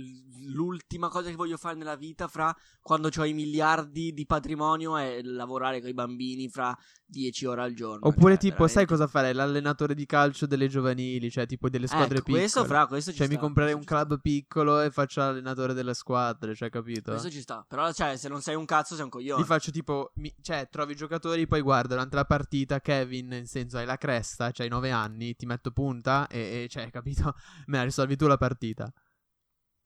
l'ultima 0.45 1.09
cosa 1.09 1.31
che 1.31 1.35
voglio 1.35 1.57
fare 1.57 1.75
nella 1.75 1.95
vita, 1.95 2.27
fra, 2.27 2.55
quando 2.79 3.09
ho 3.15 3.25
i 3.25 3.33
miliardi 3.33 4.13
di 4.13 4.27
patrimonio 4.27 4.97
è 4.97 5.21
lavorare 5.23 5.79
con 5.79 5.89
i 5.89 5.95
bambini, 5.95 6.47
fra 6.47 6.77
10 7.09 7.45
ore 7.45 7.61
al 7.61 7.73
giorno. 7.73 8.05
Oppure 8.07 8.33
cioè, 8.33 8.37
tipo, 8.51 8.67
sai 8.67 8.85
veramente. 8.85 8.93
cosa 8.93 9.07
farei? 9.07 9.33
L'allenatore 9.33 9.95
di 9.95 10.05
calcio 10.05 10.45
delle 10.45 10.67
giovanili, 10.67 11.31
cioè 11.31 11.45
tipo 11.45 11.69
delle 11.69 11.87
squadre 11.87 12.15
Ecco, 12.17 12.23
piccole. 12.25 12.39
questo, 12.41 12.65
fra, 12.65 12.85
questo 12.87 13.11
ci 13.11 13.17
Cioè 13.17 13.27
mi 13.27 13.33
sta, 13.33 13.41
comprerei 13.43 13.73
un 13.73 13.79
questo 13.79 13.95
ci 13.95 14.01
sta. 14.01 14.07
club 14.15 14.21
piccolo 14.21 14.81
e 14.81 14.91
faccio 14.91 15.19
l'allenatore 15.21 15.73
delle 15.73 15.93
squadre, 15.93 16.53
cioè 16.53 16.69
capito? 16.69 17.11
Questo 17.11 17.29
ci 17.29 17.41
sta. 17.41 17.65
Però, 17.67 17.91
cioè, 17.93 18.17
se 18.17 18.27
non 18.27 18.41
sei 18.41 18.55
un 18.55 18.65
cazzo, 18.65 18.95
sei 18.95 19.03
un 19.05 19.09
coglione. 19.09 19.41
Li 19.41 19.47
faccio 19.47 19.71
tipo, 19.71 20.11
mi- 20.15 20.33
cioè, 20.41 20.67
trovi 20.69 20.91
i 20.91 20.95
giocatori, 20.95 21.47
poi 21.47 21.61
guarda 21.61 21.93
durante 21.95 22.15
la 22.15 22.25
partita, 22.25 22.79
Kevin, 22.81 23.27
nel 23.27 23.47
senso, 23.47 23.77
hai 23.77 23.85
la 23.85 23.97
cresta, 23.97 24.51
cioè 24.51 24.65
hai 24.65 24.71
9 24.71 24.91
anni, 24.91 25.35
ti 25.35 25.45
metto 25.45 25.71
punta 25.71 26.27
e, 26.27 26.63
e, 26.63 26.67
cioè, 26.69 26.89
capito? 26.91 27.33
Me 27.67 27.77
la 27.77 27.83
risolvi 27.83 28.15
tu 28.15 28.27
la 28.27 28.37
partita. 28.37 28.91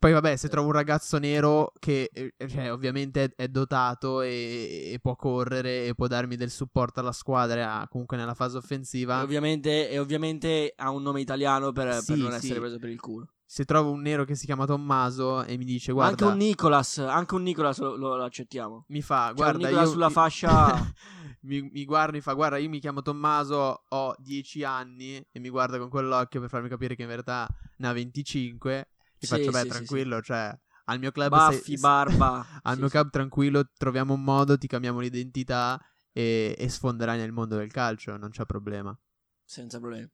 Poi 0.02 0.14
vabbè, 0.14 0.36
se 0.36 0.50
trovo 0.50 0.66
un 0.70 0.74
ragazzo 0.74 1.20
nero 1.20 1.74
che, 1.78 2.10
eh, 2.12 2.34
cioè, 2.50 2.72
ovviamente 2.72 3.34
è, 3.36 3.48
dotato 3.50 4.22
e, 4.22 4.90
e 4.94 5.00
può 5.00 5.16
correre 5.16 5.86
e 5.86 5.94
può 5.94 6.08
darmi 6.08 6.36
del 6.38 6.50
supporto 6.50 7.00
alla 7.02 7.12
squadra, 7.12 7.86
comunque 7.88 8.18
nella 8.18 8.34
fase 8.34 8.56
E 8.56 8.60
offensiva. 8.62 9.22
ovviamente, 9.22 9.92
e 9.92 10.00
ovviamente 10.00 10.74
ha 10.76 10.90
un 10.90 11.04
nome 11.04 11.22
italiano 11.22 11.72
per, 11.72 11.86
per 11.86 12.02
Sì, 12.02 12.18
non 12.20 12.32
sì. 12.32 12.38
essere 12.38 12.60
preso 12.60 12.80
per 12.80 12.90
il 12.90 13.00
culo. 13.00 13.28
Se 13.46 13.64
trovo 13.64 13.92
un 13.92 14.02
nero 14.02 14.26
che 14.26 14.34
si 14.34 14.48
chiama 14.48 14.66
Tommaso 14.66 15.44
e 15.44 15.56
mi 15.56 15.66
dice, 15.66 15.92
guarda, 15.92 16.26
Anche 16.26 16.34
un 16.42 16.48
Nicolas, 16.48 16.98
anche 16.98 17.36
un 17.36 17.44
Nicolas 17.44 17.78
lo, 17.78 17.96
lo- 17.96 18.24
accettiamo. 18.24 18.86
mi 18.88 19.04
fa, 19.04 19.28
un 19.28 19.36
guarda, 19.36 19.58
Nicola 19.68 19.82
io... 19.84 19.88
sulla 19.88 20.10
fascia- 20.10 20.94
mi, 21.42 21.62
mi 21.72 21.86
guarda, 21.86 22.14
mi 22.14 22.22
fa, 22.22 22.34
guarda, 22.34 22.58
io 22.58 22.70
mi 22.70 22.80
chiamo 22.80 23.04
Tommaso, 23.04 23.84
ho 23.88 24.16
10 24.18 24.64
anni 24.64 25.24
e 25.32 25.40
mi 25.40 25.50
guarda 25.50 25.78
con 25.78 25.90
quell'occhio 25.90 26.40
per 26.40 26.50
farmi 26.50 26.70
capire 26.70 26.96
che 26.96 27.04
in 27.04 27.08
verità 27.08 27.48
ne 27.78 27.88
ha 27.88 27.94
25. 27.94 28.88
Ti 29.22 29.28
Sì, 29.28 29.28
faccio, 29.28 29.52
beh, 29.52 29.60
sì, 29.60 29.66
sì, 29.66 29.68
tranquillo, 29.68 30.20
cioè, 30.22 30.52
al 30.86 30.98
mio 31.00 31.12
club... 31.12 31.38
Baffi, 31.38 31.78
se- 31.78 31.80
barba. 31.80 32.46
al 32.64 32.78
Sì, 32.78 32.80
mio 32.80 32.88
sì. 32.88 32.94
club 32.94 33.10
tranquillo 33.12 33.70
troviamo 33.78 34.14
un 34.16 34.24
modo, 34.24 34.58
ti 34.58 34.66
cambiamo 34.68 35.00
l'identità 35.00 35.80
e, 36.12 36.56
e 36.58 36.70
sfonderai 36.70 37.18
nel 37.20 37.32
mondo 37.32 37.56
del 37.58 37.72
calcio, 37.72 38.18
non 38.18 38.32
c'è 38.32 38.46
problema. 38.46 38.98
Senza 39.46 39.80
problemi. 39.80 40.10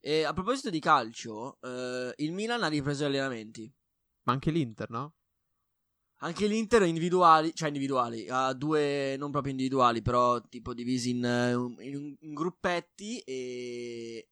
E 0.00 0.24
a 0.24 0.32
proposito 0.32 0.70
di 0.70 0.80
calcio, 0.80 1.58
eh, 1.60 2.14
il 2.16 2.32
Milan 2.32 2.62
ha 2.62 2.68
ripreso 2.68 3.02
gli 3.04 3.06
allenamenti. 3.08 3.70
Ma 4.22 4.32
anche 4.32 4.50
l'Inter, 4.50 4.88
no? 4.88 5.14
Anche 6.22 6.46
l'Inter 6.46 6.82
individuali, 6.82 7.54
cioè 7.54 7.68
individuali, 7.68 8.26
ha 8.28 8.52
due, 8.52 9.16
non 9.18 9.30
proprio 9.30 9.52
individuali, 9.52 10.02
però 10.02 10.38
tipo 10.42 10.74
divisi 10.74 11.10
in, 11.10 11.24
in- 11.80 12.14
in 12.20 12.34
gruppetti 12.34 13.20
e, 13.20 14.28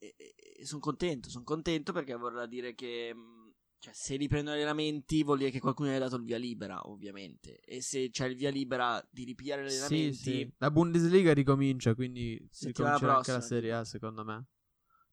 sono 0.65 0.81
contento, 0.81 1.31
sono 1.31 1.45
contento 1.45 1.93
perché 1.95 2.15
vorrà 2.15 2.45
dire 2.45 2.75
che 2.75 3.15
mh, 3.15 3.38
cioè, 3.79 3.93
se 3.95 4.16
riprendono 4.16 4.57
gli 4.57 4.61
allenamenti 4.61 5.22
vuol 5.22 5.39
dire 5.39 5.51
che 5.51 5.61
qualcuno 5.61 5.91
gli 5.91 5.95
ha 5.95 5.99
dato 5.99 6.16
il 6.16 6.24
via 6.24 6.37
libera, 6.37 6.89
ovviamente. 6.89 7.61
E 7.61 7.81
se 7.81 8.11
c'è 8.11 8.26
il 8.26 8.37
via 8.37 8.51
libera 8.51 9.03
di 9.11 9.24
ripigliare 9.24 9.64
gli 9.64 9.68
Sì, 9.70 9.76
allenamenti, 9.76 10.16
sì. 10.16 10.55
La 10.59 10.70
Bundesliga 10.70 11.33
ricomincia, 11.33 11.95
quindi 11.95 12.45
si 12.51 12.66
ricomincerà 12.66 13.16
anche 13.16 13.33
la 13.33 13.41
Serie 13.41 13.72
A, 13.72 13.85
secondo 13.85 14.24
me. 14.24 14.47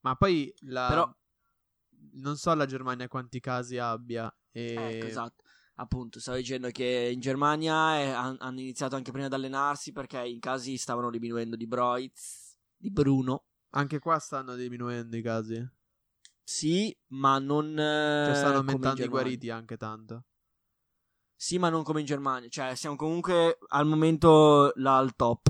Ma 0.02 0.16
poi 0.16 0.54
la... 0.62 0.88
Però- 0.88 1.16
non 2.14 2.38
so 2.38 2.54
la 2.54 2.66
Germania 2.66 3.08
quanti 3.08 3.40
casi 3.40 3.78
abbia. 3.78 4.34
E... 4.52 4.74
Ecco, 4.74 5.06
esatto. 5.06 5.44
Appunto, 5.76 6.20
stavo 6.20 6.38
dicendo 6.38 6.70
che 6.70 7.10
in 7.14 7.20
Germania 7.20 8.00
eh, 8.00 8.10
han- 8.10 8.38
hanno 8.40 8.60
iniziato 8.62 8.96
anche 8.96 9.12
prima 9.12 9.28
ad 9.28 9.34
allenarsi 9.34 9.92
perché 9.92 10.26
in 10.26 10.40
casi 10.40 10.78
stavano 10.78 11.10
diminuendo 11.10 11.56
di 11.56 11.68
Broitz, 11.68 12.58
di 12.78 12.90
Bruno. 12.90 13.46
Anche 13.72 14.00
qua 14.00 14.18
stanno 14.20 14.56
diminuendo 14.56 15.18
i 15.18 15.22
casi. 15.22 15.70
Sì, 16.48 16.96
ma 17.08 17.40
non. 17.40 17.74
Cioè 17.76 18.30
eh, 18.30 18.36
stanno 18.36 18.58
aumentando 18.58 19.04
i 19.04 19.08
guariti 19.08 19.50
anche 19.50 19.78
tanto. 19.78 20.26
Sì, 21.36 21.58
ma 21.58 21.70
non 21.70 21.84
come 21.84 22.02
in 22.02 22.06
Germania. 22.06 22.48
Cioè, 22.48 22.76
siamo 22.76 22.96
comunque 22.96 23.58
al 23.70 23.88
momento 23.88 24.72
là 24.76 24.98
al 24.98 25.16
top. 25.16 25.50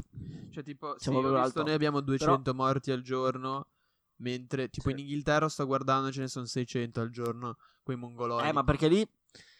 Cioè, 0.51 0.63
tipo, 0.63 0.93
sì, 0.93 1.03
Siamo 1.03 1.19
proprio 1.19 1.43
visto, 1.43 1.63
noi 1.63 1.73
abbiamo 1.73 1.99
200 1.99 2.53
morti 2.53 2.91
al 2.91 3.01
giorno. 3.01 3.67
Mentre, 4.17 4.69
tipo, 4.69 4.87
Sì. 4.87 4.93
in 4.93 4.99
Inghilterra 5.01 5.49
sto 5.49 5.65
guardando, 5.65 6.13
ce 6.13 6.21
ne 6.21 6.27
sono 6.29 6.45
600 6.45 7.01
al 7.01 7.09
giorno. 7.09 7.57
Quei 7.83 7.97
mongoloni. 7.97 8.47
Eh, 8.47 8.53
ma 8.53 8.63
perché 8.63 8.87
lì. 8.87 9.05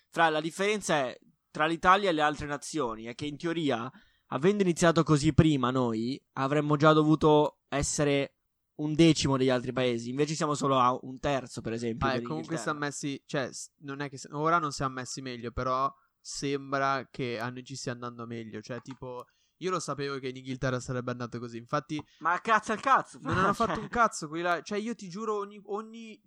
Fra 0.08 0.30
la 0.30 0.40
differenza 0.40 0.96
è 0.96 1.20
tra 1.52 1.66
l'Italia 1.66 2.10
e 2.10 2.14
le 2.14 2.22
altre 2.22 2.48
nazioni 2.48 3.04
è 3.04 3.16
che 3.16 3.26
in 3.26 3.36
teoria, 3.36 3.92
avendo 4.28 4.64
iniziato 4.64 5.04
così 5.04 5.34
prima 5.34 5.70
noi, 5.70 6.22
avremmo 6.34 6.78
già 6.78 6.94
dovuto 6.94 7.60
essere 7.68 8.35
un 8.78 8.94
decimo 8.94 9.38
degli 9.38 9.50
altri 9.50 9.72
paesi. 9.72 10.10
Invece 10.10 10.36
siamo 10.36 10.54
solo 10.56 10.80
a 10.80 10.98
un 11.02 11.20
terzo, 11.20 11.62
per 11.62 11.74
esempio. 11.74 12.08
Ah, 12.08 12.22
comunque 12.22 12.58
siamo 12.58 12.80
messi. 12.80 13.22
Cioè, 13.26 13.50
non 13.80 14.02
è 14.02 14.10
che. 14.10 14.20
Ora 14.32 14.60
non 14.60 14.72
siamo 14.72 14.96
messi 14.96 15.22
meglio, 15.22 15.52
però 15.52 15.94
sembra 16.20 17.08
che 17.10 17.40
a 17.40 17.50
noi 17.50 17.64
ci 17.64 17.76
stia 17.76 17.92
andando 17.92 18.26
meglio. 18.26 18.62
Cioè, 18.62 18.82
tipo. 18.82 19.26
Io 19.60 19.72
lo 19.72 19.80
sapevo 19.80 20.20
che 20.20 20.28
in 20.28 20.36
Inghilterra 20.36 20.82
sarebbe 20.82 21.12
andato 21.12 21.40
così. 21.40 21.58
Infatti, 21.58 22.04
Ma 22.20 22.38
cazzo 22.42 22.74
al 22.74 22.82
cazzo! 22.82 23.20
non 23.22 23.38
hanno 23.38 23.54
Cioè, 23.54 23.68
fatto 23.68 23.80
un 23.80 23.88
cazzo 23.88 24.28
quelli 24.28 24.44
là. 24.44 24.62
Cioè, 24.62 24.78
io 24.78 24.94
ti 24.96 25.08
giuro, 25.08 25.38
ogni, 25.38 25.62
ogni, 25.68 26.22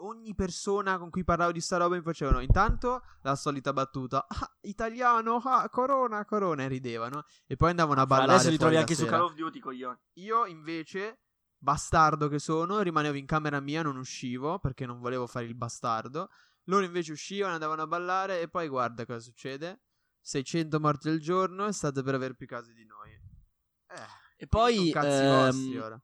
ogni 0.00 0.34
persona 0.34 0.98
con 0.98 1.08
cui 1.08 1.22
parlavo 1.22 1.52
di 1.52 1.60
sta 1.60 1.76
roba 1.76 1.94
mi 1.94 2.02
facevano 2.02 2.40
intanto 2.40 3.02
la 3.22 3.36
solita 3.36 3.72
battuta: 3.72 4.26
ah, 4.26 4.56
italiano, 4.62 5.36
ah, 5.36 5.68
corona, 5.68 6.24
corona. 6.24 6.64
E 6.64 6.68
ridevano. 6.68 7.22
E 7.46 7.54
poi 7.54 7.70
andavano 7.70 8.00
a 8.00 8.06
ballare. 8.06 8.32
Adesso 8.32 8.50
li 8.50 8.58
trovi 8.58 8.74
anche 8.74 8.96
su 8.96 9.04
sera. 9.04 9.18
Call 9.18 9.26
of 9.26 9.34
Duty, 9.34 9.60
coglioni. 9.60 9.98
Io 10.14 10.44
invece, 10.46 11.20
bastardo 11.58 12.28
che 12.28 12.38
sono, 12.38 12.80
rimanevo 12.80 13.16
in 13.16 13.26
camera 13.26 13.60
mia, 13.60 13.82
non 13.82 13.96
uscivo 13.96 14.58
perché 14.58 14.86
non 14.86 15.00
volevo 15.00 15.26
fare 15.26 15.46
il 15.46 15.54
bastardo. 15.54 16.30
Loro 16.64 16.84
invece 16.84 17.12
uscivano, 17.12 17.54
andavano 17.54 17.82
a 17.82 17.86
ballare 17.86 18.40
e 18.40 18.48
poi 18.48 18.68
guarda 18.68 19.04
cosa 19.04 19.20
succede. 19.20 19.80
600 20.20 20.78
morti 20.80 21.08
al 21.08 21.18
giorno 21.18 21.66
e 21.66 21.72
state 21.72 22.02
per 22.02 22.14
avere 22.14 22.34
più 22.34 22.46
casi 22.46 22.72
di 22.74 22.84
noi. 22.84 23.10
Eh, 23.10 24.06
E 24.36 24.46
poi. 24.46 24.90
cazzi 24.90 25.06
ehm, 25.06 25.44
vostri 25.44 25.78
ora. 25.78 26.02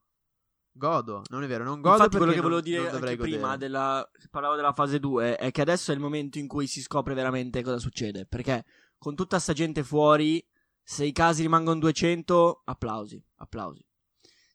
Godo, 0.76 1.22
non 1.30 1.44
è 1.44 1.46
vero, 1.46 1.62
non 1.62 1.80
godo 1.80 1.96
Infatti, 1.96 2.16
quello 2.16 2.32
che 2.32 2.40
volevo 2.40 2.60
non- 2.60 2.64
dire 2.68 2.90
non 2.90 3.00
anche 3.02 3.16
prima, 3.16 3.56
della, 3.56 4.10
parlavo 4.28 4.56
della 4.56 4.72
fase 4.72 4.98
2, 4.98 5.36
è 5.36 5.52
che 5.52 5.60
adesso 5.60 5.92
è 5.92 5.94
il 5.94 6.00
momento 6.00 6.38
in 6.38 6.48
cui 6.48 6.66
si 6.66 6.80
scopre 6.80 7.14
veramente 7.14 7.62
cosa 7.62 7.78
succede. 7.78 8.26
Perché 8.26 8.64
con 8.98 9.14
tutta 9.14 9.38
sta 9.38 9.52
gente 9.52 9.84
fuori, 9.84 10.44
se 10.82 11.04
i 11.04 11.12
casi 11.12 11.42
rimangono 11.42 11.78
200, 11.78 12.62
applausi, 12.64 13.24
applausi. 13.36 13.86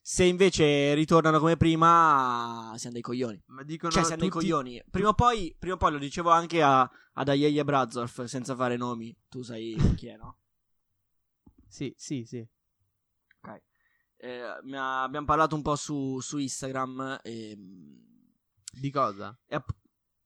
Se 0.02 0.24
invece 0.24 0.94
ritornano 0.94 1.38
come 1.38 1.56
prima, 1.56 2.72
siamo 2.76 2.94
dei 2.94 3.02
coglioni. 3.02 3.40
Ma 3.46 3.62
dicono 3.62 3.92
Cioè, 3.92 4.02
siamo 4.04 4.20
dei 4.22 4.30
tutti- 4.30 4.42
coglioni. 4.48 4.82
Prima 4.90 5.08
o 5.10 5.14
poi, 5.14 5.54
prima 5.58 5.74
o 5.74 5.78
poi 5.78 5.92
lo 5.92 5.98
dicevo 5.98 6.30
anche 6.30 6.62
a, 6.62 6.80
ad 7.12 7.28
Ayeye 7.28 7.62
Brazorf, 7.64 8.24
senza 8.24 8.56
fare 8.56 8.76
nomi. 8.76 9.14
Tu 9.28 9.42
sai 9.42 9.76
chi 9.96 10.06
è, 10.08 10.16
no? 10.16 10.38
Sì, 11.70 11.94
sì, 11.96 12.24
sì. 12.24 12.44
Ok. 13.42 13.62
Eh, 14.16 14.40
abbiamo 14.40 15.24
parlato 15.26 15.54
un 15.54 15.62
po' 15.62 15.76
su, 15.76 16.18
su 16.20 16.38
Instagram. 16.38 17.20
E, 17.22 17.56
Di 18.72 18.90
cosa? 18.90 19.38
è, 19.46 19.54
app- 19.54 19.70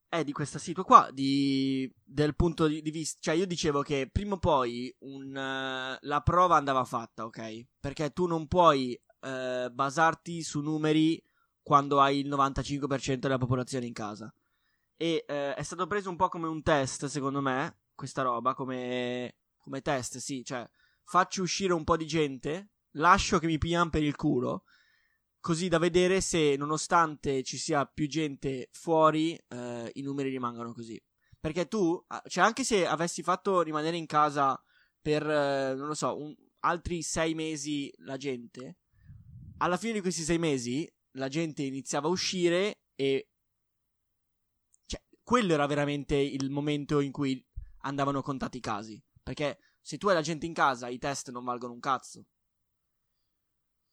è 0.08 0.24
di 0.24 0.32
questa 0.32 0.58
situa 0.58 0.84
qua, 0.84 1.10
di, 1.12 1.92
del 2.02 2.34
punto 2.34 2.66
di, 2.66 2.80
di 2.80 2.90
vista, 2.90 3.18
cioè 3.20 3.34
io 3.34 3.46
dicevo 3.46 3.82
che 3.82 4.08
prima 4.10 4.34
o 4.34 4.38
poi 4.38 4.94
un, 5.00 5.36
eh, 5.36 5.98
la 6.00 6.20
prova 6.22 6.56
andava 6.56 6.84
fatta, 6.84 7.24
ok? 7.26 7.66
Perché 7.78 8.10
tu 8.12 8.26
non 8.26 8.46
puoi 8.46 8.98
eh, 9.24 9.70
basarti 9.72 10.42
su 10.42 10.60
numeri 10.60 11.22
quando 11.62 12.00
hai 12.00 12.18
il 12.18 12.28
95% 12.28 13.16
della 13.16 13.38
popolazione 13.38 13.86
in 13.86 13.92
casa. 13.92 14.32
E 14.96 15.24
eh, 15.26 15.54
è 15.54 15.62
stato 15.62 15.86
preso 15.86 16.10
un 16.10 16.16
po' 16.16 16.28
come 16.28 16.46
un 16.46 16.62
test, 16.62 17.06
secondo 17.06 17.40
me, 17.40 17.78
questa 17.94 18.22
roba, 18.22 18.54
come, 18.54 19.38
come 19.58 19.80
test, 19.80 20.18
sì, 20.18 20.44
cioè 20.44 20.68
faccio 21.04 21.42
uscire 21.42 21.72
un 21.72 21.84
po' 21.84 21.96
di 21.96 22.06
gente, 22.06 22.72
lascio 22.92 23.38
che 23.38 23.46
mi 23.46 23.58
pigliano 23.58 23.90
per 23.90 24.02
il 24.02 24.14
culo, 24.14 24.64
così 25.40 25.68
da 25.68 25.78
vedere 25.78 26.20
se 26.20 26.56
nonostante 26.56 27.42
ci 27.42 27.58
sia 27.58 27.84
più 27.86 28.06
gente 28.06 28.68
fuori, 28.72 29.34
eh, 29.48 29.90
i 29.94 30.02
numeri 30.02 30.30
rimangono 30.30 30.72
così. 30.72 31.02
Perché 31.40 31.66
tu, 31.66 32.02
cioè 32.28 32.44
anche 32.44 32.64
se 32.64 32.86
avessi 32.86 33.22
fatto 33.22 33.60
rimanere 33.60 33.96
in 33.96 34.06
casa 34.06 34.58
per, 35.00 35.28
eh, 35.28 35.74
non 35.74 35.88
lo 35.88 35.94
so, 35.94 36.16
un- 36.18 36.34
altri 36.60 37.02
sei 37.02 37.34
mesi 37.34 37.92
la 37.98 38.16
gente, 38.16 38.78
alla 39.58 39.76
fine 39.76 39.94
di 39.94 40.00
questi 40.00 40.22
sei 40.22 40.38
mesi 40.38 40.90
la 41.12 41.28
gente 41.28 41.62
iniziava 41.62 42.08
a 42.08 42.10
uscire 42.10 42.82
e... 42.94 43.28
Cioè, 44.86 45.02
quello 45.22 45.52
era 45.52 45.66
veramente 45.66 46.16
il 46.16 46.50
momento 46.50 47.00
in 47.00 47.12
cui 47.12 47.44
andavano 47.80 48.22
contati 48.22 48.58
i 48.58 48.60
casi. 48.60 49.02
Perché 49.22 49.58
se 49.80 49.98
tu 49.98 50.08
hai 50.08 50.14
la 50.14 50.22
gente 50.22 50.46
in 50.46 50.54
casa, 50.54 50.88
i 50.88 50.98
test 50.98 51.30
non 51.30 51.44
valgono 51.44 51.72
un 51.72 51.80
cazzo. 51.80 52.26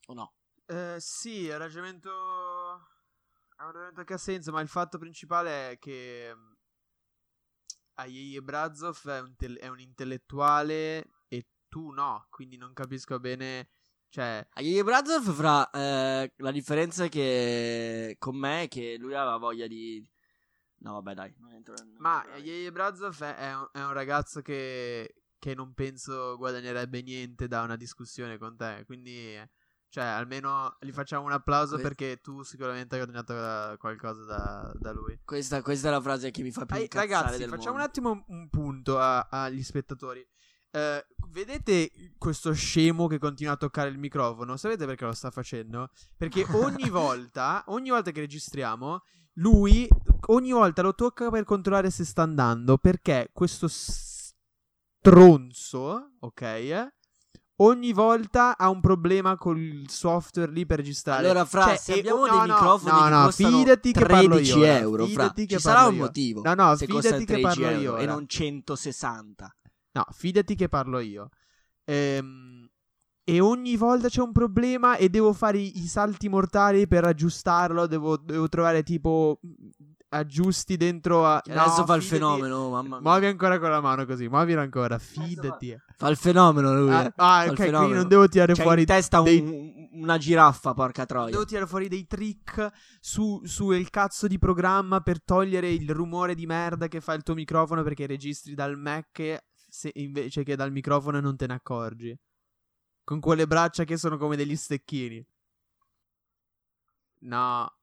O 0.08 0.14
no? 0.14 0.34
Eh, 0.66 0.98
sì, 1.00 1.48
è 1.48 1.54
un 1.54 1.60
ragionamento. 1.60 2.10
È 2.10 3.62
un 3.62 3.68
ragionamento 3.68 4.04
che 4.04 4.14
ha 4.14 4.18
senso, 4.18 4.52
ma 4.52 4.62
il 4.62 4.68
fatto 4.68 4.98
principale 4.98 5.72
è 5.72 5.80
che. 5.80 6.32
mm, 6.36 6.52
Ayeyi 7.96 8.42
Brazov 8.42 9.08
è 9.10 9.20
un, 9.20 9.36
è 9.60 9.68
un 9.68 9.80
intellettuale 9.80 11.06
e 11.28 11.46
tu 11.68 11.92
no, 11.92 12.26
quindi 12.30 12.58
non 12.58 12.74
capisco 12.74 13.20
bene. 13.20 13.70
Cioè, 14.12 14.46
Ayeye 14.56 14.84
Brazov 14.84 15.32
fra 15.34 15.70
eh, 15.70 16.34
la 16.36 16.52
differenza 16.52 17.08
che 17.08 18.18
con 18.20 18.36
me 18.36 18.64
è 18.64 18.68
che 18.68 18.98
lui 19.00 19.14
aveva 19.16 19.38
voglia 19.38 19.68
di 19.68 20.06
No, 20.80 20.94
vabbè, 20.94 21.14
dai, 21.14 21.34
entro 21.54 21.76
ma 22.00 22.24
Ayeyi 22.34 22.72
Brazov 22.72 23.22
è, 23.24 23.36
è 23.36 23.56
un, 23.56 23.70
è 23.72 23.80
un 23.84 23.94
ragazzo 23.94 24.42
che, 24.42 25.14
che 25.40 25.54
non 25.56 25.74
penso 25.74 26.36
guadagnerebbe 26.38 27.02
niente 27.04 27.48
da 27.48 27.62
una 27.62 27.76
discussione 27.78 28.38
con 28.38 28.58
te, 28.58 28.84
quindi. 28.86 29.40
Cioè, 29.92 30.06
almeno 30.06 30.78
gli 30.80 30.92
facciamo 30.92 31.26
un 31.26 31.34
applauso 31.34 31.74
Que- 31.76 31.84
perché 31.84 32.22
tu 32.22 32.44
sicuramente 32.44 32.96
hai 32.96 33.04
guadagnato 33.04 33.34
eh, 33.74 33.78
qualcosa 33.78 34.24
da, 34.24 34.72
da 34.80 34.94
lui. 34.94 35.20
questa, 35.26 35.62
questa 35.62 35.90
è 35.90 35.92
la 35.92 36.00
frase 36.00 36.32
che 36.32 36.44
mi 36.44 36.52
fa 36.52 36.66
più 36.66 36.78
Ai- 36.78 36.84
incazzare 36.84 37.08
ragazzi, 37.24 37.44
facciamo 37.44 37.76
un 37.76 37.80
mondo. 37.80 37.84
attimo 37.84 38.12
un, 38.12 38.24
un 38.28 38.50
punto 38.50 38.98
agli 38.98 39.62
spettatori. 39.62 40.26
Eh, 40.72 41.06
vedete 41.32 41.92
questo 42.18 42.54
scemo 42.54 43.08
che 43.08 43.20
continua 43.20 43.54
a 43.54 43.58
toccare 43.58 43.90
il 43.90 43.98
microfono? 43.98 44.56
Sapete 44.58 44.86
perché 44.86 45.06
lo 45.06 45.14
sta 45.14 45.32
facendo? 45.32 45.90
Perché 46.18 46.46
ogni 46.56 46.90
volta, 46.90 47.64
ogni 47.68 47.90
volta 47.90 48.12
che 48.12 48.22
registriamo, 48.22 49.04
lui 49.36 49.88
ogni 50.28 50.52
volta 50.52 50.82
lo 50.82 50.94
tocca 50.96 51.30
per 51.30 51.44
controllare 51.44 51.90
se 51.90 52.06
sta 52.06 52.22
andando. 52.24 52.78
Perché 52.78 53.30
questo 53.34 53.68
stronzo, 55.00 56.12
ok? 56.20 56.42
eh, 56.42 56.94
Ogni 57.62 57.94
volta 57.94 58.58
ha 58.58 58.70
un 58.70 58.80
problema 58.80 59.36
col 59.36 59.84
software 59.88 60.52
lì 60.52 60.66
per 60.66 60.78
registrare. 60.78 61.24
Allora, 61.24 61.46
fra, 61.46 61.66
Cioè, 61.66 61.78
se 61.78 62.00
abbiamo 62.00 62.22
oh, 62.22 62.28
dei 62.28 62.32
no, 62.32 62.46
no, 62.46 62.54
microfoni 62.54 63.10
no, 63.10 63.22
no, 63.22 63.32
fidati 63.32 63.92
che 63.92 64.06
parlo 64.06 64.36
13 64.36 64.58
io, 64.58 64.64
ora, 64.64 64.78
euro, 64.80 65.04
fra, 65.04 65.12
fidati 65.12 65.42
ci 65.42 65.48
che 65.48 65.60
sarà 65.60 65.86
un 65.86 65.94
io. 65.94 66.02
motivo 66.02 66.42
No, 66.42 66.54
no, 66.56 66.76
se 66.76 66.88
fidati 66.88 67.26
che 67.26 67.26
13 67.26 67.42
parlo 67.44 67.68
euro 67.68 67.82
io 67.82 67.98
e 67.98 68.06
non 68.08 68.28
160. 68.28 69.56
No, 69.94 70.06
fidati 70.12 70.56
che 70.56 70.68
parlo 70.68 71.00
io. 71.00 71.30
Ehm, 71.86 72.70
e 73.24 73.40
ogni 73.40 73.76
volta 73.78 74.08
c'è 74.10 74.22
un 74.22 74.32
problema 74.32 74.96
e 74.98 75.10
devo 75.10 75.32
fare 75.34 75.58
i, 75.60 75.80
i 75.80 75.88
salti 75.88 76.28
mortali 76.30 76.88
per 76.88 77.06
aggiustarlo. 77.06 77.88
Devo, 77.88 78.18
devo 78.18 78.48
trovare 78.50 78.84
tipo 78.84 79.40
mm, 79.46 79.52
aggiusti 80.10 80.76
dentro 80.78 81.26
a. 81.26 81.40
Che 81.42 81.54
no, 81.54 81.62
adesso 81.62 81.86
fa 81.86 81.96
il 81.96 82.02
fidati- 82.02 82.24
fenomeno, 82.24 82.70
mamma 82.70 83.00
mia. 83.00 83.10
Muovi 83.10 83.26
ancora 83.28 83.60
con 83.60 83.70
la 83.70 83.80
mano 83.82 84.06
così, 84.06 84.28
muovilo 84.28 84.62
ancora, 84.62 84.98
fidati. 84.98 85.78
Fa 85.98 86.08
il 86.10 86.18
fenomeno 86.18 86.74
lui. 86.76 86.92
Ah, 86.92 87.04
eh. 87.04 87.14
ah, 87.16 87.46
ok, 87.50 87.56
quindi 87.56 87.94
non 87.94 88.08
devo 88.08 88.28
tirare 88.28 88.54
C'ha 88.54 88.64
fuori 88.64 88.82
in 88.82 88.88
testa 88.88 89.22
dei- 89.22 89.40
un- 89.40 90.02
una 90.02 90.18
giraffa, 90.18 90.74
porca 90.74 91.06
troia. 91.06 91.30
Devo 91.32 91.46
tirare 91.46 91.68
fuori 91.68 91.88
dei 91.88 92.08
trick 92.08 92.70
su, 93.00 93.42
su 93.46 93.72
il 93.72 93.90
cazzo 93.90 94.28
di 94.28 94.40
programma 94.40 95.02
per 95.02 95.22
togliere 95.24 95.70
il 95.70 95.90
rumore 95.92 96.34
di 96.34 96.46
merda 96.46 96.88
che 96.88 97.02
fa 97.02 97.14
il 97.14 97.24
tuo 97.24 97.36
microfono 97.36 97.84
perché 97.84 98.08
registri 98.08 98.56
dal 98.56 98.78
Mac. 98.78 99.44
Se- 99.72 99.92
invece 99.96 100.44
che 100.44 100.58
dal 100.58 100.72
microfono 100.72 101.18
e 101.18 101.22
non 101.22 101.38
te 101.38 101.48
ne 101.48 101.54
accorgi. 101.54 102.18
Con 103.04 103.20
quelle 103.22 103.48
braccia 103.48 103.86
che 103.86 103.98
sono 103.98 104.18
come 104.18 104.36
degli 104.36 104.56
stecchini. 104.56 105.26
No. 107.20 107.74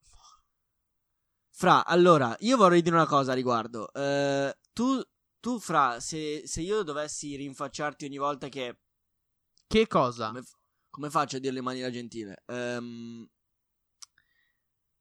Fra, 1.50 1.84
allora, 1.86 2.36
io 2.40 2.56
vorrei 2.56 2.82
dire 2.82 2.94
una 2.94 3.06
cosa 3.06 3.32
a 3.32 3.34
riguardo. 3.34 3.90
Eh, 3.92 4.56
tu, 4.72 5.02
tu, 5.40 5.58
Fra, 5.58 5.98
se, 5.98 6.42
se 6.46 6.60
io 6.60 6.82
dovessi 6.82 7.34
rinfacciarti 7.36 8.04
ogni 8.04 8.18
volta 8.18 8.48
che... 8.48 8.80
Che 9.66 9.86
cosa? 9.86 10.26
Come, 10.28 10.42
come 10.90 11.10
faccio 11.10 11.36
a 11.36 11.40
dirlo 11.40 11.58
in 11.58 11.64
maniera 11.64 11.90
gentile? 11.90 12.42
Ehm, 12.46 13.26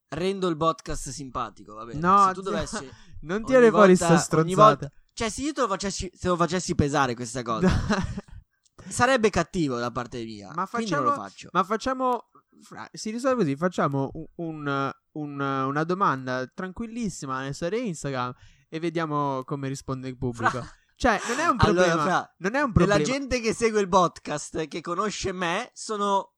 rendo 0.09 0.47
il 0.47 0.57
podcast 0.57 1.09
simpatico, 1.09 1.73
va 1.75 1.85
bene? 1.85 1.99
No, 1.99 2.27
se 2.27 2.33
tu 2.33 2.41
dovessi... 2.41 2.89
non 3.21 3.37
ogni 3.37 3.45
tirare 3.45 3.69
fuori 3.69 3.95
sta 3.95 4.07
ogni 4.07 4.19
stronzata. 4.19 4.63
volta- 4.65 4.91
Cioè, 5.17 5.29
se 5.29 5.41
io 5.41 5.51
te 5.51 5.61
lo 5.61 5.67
facessi, 5.67 6.11
se 6.13 6.27
lo 6.27 6.35
facessi 6.35 6.75
pesare 6.75 7.15
questa 7.15 7.41
cosa, 7.41 7.67
sarebbe 8.87 9.31
cattivo 9.31 9.77
da 9.79 9.89
parte 9.91 10.23
mia. 10.23 10.51
Ma 10.53 10.67
quindi 10.67 10.91
non 10.91 11.03
lo 11.03 11.09
facciamo- 11.09 11.27
faccio. 11.27 11.49
Ma 11.53 11.63
facciamo. 11.63 12.29
fra- 12.61 12.87
Si 12.93 13.09
risolve 13.09 13.37
così: 13.43 13.55
facciamo 13.55 14.11
un- 14.13 14.27
un- 14.35 14.91
un- 15.13 15.39
una 15.41 15.83
domanda 15.83 16.45
tranquillissima 16.53 17.39
nelle 17.39 17.53
storie 17.53 17.79
Instagram 17.79 18.31
e 18.69 18.79
vediamo 18.79 19.43
come 19.43 19.67
risponde 19.67 20.07
il 20.07 20.17
pubblico. 20.17 20.49
Fra- 20.61 20.71
Cioè, 20.95 21.19
non 21.29 21.39
è 21.39 21.45
un 21.47 21.55
Allora, 21.59 21.83
problema. 21.85 22.03
Fra, 22.03 22.35
non 22.37 22.55
è 22.55 22.61
un 22.61 22.71
problema. 22.71 23.01
gente 23.03 23.39
che 23.39 23.53
segue 23.53 23.81
il 23.81 23.87
podcast, 23.87 24.67
che 24.67 24.81
conosce 24.81 25.31
me, 25.31 25.69
sono 25.73 26.33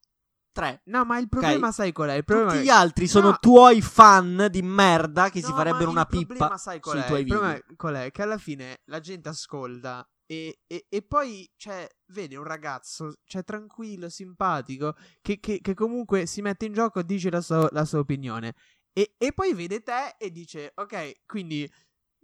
tre. 0.52 0.82
No, 0.86 1.04
ma 1.06 1.18
il 1.20 1.30
problema, 1.30 1.72
sai 1.72 1.92
qual 1.92 2.10
è? 2.10 2.14
Il 2.16 2.24
problema 2.26 2.52
Tutti 2.52 2.62
è- 2.64 2.66
gli 2.66 2.70
altri 2.70 3.08
sono 3.08 3.30
No. 3.30 3.38
tuoi 3.40 3.82
fan 3.82 4.48
di 4.50 4.62
merda 4.62 5.30
che 5.30 5.42
si 5.42 5.50
No, 5.50 5.56
farebbero 5.56 5.86
ma 5.86 5.92
una 5.92 6.02
il 6.02 6.08
problema, 6.26 6.46
pippa 6.46 6.58
sai 6.58 6.80
qual 6.80 6.96
sui 6.96 7.04
è? 7.04 7.08
tuoi 7.08 7.20
il 7.20 7.26
video. 7.26 7.40
problema 7.40 7.60
è- 7.66 7.76
qual 7.76 7.96
è? 7.96 8.12
Che 8.12 8.22
alla 8.22 8.38
fine 8.38 8.82
la 8.86 9.00
gente 9.00 9.30
ascolta 9.30 10.08
e, 10.26 10.60
e- 10.68 10.86
e 10.90 11.02
poi, 11.02 11.50
cioè, 11.56 11.88
vede 12.12 12.36
un 12.36 12.44
ragazzo, 12.44 13.16
cioè, 13.26 13.44
tranquillo, 13.44 14.10
simpatico, 14.10 14.96
che, 15.22 15.40
che- 15.40 15.60
che 15.62 15.74
comunque 15.74 16.26
si 16.28 16.42
mette 16.42 16.66
in 16.66 16.74
gioco, 16.74 17.02
dice 17.02 17.30
la 17.32 17.42
sua, 17.42 17.68
la 17.72 17.86
sua 17.86 18.00
opinione. 18.00 18.54
E, 18.94 19.16
e 19.18 19.34
poi 19.34 19.54
vede 19.54 19.82
te 19.82 20.16
e 20.18 20.30
dice, 20.32 20.72
ok, 20.76 21.22
quindi 21.26 21.68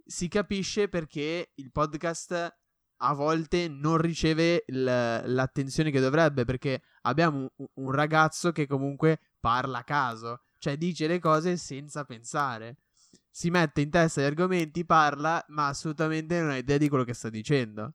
si 0.04 0.28
capisce 0.28 0.88
perché 0.88 1.50
il 1.54 1.70
podcast 1.72 2.56
a 3.00 3.12
volte 3.12 3.68
non 3.68 3.98
riceve 3.98 4.62
l- 4.68 4.84
l'attenzione 5.24 5.90
che 5.90 6.00
dovrebbe, 6.00 6.44
perché 6.44 6.80
abbiamo 7.06 7.48
un, 7.56 7.66
un 7.74 7.90
ragazzo 7.90 8.52
che 8.52 8.66
comunque 8.66 9.20
parla 9.40 9.78
a 9.78 9.84
caso, 9.84 10.42
cioè 10.58 10.76
dice 10.76 11.06
le 11.06 11.18
cose 11.18 11.56
senza 11.56 12.04
pensare. 12.04 12.78
Si 13.30 13.50
mette 13.50 13.80
in 13.82 13.90
testa 13.90 14.20
gli 14.22 14.24
argomenti, 14.24 14.84
parla, 14.84 15.44
ma 15.48 15.66
assolutamente 15.68 16.40
non 16.40 16.50
ha 16.50 16.56
idea 16.56 16.78
di 16.78 16.88
quello 16.88 17.04
che 17.04 17.12
sta 17.14 17.28
dicendo. 17.28 17.92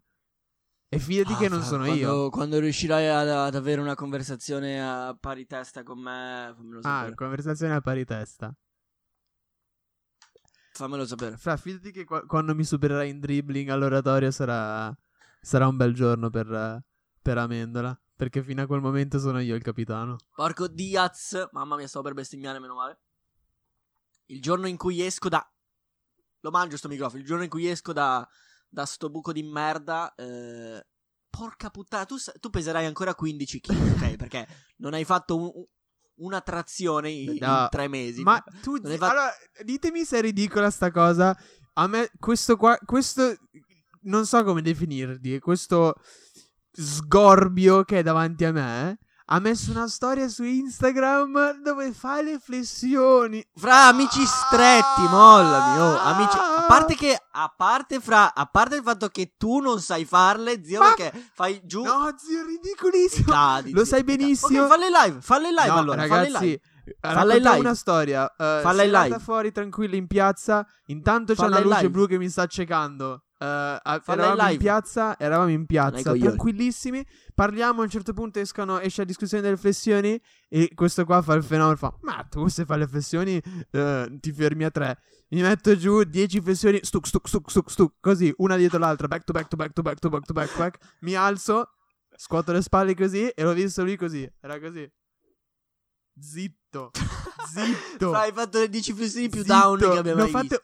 E 0.87 0.99
fidati 0.99 1.33
Ah, 1.33 1.37
che 1.37 1.47
non 1.47 1.61
sono 1.63 1.85
quando, 1.85 2.01
io. 2.01 2.29
Quando 2.29 2.59
riuscirai 2.59 3.07
ad, 3.07 3.29
ad 3.29 3.55
avere 3.55 3.79
una 3.81 3.95
conversazione 3.95 4.81
a 4.83 5.15
pari 5.19 5.47
testa 5.47 5.83
con 5.83 5.99
me, 5.99 6.53
fammelo 6.55 6.79
Ah, 6.79 6.81
sapere. 6.99 7.15
conversazione 7.15 7.73
a 7.73 7.81
pari 7.81 8.05
testa. 8.05 8.53
Fammelo 10.73 11.05
sapere. 11.05 11.37
Fra, 11.37 11.57
fidati 11.57 11.91
che 11.91 12.03
qua- 12.05 12.25
quando 12.25 12.55
mi 12.55 12.63
supererai 12.63 13.09
in 13.09 13.19
dribbling 13.19 13.69
all'oratorio 13.69 14.31
sarà, 14.31 14.95
sarà 15.41 15.67
un 15.67 15.75
bel 15.77 15.93
giorno 15.93 16.29
per, 16.29 16.83
per 17.21 17.37
Amendola. 17.37 17.97
Perché 18.21 18.43
fino 18.43 18.61
a 18.61 18.67
quel 18.67 18.81
momento 18.81 19.17
sono 19.17 19.39
io 19.39 19.55
il 19.55 19.63
capitano. 19.63 20.15
Porco 20.35 20.67
Diaz, 20.67 21.47
mamma 21.53 21.75
mia, 21.75 21.87
stavo 21.87 22.05
per 22.05 22.13
bestemmiare, 22.13 22.59
meno 22.59 22.75
male. 22.75 22.99
Il 24.27 24.39
giorno 24.43 24.67
in 24.67 24.77
cui 24.77 25.01
esco 25.01 25.27
da. 25.27 25.43
Lo 26.41 26.51
mangio 26.51 26.77
sto 26.77 26.87
microfono. 26.87 27.19
Il 27.19 27.25
giorno 27.25 27.41
in 27.45 27.49
cui 27.49 27.65
esco 27.67 27.93
da, 27.93 28.23
da 28.69 28.85
sto 28.85 29.09
buco 29.09 29.31
di 29.33 29.41
merda. 29.41 30.13
eh, 30.13 30.85
Porca 31.31 31.71
puttana, 31.71 32.05
tu, 32.05 32.17
tu 32.39 32.51
peserai 32.51 32.85
ancora 32.85 33.15
15 33.15 33.59
kg, 33.59 33.71
ok? 33.95 34.15
Perché 34.29 34.47
non 34.77 34.93
hai 34.93 35.03
fatto 35.03 35.35
un- 35.37 35.51
un- 35.55 35.65
una 36.17 36.41
trazione 36.41 37.09
in, 37.09 37.37
No, 37.39 37.61
in 37.63 37.67
tre 37.71 37.87
mesi. 37.87 38.21
Ma 38.21 38.39
tu, 38.61 38.75
Non 38.75 38.91
hai 38.91 38.97
fatto- 38.99 39.11
allora, 39.13 39.31
ditemi 39.63 40.05
se 40.05 40.19
è 40.19 40.21
ridicola 40.21 40.69
sta 40.69 40.91
cosa. 40.91 41.35
A 41.73 41.87
me, 41.87 42.11
questo 42.19 42.55
qua, 42.55 42.77
questo, 42.85 43.35
non 44.01 44.27
so 44.27 44.43
come 44.43 44.61
definirti, 44.61 45.39
questo 45.39 45.95
sgorbio 46.71 47.83
che 47.83 47.99
è 47.99 48.03
davanti 48.03 48.45
a 48.45 48.51
me, 48.51 48.97
ha 49.33 49.39
messo 49.39 49.71
una 49.71 49.87
storia 49.87 50.27
su 50.27 50.43
Instagram 50.43 51.61
dove 51.61 51.93
fa 51.93 52.21
le 52.21 52.37
flessioni. 52.39 53.41
Fra 53.55 53.87
amici 53.87 54.25
stretti, 54.25 55.01
mollami, 55.09 55.79
oh, 55.79 55.97
amici. 55.99 56.35
A 56.37 56.65
parte 56.67 56.95
che, 56.95 57.17
a 57.31 57.53
parte 57.55 57.99
fra, 58.01 58.33
a 58.33 58.45
parte 58.45 58.75
il 58.77 58.83
fatto 58.83 59.07
che 59.07 59.35
tu 59.37 59.59
non 59.59 59.79
sai 59.79 60.03
farle, 60.03 60.61
zio, 60.65 60.79
Ma- 60.79 60.93
perché 60.93 61.29
fai 61.33 61.61
giù 61.63 61.81
No, 61.83 62.13
zio, 62.17 62.45
ridicolissimo. 62.45 63.31
cadi. 63.31 63.71
Lo 63.71 63.85
zio, 63.85 63.93
sai 63.95 64.03
benissimo. 64.03 64.63
Ok, 64.63 64.67
falle 64.67 64.89
live, 64.89 65.21
falle 65.21 65.47
in 65.47 65.53
live 65.55 65.67
No, 65.67 65.77
allora, 65.77 66.05
falle 66.07 66.23
ragazzi, 66.25 66.45
live. 66.45 66.59
Falla 66.99 67.35
in 67.35 67.43
live. 67.43 67.59
una 67.59 67.75
storia. 67.75 68.23
Uh, 68.23 68.43
Falla 68.61 68.83
in 68.83 68.91
live. 68.91 69.19
fuori 69.19 69.51
tranquilla 69.53 69.95
in 69.95 70.07
piazza. 70.07 70.65
Intanto 70.87 71.33
c'è 71.33 71.39
Falla 71.39 71.57
una 71.57 71.65
luce 71.65 71.77
live. 71.77 71.89
blu 71.89 72.07
che 72.07 72.17
mi 72.17 72.27
sta 72.27 72.41
accecando. 72.41 73.23
Uh, 73.41 73.81
eravamo 74.05 74.51
in, 74.51 74.57
piazza, 74.59 75.17
eravamo 75.17 75.49
in 75.49 75.65
piazza, 75.65 76.13
tranquillissimi. 76.13 77.03
Parliamo, 77.33 77.81
a 77.81 77.85
un 77.85 77.89
certo 77.89 78.13
punto 78.13 78.37
escono, 78.37 78.79
esce 78.79 79.01
la 79.01 79.07
discussione 79.07 79.41
delle 79.41 79.57
flessioni. 79.57 80.21
E 80.47 80.69
questo 80.75 81.05
qua 81.05 81.23
fa 81.23 81.33
il 81.33 81.41
fenomeno. 81.41 81.75
Fa, 81.75 81.91
ma 82.01 82.23
tu 82.29 82.47
se 82.49 82.65
fai 82.65 82.77
le 82.77 82.87
flessioni 82.87 83.41
eh, 83.71 84.17
ti 84.19 84.31
fermi 84.31 84.63
a 84.63 84.69
tre. 84.69 84.95
Mi 85.29 85.41
metto 85.41 85.75
giù 85.75 86.03
10 86.03 86.39
flessioni, 86.39 86.79
stuc, 86.83 87.07
stuc, 87.07 87.27
stuc, 87.27 87.49
stuc, 87.49 87.71
stuc, 87.71 87.93
così, 87.99 88.31
una 88.37 88.57
dietro 88.57 88.77
l'altra, 88.77 89.07
back 89.07 89.23
to 89.23 89.31
back 89.31 89.47
to 89.47 89.55
back 89.55 89.73
to 89.73 89.81
back 89.81 89.99
to 89.99 90.09
back 90.09 90.25
to 90.25 90.33
back, 90.33 90.57
back. 90.57 90.97
Mi 90.99 91.15
alzo, 91.15 91.67
scuoto 92.15 92.51
le 92.51 92.61
spalle 92.61 92.93
così 92.93 93.27
e 93.27 93.41
l'ho 93.41 93.53
visto 93.53 93.83
lui 93.83 93.97
così. 93.97 94.31
Era 94.39 94.59
così. 94.59 94.87
Zitto. 96.19 96.91
Zitto. 97.51 98.09
Fra, 98.11 98.19
hai 98.19 98.31
fatto 98.33 98.59
le 98.59 98.69
10 98.69 98.93
flessioni 98.93 99.29
più 99.29 99.41
Zitto. 99.41 99.53
down 99.53 99.79
che 99.79 99.97
abbiamo 99.97 100.29
mai 100.29 100.41
visto. 100.41 100.61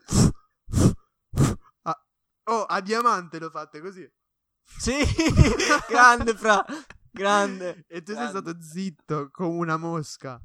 Oh, 2.50 2.64
a 2.64 2.80
diamante 2.82 3.40
l'ho 3.40 3.50
fatte 3.50 3.82
così. 3.82 4.10
Sì, 4.64 4.94
grande 5.90 6.34
fra, 6.36 6.64
grande. 7.12 7.86
E 7.88 8.02
tu 8.02 8.14
sei 8.14 8.24
Grande. 8.24 8.40
stato 8.40 8.62
zitto 8.62 9.30
come 9.32 9.58
una 9.58 9.78
mosca. 9.78 10.40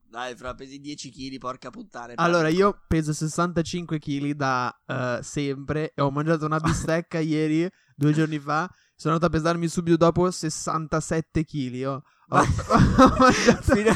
Dai, 0.00 0.36
fra, 0.36 0.54
pesi 0.54 0.78
10 0.78 1.10
kg, 1.10 1.38
porca 1.38 1.70
puttana. 1.70 2.12
Allora, 2.16 2.48
io 2.48 2.82
peso 2.86 3.12
65 3.12 3.98
kg 3.98 4.30
da 4.32 4.80
eh, 4.86 5.18
sempre 5.22 5.92
e 5.94 6.02
ho 6.02 6.10
mangiato 6.10 6.44
una 6.46 6.60
bistecca 6.60 7.18
ieri, 7.20 7.68
due 7.96 8.12
giorni 8.12 8.38
fa. 8.38 8.68
Sono 8.96 9.14
andato 9.14 9.34
a 9.34 9.38
pesarmi 9.38 9.66
subito 9.66 9.96
dopo 9.96 10.30
67 10.30 11.44
kg. 11.44 11.82
Ho, 11.86 12.02
ho, 12.28 13.16
mangiato, 13.18 13.62
Fida- 13.74 13.94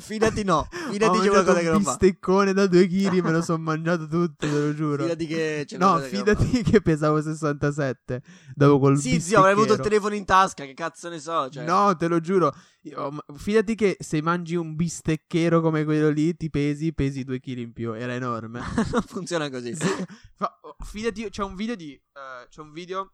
fidati 0.00 0.44
no, 0.44 0.66
fidati 0.70 1.18
c'è 1.18 1.28
mangiato 1.28 1.30
qualcosa 1.30 1.52
un 1.52 1.58
che 1.64 1.70
non 1.70 1.82
fa. 1.82 1.90
bisteccone 1.96 2.52
da 2.52 2.66
2 2.66 2.86
kg, 2.86 3.18
me 3.20 3.30
lo 3.32 3.40
sono 3.42 3.62
mangiato 3.62 4.06
tutto, 4.06 4.46
te 4.46 4.50
lo 4.50 4.74
giuro. 4.74 5.02
Fidati 5.04 5.26
che 5.26 5.64
c'è 5.66 5.78
No, 5.78 5.92
qualcosa 5.92 6.08
che 6.10 6.16
fidati 6.16 6.62
che 6.62 6.80
pesavo 6.82 7.20
67 7.22 8.22
dopo 8.54 8.78
col 8.78 8.98
Sì, 8.98 9.20
zio, 9.20 9.38
avrei 9.38 9.52
avuto 9.54 9.72
il 9.74 9.80
telefono 9.80 10.14
in 10.14 10.24
tasca, 10.24 10.64
che 10.64 10.74
cazzo 10.74 11.08
ne 11.08 11.18
so, 11.18 11.48
cioè. 11.48 11.64
No, 11.64 11.96
te 11.96 12.06
lo 12.08 12.20
giuro. 12.20 12.54
Io- 12.82 13.10
ma- 13.10 13.24
fidati 13.36 13.74
che 13.74 13.96
se 13.98 14.22
mangi 14.22 14.56
un 14.56 14.74
bistecchero 14.76 15.60
come 15.60 15.84
quello 15.84 16.10
lì, 16.10 16.36
ti 16.36 16.48
pesi, 16.50 16.92
pesi 16.94 17.24
2 17.24 17.40
kg 17.40 17.58
in 17.58 17.72
più. 17.72 17.92
Era 17.94 18.14
enorme. 18.14 18.60
non 18.92 19.02
funziona 19.02 19.48
così. 19.50 19.74
Fa- 19.74 20.58
oh, 20.62 20.76
fidati, 20.84 21.28
c'è 21.30 21.42
un 21.42 21.54
video 21.54 21.74
di. 21.74 21.92
eh, 21.92 22.46
c'è 22.48 22.60
un 22.60 22.72
video 22.72 23.12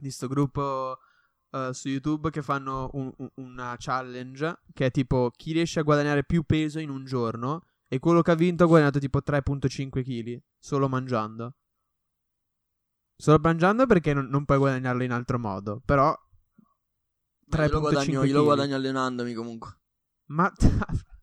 di 0.00 0.10
sto 0.10 0.28
gruppo 0.28 0.98
eh, 1.68 1.74
su 1.74 1.88
YouTube 1.88 2.30
che 2.30 2.42
fanno 2.42 2.90
un- 2.94 3.12
un- 3.16 3.30
una 3.36 3.74
challenge. 3.78 4.60
Che 4.72 4.86
è 4.86 4.90
tipo 4.90 5.30
chi 5.34 5.52
riesce 5.52 5.80
a 5.80 5.82
guadagnare 5.82 6.24
più 6.24 6.42
peso 6.44 6.78
in 6.78 6.90
un 6.90 7.04
giorno. 7.04 7.64
E 7.88 7.98
quello 7.98 8.20
che 8.22 8.30
ha 8.32 8.34
vinto 8.34 8.64
ha 8.64 8.66
guadagnato 8.66 8.98
tipo 8.98 9.20
3,5 9.22 10.02
kg 10.02 10.40
solo 10.58 10.88
mangiando. 10.88 11.54
Solo 13.16 13.38
mangiando 13.40 13.86
perché 13.86 14.12
non, 14.12 14.26
non 14.26 14.44
puoi 14.44 14.58
guadagnarlo 14.58 15.02
in 15.02 15.12
altro 15.12 15.38
modo. 15.38 15.80
Però. 15.84 16.14
Ma 17.48 17.64
io 17.64 17.70
lo 17.70 17.78
3,5 17.78 17.80
guadagno, 17.80 18.24
io 18.24 18.32
lo 18.34 18.42
guadagno 18.44 18.74
allenandomi 18.74 19.32
comunque. 19.34 19.78
Ma. 20.26 20.52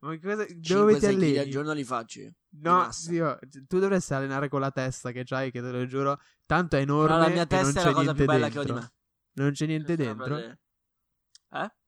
Ma 0.00 0.18
cosa, 0.18 0.46
5 0.46 0.60
dove 0.74 0.94
ti 0.94 1.00
6 1.00 1.14
kg 1.16 1.22
al 1.22 1.30
alleni? 1.30 1.50
giorno 1.50 1.72
li 1.72 1.84
faccio 1.84 2.20
io. 2.20 2.32
No, 2.60 2.90
zio, 2.90 3.38
tu 3.66 3.78
dovresti 3.78 4.14
allenare 4.14 4.48
con 4.48 4.60
la 4.60 4.70
testa 4.70 5.10
che 5.10 5.24
c'hai, 5.24 5.50
che 5.50 5.60
te 5.60 5.70
lo 5.70 5.86
giuro. 5.86 6.18
Tanto 6.44 6.76
è 6.76 6.80
enorme. 6.80 7.06
Però 7.14 7.18
la 7.18 7.28
mia 7.28 7.46
testa 7.46 7.80
è 7.80 7.84
la 7.84 7.92
cosa 7.92 8.14
più 8.14 8.24
bella 8.24 8.48
dentro. 8.48 8.62
che 8.62 8.70
ho 8.70 8.74
di 8.74 8.80
me. 8.80 8.92
Non 9.36 9.52
c'è 9.52 9.66
niente 9.66 9.92
è 9.92 9.96
dentro. 9.96 10.36
Eh? 10.38 10.58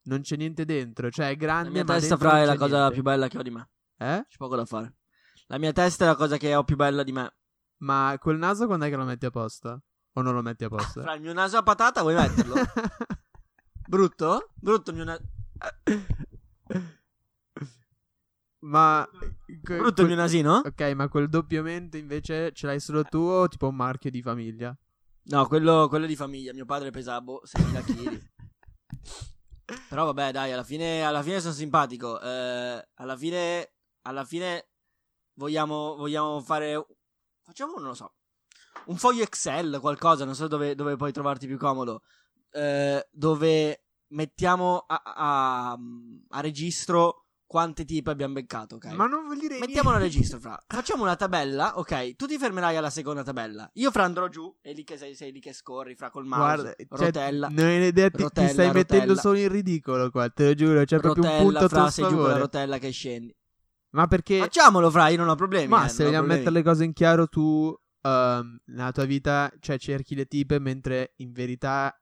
Non 0.03 0.20
c'è 0.20 0.36
niente 0.36 0.64
dentro. 0.64 1.11
Cioè, 1.11 1.30
è 1.30 1.36
grande. 1.36 1.68
La 1.68 1.74
mia 1.74 1.84
testa 1.84 2.16
fra 2.16 2.40
è 2.40 2.44
la 2.44 2.57
cosa 2.57 2.76
niente. 2.76 2.94
più 2.94 3.03
bella 3.03 3.28
che 3.28 3.38
ho 3.38 3.42
di 3.42 3.51
me. 3.51 3.68
Eh? 3.96 4.24
C'è 4.28 4.36
poco 4.36 4.57
da 4.57 4.64
fare. 4.64 4.94
La 5.46 5.59
mia 5.59 5.72
testa 5.72 6.05
è 6.05 6.09
la 6.09 6.14
cosa 6.14 6.36
che 6.36 6.55
ho 6.55 6.64
più 6.64 6.76
bella 6.76 7.03
di 7.03 7.12
me. 7.12 7.32
Ma 7.78 8.16
col 8.18 8.38
naso 8.38 8.66
quando 8.66 8.84
è 8.84 8.90
che 8.90 8.96
lo 8.96 9.05
metti 9.05 9.26
a 9.26 9.30
posto? 9.30 9.82
O 10.12 10.22
non 10.22 10.34
lo 10.34 10.42
metti 10.42 10.64
a 10.64 10.68
posto? 10.68 11.01
Fra 11.01 11.14
il 11.14 11.22
mio 11.22 11.32
naso 11.32 11.57
a 11.57 11.62
patata 11.62 12.03
vuoi 12.03 12.14
metterlo? 12.14 12.55
Brutto? 13.88 14.51
Brutto 14.55 14.90
il 14.90 14.96
mio 14.96 15.05
naso. 15.05 15.22
ma. 18.61 19.09
que- 19.62 19.76
Brutto 19.78 20.03
il 20.03 20.07
mio 20.07 20.16
quel- 20.16 20.16
nasino? 20.16 20.57
Ok, 20.64 20.80
ma 20.94 21.09
quel 21.09 21.28
doppiamento 21.28 21.96
invece 21.96 22.53
ce 22.53 22.66
l'hai 22.66 22.80
solo 22.80 23.05
tu 23.05 23.18
o 23.18 23.49
tipo 23.49 23.68
un 23.68 23.76
marchio 23.76 24.11
di 24.11 24.20
famiglia? 24.20 24.76
No, 25.31 25.47
quello, 25.47 25.89
quello 25.89 26.07
di 26.07 26.16
famiglia. 26.16 26.55
Mio 26.55 26.64
padre 26.64 26.91
pesa 26.91 27.20
boh, 27.20 27.43
6.000 27.45 27.83
kg. 27.85 28.20
Però 29.89 30.05
vabbè, 30.07 30.33
dai, 30.33 30.53
alla 30.53 30.64
fine, 30.64 31.05
alla 31.05 31.22
fine 31.22 31.41
sono 31.41 31.53
simpatico. 31.53 32.18
Eh, 32.20 32.89
alla 32.95 33.16
fine, 33.16 33.72
alla 34.03 34.24
fine 34.24 34.70
vogliamo, 35.35 35.97
vogliamo 35.97 36.41
fare... 36.41 36.87
Facciamo, 37.43 37.74
non 37.76 37.89
lo 37.89 37.95
so, 37.95 38.14
un 38.87 38.97
foglio 38.97 39.22
Excel, 39.22 39.79
qualcosa, 39.81 40.24
non 40.26 40.35
so 40.35 40.49
dove, 40.49 40.74
dove 40.74 40.97
puoi 40.97 41.12
trovarti 41.12 41.47
più 41.47 41.57
comodo. 41.59 42.03
eh, 42.51 43.07
dove 43.11 43.85
mettiamo 44.09 44.85
a, 44.87 45.03
a- 45.05 45.79
a 46.29 46.41
registro 46.41 47.28
quante 47.49 47.86
tipe 47.86 48.11
abbiamo 48.11 48.34
beccato, 48.34 48.74
ok? 48.76 48.92
Ma 48.92 49.07
non 49.07 49.24
vuol 49.24 49.38
dire 49.38 49.59
Mettiamolo 49.59 49.96
a 49.96 49.99
niente. 49.99 50.16
registro, 50.16 50.38
fra. 50.38 50.62
Facciamo 50.66 51.03
una 51.03 51.16
tabella, 51.16 51.78
ok? 51.78 52.14
Tu 52.14 52.26
ti 52.26 52.36
fermerai 52.36 52.76
alla 52.76 52.90
seconda 52.90 53.24
tabella. 53.24 53.68
Io, 53.74 53.90
fra, 53.90 54.05
andrò 54.05 54.28
giù. 54.28 54.55
E 54.61 54.74
lì 54.74 54.84
che 54.84 54.99
sei, 54.99 55.14
sei 55.14 55.32
lì 55.32 55.40
che 55.40 55.55
scorri, 55.55 55.94
fra, 55.94 56.11
col 56.11 56.26
mouse. 56.26 56.42
Guarda, 56.44 56.74
cioè, 56.76 57.07
rotella. 57.07 57.49
non 57.51 57.64
hai 57.64 57.86
idea, 57.86 58.11
ti, 58.11 58.16
ti 58.18 58.22
rotella, 58.22 58.49
stai 58.49 58.70
mettendo 58.70 59.14
rotella. 59.14 59.20
solo 59.20 59.38
in 59.38 59.49
ridicolo 59.49 60.11
qua, 60.11 60.28
te 60.28 60.44
lo 60.44 60.55
giuro, 60.55 60.84
c'è 60.84 61.01
proprio 61.01 61.24
un 61.24 61.36
punto 61.38 61.61
rotella, 61.61 61.68
fra, 61.68 61.90
sei 61.90 62.09
giù 62.09 62.16
con 62.16 62.28
la 62.28 62.36
rotella 62.36 62.78
che 62.78 62.90
scendi. 62.90 63.36
Ma 63.90 64.07
perché 64.07 64.40
Facciamolo, 64.40 64.90
fra, 64.90 65.09
io 65.09 65.16
non 65.16 65.30
ho 65.30 65.34
problemi. 65.34 65.68
Ma 65.68 65.86
eh, 65.86 65.88
se 65.88 66.05
vogliamo 66.05 66.26
mettere 66.26 66.51
le 66.51 66.62
cose 66.62 66.84
in 66.84 66.92
chiaro, 66.92 67.28
tu 67.28 67.74
ehm, 68.03 68.61
nella 68.66 68.92
tua 68.92 69.05
vita 69.05 69.51
cioè, 69.59 69.78
cerchi 69.78 70.14
le 70.14 70.26
tipe, 70.26 70.59
mentre 70.59 71.14
in 71.16 71.32
verità 71.32 71.99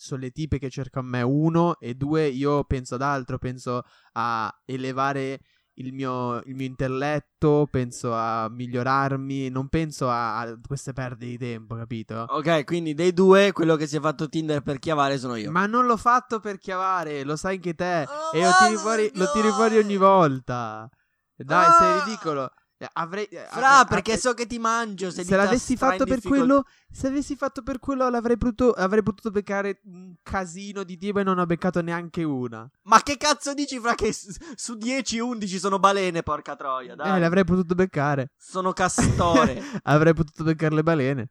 sono 0.00 0.22
le 0.22 0.30
tipe 0.30 0.58
che 0.58 0.70
cercano 0.70 1.06
me, 1.08 1.20
uno, 1.20 1.78
e 1.78 1.94
due, 1.94 2.26
io 2.26 2.64
penso 2.64 2.94
ad 2.94 3.02
altro, 3.02 3.36
penso 3.36 3.82
a 4.12 4.50
elevare 4.64 5.40
il 5.74 5.92
mio, 5.92 6.40
il 6.44 6.54
mio 6.54 6.66
intelletto, 6.66 7.68
penso 7.70 8.14
a 8.14 8.48
migliorarmi, 8.50 9.50
non 9.50 9.68
penso 9.68 10.08
a, 10.08 10.38
a 10.40 10.58
queste 10.66 10.94
perdite 10.94 11.30
di 11.30 11.38
tempo, 11.38 11.74
capito? 11.76 12.24
Ok, 12.30 12.64
quindi 12.64 12.94
dei 12.94 13.12
due, 13.12 13.52
quello 13.52 13.76
che 13.76 13.86
si 13.86 13.96
è 13.96 14.00
fatto 14.00 14.28
Tinder 14.28 14.62
per 14.62 14.78
chiavare 14.78 15.18
sono 15.18 15.36
io. 15.36 15.50
Ma 15.50 15.66
non 15.66 15.84
l'ho 15.84 15.98
fatto 15.98 16.40
per 16.40 16.58
chiavare, 16.58 17.22
lo 17.22 17.36
sai 17.36 17.56
anche 17.56 17.74
te, 17.74 18.06
Oh, 18.08 18.36
e 18.36 18.42
lo 18.42 18.50
tiri, 18.58 18.76
fuori, 18.76 19.10
lo 19.14 19.30
tiri 19.32 19.48
fuori 19.50 19.76
ogni 19.76 19.96
volta. 19.96 20.88
Dai, 21.36 21.70
sei 21.78 21.98
Ah! 21.98 22.04
ridicolo. 22.04 22.50
Eh, 22.82 22.88
Avrei, 22.94 23.26
eh, 23.26 23.44
Fra, 23.50 23.80
a- 23.80 23.84
perché 23.84 24.14
a- 24.14 24.16
so 24.16 24.32
che 24.32 24.46
ti 24.46 24.58
mangio. 24.58 25.10
Se, 25.10 25.22
se 25.22 25.36
l'avessi 25.36 25.76
fatto 25.76 26.06
per 26.06 26.22
quello 26.22 26.62
quello, 26.62 26.64
se 26.90 27.08
avessi 27.08 27.36
fatto 27.36 27.62
per 27.62 27.78
quello, 27.78 28.08
l'avrei 28.08 28.38
potuto, 28.38 28.72
avrei 28.72 29.02
potuto 29.02 29.30
beccare 29.30 29.82
un 29.84 30.14
casino 30.22 30.82
di 30.82 30.96
tipe 30.96 31.20
e 31.20 31.22
non 31.22 31.38
ho 31.38 31.44
beccato 31.44 31.82
neanche 31.82 32.22
una. 32.22 32.66
Ma 32.84 33.02
che 33.02 33.18
cazzo 33.18 33.52
dici, 33.52 33.78
fra, 33.78 33.94
che 33.94 34.14
su 34.14 34.76
10, 34.76 35.18
11 35.18 35.58
sono 35.58 35.78
balene, 35.78 36.22
porca 36.22 36.56
troia, 36.56 36.94
dai. 36.94 37.16
Eh, 37.16 37.20
l'avrei 37.20 37.44
potuto 37.44 37.74
beccare. 37.74 38.30
Sono 38.38 38.72
castore. 38.72 39.62
avrei 39.84 40.14
potuto 40.14 40.42
beccare 40.42 40.74
le 40.74 40.82
balene. 40.82 41.28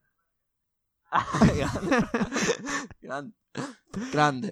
grande. 1.55 2.09
Grande. 2.99 3.33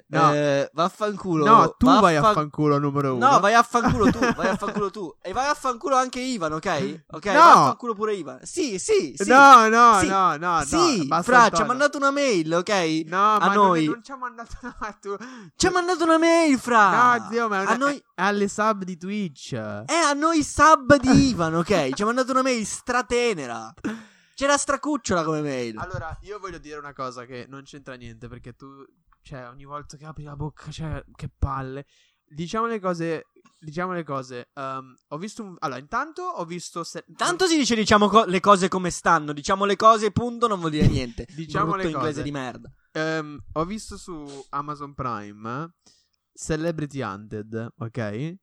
No. 0.08 0.34
Eh, 0.34 0.68
vaffanculo. 0.74 1.46
No, 1.46 1.76
tu 1.78 1.86
vai 1.86 2.16
a 2.16 2.22
Vaffan- 2.22 2.34
fanculo 2.50 2.80
numero 2.80 3.16
uno. 3.16 3.30
No, 3.34 3.40
vai 3.40 3.54
a 3.54 3.62
fanculo 3.62 4.10
tu, 4.12 4.18
vai 4.36 4.48
a 4.50 4.56
fanculo 4.58 4.90
tu. 4.90 5.16
E 5.22 5.32
vai 5.32 5.48
a 5.48 5.54
fanculo 5.54 5.96
anche 5.96 6.20
Ivan, 6.20 6.54
ok? 6.54 7.04
Ok, 7.12 7.26
No. 7.28 7.32
vai 7.34 7.42
a 7.52 7.54
fanculo 7.54 7.94
pure 7.94 8.16
Ivan. 8.16 8.40
Sì, 8.42 8.80
sì, 8.80 9.14
sì. 9.16 9.30
No, 9.30 9.68
no, 9.70 10.00
Sì. 10.00 10.08
no, 10.08 10.36
no, 10.38 10.58
no. 10.58 10.64
sì, 10.66 11.06
basta 11.06 11.32
Fra, 11.32 11.50
ci 11.56 11.62
ha 11.62 11.66
mandato 11.66 11.98
una 11.98 12.10
mail, 12.10 12.52
ok? 12.52 13.04
No, 13.06 13.36
a 13.36 13.40
ma 13.48 13.54
noi. 13.54 13.86
Non, 13.86 14.04
ci 14.04 14.12
ha 14.12 14.18
mandato 14.18 14.50
no, 14.62 14.76
tu. 15.00 15.16
Ci 15.56 15.68
ha 15.68 15.72
mandato 15.72 16.04
una 16.04 16.18
mail, 16.18 16.58
Fra. 16.60 17.16
No, 17.18 17.28
zio, 17.30 17.48
ma 17.48 17.62
una- 17.62 17.70
a 17.70 17.76
noi... 17.78 17.96
è 18.16 18.22
alle 18.24 18.48
sub 18.48 18.84
di 18.84 18.98
Twitch. 18.98 19.54
È 19.54 19.94
a 19.94 20.14
noi 20.14 20.44
sub 20.44 20.96
di 20.98 21.28
Ivan, 21.30 21.54
ok? 21.54 21.94
Ci 21.94 22.02
ha 22.02 22.06
mandato 22.06 22.32
una 22.32 22.42
mail 22.42 22.66
stratenera. 22.66 23.72
C'era 24.38 24.56
stracucciola 24.56 25.24
come 25.24 25.42
mail. 25.42 25.80
Allora, 25.80 26.16
io 26.22 26.38
voglio 26.38 26.60
dire 26.60 26.78
una 26.78 26.94
cosa 26.94 27.26
che 27.26 27.48
non 27.50 27.64
c'entra 27.64 27.96
niente 27.96 28.28
perché 28.28 28.54
tu, 28.54 28.86
cioè, 29.24 29.48
ogni 29.48 29.66
volta 29.66 29.98
che 29.98 30.06
apri 30.06 30.22
la 30.22 30.36
bocca, 30.36 30.70
cioè, 30.70 31.04
che 31.16 31.28
palle. 31.36 31.88
Diciamo 32.24 32.68
le 32.68 32.80
cose, 32.80 33.24
diciamo 33.60 33.94
le 33.94 34.04
cose. 34.04 34.50
ehm, 34.54 34.94
ho 35.08 35.18
visto 35.18 35.42
un... 35.42 35.56
Allora, 35.58 35.80
intanto 35.80 36.22
ho 36.22 36.46
visto... 36.46 36.84
Se... 36.84 37.04
Tanto 37.16 37.48
si 37.48 37.58
dice 37.58 37.74
diciamo 37.74 38.08
co- 38.10 38.26
le 38.26 38.40
cose 38.40 38.68
come 38.68 38.92
stanno. 38.92 39.34
Diciamo 39.34 39.66
le 39.66 39.76
cose, 39.76 40.12
punto, 40.12 40.46
non 40.46 40.60
vuol 40.60 40.70
dire 40.70 40.86
niente. 40.86 41.26
Diciamo 41.34 41.72
Brutto 41.72 41.88
le 41.88 41.90
inglese 41.94 42.12
cose. 42.12 42.22
di 42.24 42.32
merda. 42.32 42.72
Ehm, 42.92 43.40
ho 43.54 43.66
visto 43.66 43.98
su 43.98 44.46
Amazon 44.50 44.94
Prime 44.94 45.64
eh, 45.64 45.92
Celebrity 46.32 47.02
Hunted, 47.02 47.70
ok? 47.76 48.36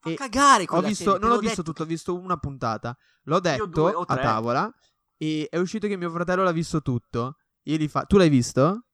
Fa 0.00 0.14
cagare 0.14 0.64
Ho 0.68 0.80
visto, 0.80 1.04
serie, 1.04 1.18
non 1.18 1.28
l'ho 1.28 1.34
l'ho 1.34 1.40
visto 1.40 1.56
detto. 1.56 1.62
tutto, 1.62 1.82
ho 1.82 1.86
visto 1.86 2.18
una 2.18 2.36
puntata. 2.38 2.96
L'ho 3.24 3.40
detto 3.40 3.66
due 3.66 3.92
a 4.06 4.16
tavola 4.16 4.72
e 5.16 5.46
è 5.50 5.58
uscito 5.58 5.86
che 5.86 5.96
mio 5.96 6.10
fratello 6.10 6.42
l'ha 6.42 6.52
visto 6.52 6.80
tutto. 6.80 7.36
Io 7.64 7.76
gli 7.76 7.88
fa... 7.88 8.04
Tu 8.04 8.16
l'hai 8.16 8.30
visto? 8.30 8.86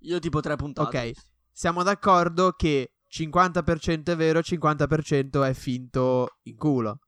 Io 0.00 0.18
tipo 0.18 0.40
tre 0.40 0.56
puntate. 0.56 1.10
Ok, 1.10 1.12
siamo 1.52 1.82
d'accordo 1.82 2.52
che 2.52 2.94
50% 3.08 4.04
è 4.04 4.16
vero, 4.16 4.40
50% 4.40 5.44
è 5.44 5.54
finto 5.54 6.38
in 6.42 6.56
culo. 6.56 6.98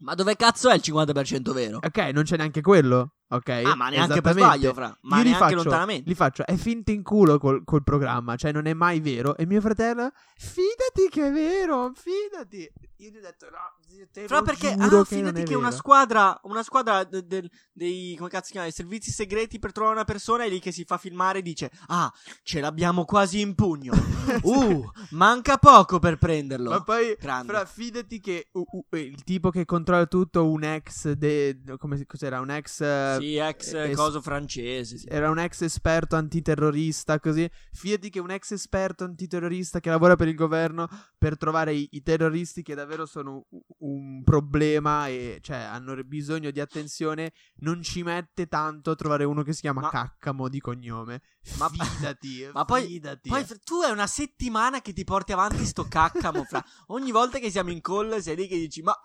Ma 0.00 0.14
dove 0.14 0.36
cazzo 0.36 0.68
è 0.68 0.74
il 0.74 0.82
50% 0.84 1.52
vero? 1.52 1.78
Ok, 1.78 1.98
non 2.12 2.24
c'è 2.24 2.36
neanche 2.36 2.60
quello. 2.60 3.14
Ok, 3.34 3.48
Ah, 3.48 3.74
ma 3.74 3.88
neanche 3.88 4.20
per 4.20 4.32
sbaglio, 4.34 4.72
fra. 4.72 4.96
Ma 5.02 5.16
Io 5.18 5.22
neanche 5.24 5.38
faccio, 5.40 5.54
lontanamente. 5.56 6.08
Gli 6.10 6.14
faccio, 6.14 6.46
è 6.46 6.54
finto 6.56 6.92
in 6.92 7.02
culo 7.02 7.38
col, 7.38 7.64
col 7.64 7.82
programma, 7.82 8.36
cioè 8.36 8.52
non 8.52 8.66
è 8.66 8.74
mai 8.74 9.00
vero. 9.00 9.36
E 9.36 9.44
mio 9.44 9.60
fratello, 9.60 10.12
fidati 10.36 11.08
che 11.10 11.26
è 11.26 11.32
vero, 11.32 11.92
fidati. 11.94 12.70
Io 12.98 13.10
gli 13.10 13.16
ho 13.16 13.20
detto, 13.20 13.46
no, 13.50 13.58
zio, 13.88 14.06
te 14.10 14.26
Fra 14.28 14.40
perché, 14.42 14.68
ah, 14.70 15.04
fidati 15.04 15.42
che 15.42 15.54
una 15.54 15.68
vero." 15.68 15.76
squadra, 15.76 16.38
una 16.44 16.62
squadra 16.62 17.02
de- 17.04 17.26
del- 17.26 17.50
dei, 17.72 18.14
come 18.16 18.30
cazzo 18.30 18.46
si 18.46 18.52
chiama, 18.52 18.66
dei 18.66 18.74
servizi 18.74 19.10
segreti 19.10 19.58
per 19.58 19.72
trovare 19.72 19.96
una 19.96 20.04
persona 20.04 20.44
è 20.44 20.48
lì 20.48 20.60
che 20.60 20.70
si 20.70 20.84
fa 20.84 20.96
filmare 20.96 21.40
e 21.40 21.42
dice, 21.42 21.70
ah, 21.88 22.10
ce 22.44 22.60
l'abbiamo 22.60 23.04
quasi 23.04 23.40
in 23.40 23.54
pugno. 23.56 23.92
uh, 24.42 24.90
manca 25.10 25.58
poco 25.58 25.98
per 25.98 26.16
prenderlo. 26.18 26.70
Ma 26.70 26.82
poi, 26.82 27.16
Grande. 27.18 27.52
fra, 27.52 27.64
fidati 27.66 28.20
che 28.20 28.48
uh, 28.52 28.64
uh, 28.70 28.96
il 28.96 29.22
tipo 29.24 29.50
che 29.50 29.64
controlla 29.64 30.06
tutto, 30.06 30.48
un 30.48 30.62
ex, 30.62 31.10
de, 31.12 31.58
come 31.78 32.06
cos'era, 32.06 32.40
un 32.40 32.50
ex... 32.50 32.80
eh, 32.80 33.16
Sì, 33.24 33.36
ex 33.36 33.72
es- 33.72 33.96
coso 33.96 34.20
francese. 34.20 34.98
sì. 34.98 35.06
Era 35.08 35.30
un 35.30 35.38
ex 35.38 35.62
esperto 35.62 36.16
antiterrorista, 36.16 37.18
così. 37.20 37.48
Fidati 37.72 38.10
che 38.10 38.20
un 38.20 38.30
ex 38.30 38.52
esperto 38.52 39.04
antiterrorista 39.04 39.80
che 39.80 39.90
lavora 39.90 40.16
per 40.16 40.28
il 40.28 40.34
governo 40.34 40.88
per 41.16 41.36
trovare 41.36 41.72
i, 41.74 41.88
i 41.92 42.02
terroristi 42.02 42.62
che 42.62 42.74
davvero 42.74 43.06
sono 43.06 43.46
un 43.78 44.22
problema 44.24 45.08
e 45.08 45.38
cioè 45.42 45.56
hanno 45.56 45.94
bisogno 46.04 46.50
di 46.50 46.60
attenzione, 46.60 47.32
non 47.60 47.82
ci 47.82 48.02
mette 48.02 48.46
tanto 48.46 48.90
a 48.90 48.94
trovare 48.94 49.24
uno 49.24 49.42
che 49.42 49.52
si 49.52 49.60
chiama 49.62 49.80
Ma- 49.82 49.90
Caccamo 49.90 50.48
di 50.48 50.60
cognome. 50.60 51.22
Ma- 51.58 51.68
Fidati, 51.68 52.48
Ma 52.52 52.64
poi, 52.64 52.86
fidati. 52.86 53.28
poi 53.28 53.44
tu 53.64 53.80
è 53.82 53.90
una 53.90 54.06
settimana 54.06 54.80
che 54.80 54.92
ti 54.92 55.04
porti 55.04 55.32
avanti 55.32 55.64
sto 55.64 55.84
caccamo, 55.88 56.44
fra. 56.44 56.62
Ogni 56.88 57.10
volta 57.10 57.38
che 57.38 57.50
siamo 57.50 57.70
in 57.70 57.80
call 57.80 58.18
sei 58.18 58.36
lì 58.36 58.46
che 58.46 58.56
dici, 58.58 58.82
ma... 58.82 58.98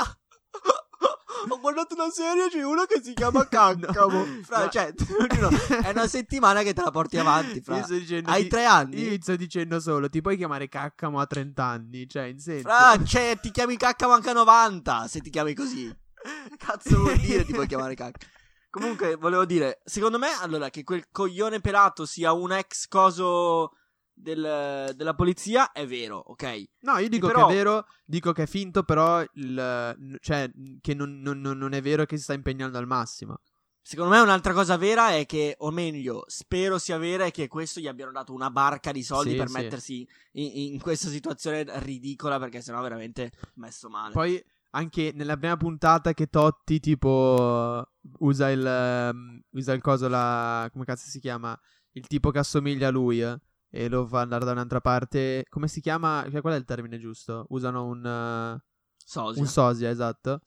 Ho 1.47 1.59
guardato 1.59 1.93
una 1.95 2.09
serie, 2.09 2.49
c'è 2.49 2.63
uno 2.63 2.83
che 2.85 3.01
si 3.01 3.13
chiama 3.13 3.45
Caccamo. 3.49 4.25
Fra, 4.43 4.63
no. 4.63 4.69
cioè, 4.69 4.93
giuro, 4.95 5.49
è 5.81 5.89
una 5.89 6.07
settimana 6.07 6.61
che 6.63 6.73
te 6.73 6.81
la 6.81 6.91
porti 6.91 7.17
avanti, 7.17 7.61
fra. 7.61 7.79
Dicendo 7.87 8.29
Hai 8.29 8.43
ti- 8.43 8.49
tre 8.49 8.65
anni? 8.65 9.01
Io 9.01 9.17
sto 9.21 9.35
dicendo 9.35 9.79
solo, 9.79 10.09
ti 10.09 10.21
puoi 10.21 10.37
chiamare 10.37 10.67
Caccamo 10.67 11.19
a 11.19 11.25
30 11.25 11.63
anni, 11.63 12.07
cioè 12.09 12.23
in 12.23 12.39
senso... 12.39 12.67
Fra, 12.67 13.01
cioè, 13.03 13.37
ti 13.41 13.51
chiami 13.51 13.77
Caccamo 13.77 14.13
anche 14.13 14.29
a 14.29 14.33
90, 14.33 15.07
se 15.07 15.21
ti 15.21 15.29
chiami 15.29 15.53
così. 15.53 15.93
Cazzo 16.57 16.97
vuol 16.99 17.17
dire 17.17 17.45
ti 17.45 17.53
puoi 17.53 17.67
chiamare 17.67 17.95
Cacca? 17.95 18.25
Comunque, 18.69 19.15
volevo 19.15 19.45
dire, 19.45 19.81
secondo 19.83 20.19
me, 20.19 20.27
allora, 20.41 20.69
che 20.69 20.83
quel 20.83 21.05
coglione 21.11 21.59
pelato 21.59 22.05
sia 22.05 22.33
un 22.33 22.51
ex 22.51 22.87
coso 22.87 23.71
del- 24.19 24.91
della 24.95 25.13
polizia 25.15 25.71
è 25.71 25.85
vero, 25.87 26.17
ok? 26.17 26.63
No, 26.81 26.97
io 26.97 27.09
dico 27.09 27.27
però- 27.27 27.47
che 27.47 27.53
è 27.53 27.55
vero, 27.55 27.85
dico 28.05 28.31
che 28.33 28.43
è 28.43 28.47
finto, 28.47 28.83
però 28.83 29.23
il, 29.33 30.17
cioè, 30.19 30.51
che 30.81 30.93
non, 30.93 31.19
non- 31.21 31.39
non- 31.39 31.73
è 31.73 31.81
vero 31.81 32.05
che 32.05 32.17
si 32.17 32.23
sta 32.23 32.33
impegnando 32.33 32.77
al 32.77 32.87
massimo. 32.87 33.39
Secondo 33.81 34.13
me 34.13 34.19
un'altra 34.19 34.53
cosa 34.53 34.77
vera 34.77 35.11
è 35.15 35.25
che, 35.25 35.55
o 35.59 35.71
meglio, 35.71 36.23
spero 36.27 36.77
sia 36.77 36.97
vera, 36.97 37.25
è 37.25 37.31
che 37.31 37.47
questo 37.47 37.79
gli 37.79 37.87
abbiano 37.87 38.11
dato 38.11 38.33
una 38.33 38.51
barca 38.51 38.91
di 38.91 39.01
soldi 39.01 39.31
Sì, 39.31 39.35
per 39.37 39.47
sì. 39.47 39.53
mettersi 39.53 40.07
in, 40.33 40.73
in 40.73 40.79
questa 40.79 41.07
situazione 41.09 41.63
ridicola, 41.79 42.37
perché 42.37 42.61
sennò 42.61 42.81
veramente 42.81 43.31
messo 43.55 43.89
male. 43.89 44.13
Poi 44.13 44.43
anche 44.71 45.11
nella 45.15 45.37
prima 45.37 45.57
puntata 45.57 46.13
che 46.13 46.27
Totti 46.27 46.79
tipo 46.79 47.83
usa 48.19 48.51
il 48.51 48.63
ehm, 48.63 49.41
usa 49.51 49.73
il 49.73 49.81
coso 49.81 50.07
la 50.07 50.69
come 50.71 50.85
cazzo 50.85 51.09
si 51.09 51.19
chiama? 51.19 51.59
Il 51.93 52.05
tipo 52.05 52.29
che 52.29 52.37
assomiglia 52.37 52.89
a 52.89 52.91
lui 52.91 53.21
eh, 53.23 53.39
e 53.69 53.87
lo 53.89 54.05
fa 54.07 54.21
andare 54.21 54.45
da 54.45 54.51
un'altra 54.51 54.81
parte. 54.81 55.45
Come 55.49 55.67
si 55.67 55.81
chiama? 55.81 56.25
Cioè, 56.29 56.41
qual 56.41 56.53
è 56.53 56.57
il 56.57 56.65
termine 56.65 56.99
giusto? 56.99 57.45
Usano 57.49 57.85
un 57.85 58.05
eh, 58.05 58.63
Sosia. 59.03 59.41
un 59.41 59.47
sosia, 59.47 59.89
esatto. 59.89 60.41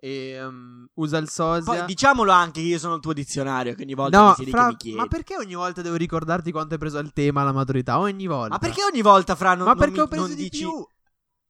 E 0.00 0.30
ehm, 0.30 0.86
usa 0.94 1.18
il 1.18 1.28
sosia. 1.28 1.64
Poi 1.74 1.84
diciamolo 1.86 2.30
anche 2.30 2.60
che 2.60 2.66
io 2.68 2.78
sono 2.78 2.94
il 2.94 3.00
tuo 3.00 3.12
dizionario, 3.12 3.74
che 3.74 3.82
ogni 3.82 3.94
volta 3.94 4.18
No, 4.18 4.34
fra- 4.34 4.44
che 4.66 4.70
mi 4.70 4.76
chiedi. 4.76 4.96
ma 4.96 5.06
perché 5.08 5.36
ogni 5.36 5.54
volta 5.54 5.82
devo 5.82 5.96
ricordarti 5.96 6.52
quanto 6.52 6.74
hai 6.74 6.78
preso 6.80 6.98
il 6.98 7.12
tema 7.12 7.40
alla 7.40 7.52
maturità? 7.52 7.98
Ogni 7.98 8.26
volta. 8.26 8.50
Ma 8.50 8.58
perché 8.58 8.84
ogni 8.84 9.02
volta, 9.02 9.34
Fra, 9.34 9.54
non, 9.54 9.64
Ma 9.66 9.72
non 9.72 9.78
perché 9.78 9.94
mi- 9.94 10.00
ho 10.00 10.06
preso 10.08 10.26
di 10.28 10.34
dici... 10.36 10.58
più? 10.60 10.86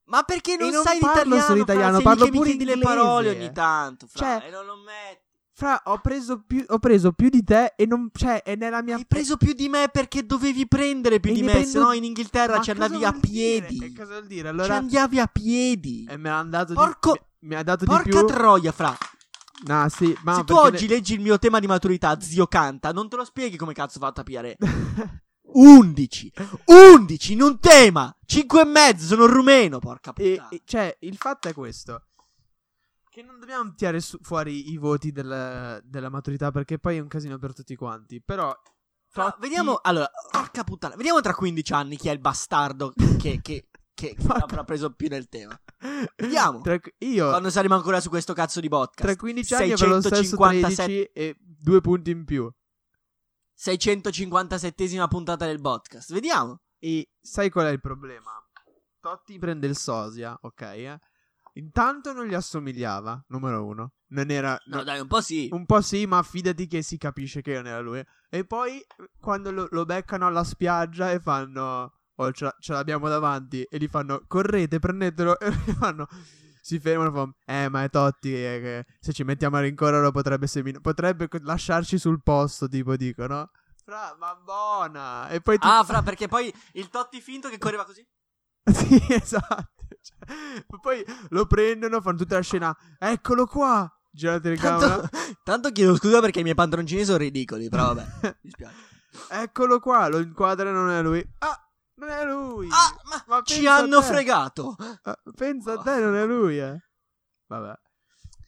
Ma 0.04 0.22
perché 0.22 0.56
non, 0.56 0.68
E 0.68 0.70
non 0.72 0.82
sai 0.82 0.98
parlo 1.00 1.16
l'italiano? 1.34 1.42
solo 1.44 1.64
Fra? 1.64 1.72
italiano, 1.74 1.96
lì 1.98 2.02
parlo 2.02 2.26
pure 2.28 2.48
chiedi 2.48 2.64
le 2.64 2.72
inglese. 2.72 2.94
parole 2.94 3.30
ogni 3.30 3.52
tanto, 3.52 4.06
Fra, 4.06 4.18
Cioè- 4.38 4.46
e 4.46 4.50
non 4.50 4.64
lo 4.64 4.76
metti. 4.76 5.26
Fra, 5.58 5.82
ho 5.86 5.98
preso 5.98 6.40
più, 6.46 6.64
ho 6.68 6.78
preso 6.78 7.10
più 7.10 7.28
di 7.30 7.42
te 7.42 7.72
e 7.76 7.84
non. 7.84 8.10
Cioè, 8.14 8.44
è 8.44 8.54
nella 8.54 8.80
mia. 8.80 8.94
Hai 8.94 9.04
preso 9.06 9.36
più 9.36 9.54
di 9.54 9.68
me 9.68 9.88
perché 9.92 10.24
dovevi 10.24 10.68
prendere 10.68 11.18
più 11.18 11.32
E 11.32 11.34
di 11.34 11.42
me, 11.42 11.50
prendo- 11.50 11.68
se 11.70 11.78
no 11.80 11.92
in 11.94 12.04
Inghilterra 12.04 12.60
ci 12.60 12.70
andavi 12.70 13.04
a 13.04 13.10
vuol 13.10 13.20
dire? 13.22 13.66
piedi. 13.66 13.84
E 13.86 13.92
cosa 13.92 14.12
vuol 14.12 14.26
dire? 14.28 14.42
Ci 14.42 14.46
Allora. 14.46 14.76
andavi 14.76 15.18
a 15.18 15.26
piedi. 15.26 16.06
E 16.08 16.16
me 16.16 16.28
l'ha 16.30 16.42
dato 16.44 16.74
Porco- 16.74 17.12
di 17.40 17.48
mi, 17.48 17.54
ha 17.56 17.64
dato 17.64 17.84
di 17.84 17.90
Porca 17.90 18.08
più. 18.08 18.24
troia, 18.26 18.70
fra. 18.70 18.96
No, 19.66 19.88
sì, 19.88 20.16
ma 20.22 20.34
se 20.36 20.44
tu 20.44 20.54
oggi 20.54 20.86
ne- 20.86 20.94
leggi 20.94 21.14
il 21.14 21.20
mio 21.20 21.40
tema 21.40 21.58
di 21.58 21.66
maturità, 21.66 22.20
zio 22.20 22.46
canta, 22.46 22.92
non 22.92 23.08
te 23.08 23.16
lo 23.16 23.24
spieghi 23.24 23.56
come 23.56 23.72
cazzo 23.72 23.98
fa 23.98 24.06
a 24.06 24.12
tapiare. 24.12 24.56
11. 25.54 26.32
11 26.66 27.32
in 27.32 27.42
un 27.42 27.58
tema. 27.58 28.14
5 28.24 28.60
e 28.60 28.64
mezzo, 28.64 29.06
sono 29.06 29.26
rumeno, 29.26 29.78
porca 29.80 30.12
E, 30.16 30.30
puttana. 30.30 30.48
e- 30.50 30.62
cioè, 30.64 30.96
il 31.00 31.16
fatto 31.16 31.48
è 31.48 31.52
questo. 31.54 32.02
Che 33.18 33.24
non 33.24 33.40
dobbiamo 33.40 33.74
tirare 33.74 33.98
su- 33.98 34.16
fuori 34.22 34.70
i 34.70 34.76
voti 34.76 35.10
del- 35.10 35.80
della 35.82 36.08
maturità 36.08 36.52
perché 36.52 36.78
poi 36.78 36.98
è 36.98 37.00
un 37.00 37.08
casino 37.08 37.36
per 37.36 37.52
tutti 37.52 37.74
quanti. 37.74 38.22
Però. 38.22 38.54
Fra, 39.08 39.24
Totti- 39.24 39.40
vediamo, 39.40 39.80
allora, 39.82 40.08
porca 40.30 40.62
puttana, 40.62 40.94
vediamo 40.94 41.20
tra 41.20 41.34
15 41.34 41.72
anni 41.72 41.96
chi 41.96 42.08
è 42.08 42.12
il 42.12 42.20
bastardo 42.20 42.92
che, 43.18 43.40
che, 43.42 43.70
che 43.92 44.14
avrà 44.54 44.62
preso 44.62 44.94
più 44.94 45.08
nel 45.08 45.28
tema. 45.28 45.60
Vediamo. 46.14 46.60
Tra- 46.60 46.78
io 46.98 47.28
Quando 47.30 47.50
saremo 47.50 47.74
ancora 47.74 47.98
su 47.98 48.08
questo 48.08 48.34
cazzo 48.34 48.60
di 48.60 48.68
podcast. 48.68 49.00
tra 49.02 49.16
15 49.16 49.54
anni 49.54 49.72
avrò 49.72 49.88
lo 49.88 50.00
stesso 50.00 50.36
13 50.36 51.02
e 51.12 51.36
due 51.40 51.80
punti 51.80 52.12
in 52.12 52.24
più. 52.24 52.48
657esima 53.56 55.08
puntata 55.08 55.44
del 55.44 55.60
podcast. 55.60 56.12
Vediamo. 56.12 56.60
E 56.78 57.10
sai 57.20 57.50
qual 57.50 57.66
è 57.66 57.70
il 57.70 57.80
problema? 57.80 58.30
Totti 59.00 59.36
prende 59.40 59.66
il 59.66 59.76
sosia, 59.76 60.38
ok? 60.40 60.60
eh? 60.60 60.98
Intanto 61.54 62.12
non 62.12 62.26
gli 62.26 62.34
assomigliava, 62.34 63.24
numero 63.28 63.64
uno. 63.64 63.92
Non 64.08 64.30
era. 64.30 64.58
No, 64.66 64.76
no- 64.78 64.82
dai, 64.84 65.00
un 65.00 65.06
po' 65.08 65.20
sì. 65.20 65.48
Un 65.52 65.66
po' 65.66 65.80
sì, 65.80 66.06
ma 66.06 66.22
fidati 66.22 66.66
che 66.66 66.82
si 66.82 66.96
capisce 66.98 67.42
che 67.42 67.54
non 67.54 67.66
era 67.66 67.80
lui. 67.80 68.02
E 68.30 68.44
poi 68.44 68.84
quando 69.20 69.50
lo, 69.50 69.66
lo 69.70 69.84
beccano 69.84 70.26
alla 70.26 70.44
spiaggia 70.44 71.10
e 71.10 71.20
fanno. 71.20 71.92
Oh, 72.20 72.32
ce, 72.32 72.54
ce 72.60 72.72
l'abbiamo 72.72 73.08
davanti. 73.08 73.62
E 73.62 73.78
gli 73.78 73.88
fanno. 73.88 74.22
Correte, 74.26 74.78
prendetelo. 74.78 75.38
E 75.38 75.50
gli 75.50 75.72
fanno. 75.72 76.06
Si 76.60 76.78
fermano 76.80 77.10
e 77.10 77.12
fanno. 77.12 77.34
Eh, 77.44 77.68
ma 77.68 77.82
è 77.84 77.90
Totti. 77.90 78.32
eh, 78.34 78.60
che 78.60 78.86
se 79.00 79.12
ci 79.12 79.24
mettiamo 79.24 79.56
a 79.56 79.60
rincorrere 79.60 80.10
potrebbe 80.10 80.46
semin- 80.46 80.80
Potrebbe 80.80 81.28
lasciarci 81.42 81.98
sul 81.98 82.22
posto. 82.22 82.68
Tipo, 82.68 82.96
dicono. 82.96 83.50
Fra, 83.84 84.14
ma 84.18 84.34
buona. 84.36 85.28
E 85.28 85.40
poi 85.40 85.58
tu- 85.58 85.66
Ah, 85.66 85.82
fra, 85.84 86.02
perché 86.02 86.28
poi 86.28 86.52
il 86.72 86.88
Totti 86.88 87.20
finto 87.20 87.48
che 87.48 87.58
correva 87.58 87.84
così. 87.84 88.06
sì, 88.72 89.00
esatto. 89.08 89.70
Cioè, 90.00 90.64
poi 90.80 91.04
lo 91.30 91.46
prendono, 91.46 92.00
fanno 92.00 92.16
tutta 92.18 92.36
la 92.36 92.42
scena. 92.42 92.76
Eccolo 92.98 93.46
qua. 93.46 93.90
Gira 94.10 94.32
la 94.32 94.40
telecamera. 94.40 94.88
Tanto, 94.88 95.08
tanto 95.44 95.70
chiedo 95.70 95.96
scusa 95.96 96.20
perché 96.20 96.40
i 96.40 96.42
miei 96.42 96.54
pantaloncini 96.54 97.04
sono 97.04 97.18
ridicoli, 97.18 97.68
però 97.68 97.94
vabbè, 97.94 98.38
mi 98.42 98.50
spiace. 98.50 98.76
Eccolo 99.30 99.80
qua, 99.80 100.08
lo 100.08 100.18
inquadra 100.18 100.70
non 100.70 100.90
è 100.90 101.02
lui. 101.02 101.24
Ah, 101.38 101.70
non 101.94 102.08
è 102.08 102.24
lui. 102.24 102.68
Ah, 102.70 102.96
ma, 103.08 103.24
Ma 103.26 103.42
ci 103.42 103.66
hanno 103.66 104.00
fregato. 104.02 104.76
Ah, 105.02 105.18
pensa 105.34 105.72
a 105.72 105.78
te, 105.78 105.98
non 106.00 106.14
è 106.14 106.26
lui, 106.26 106.58
eh. 106.58 106.78
Vabbè. 107.46 107.74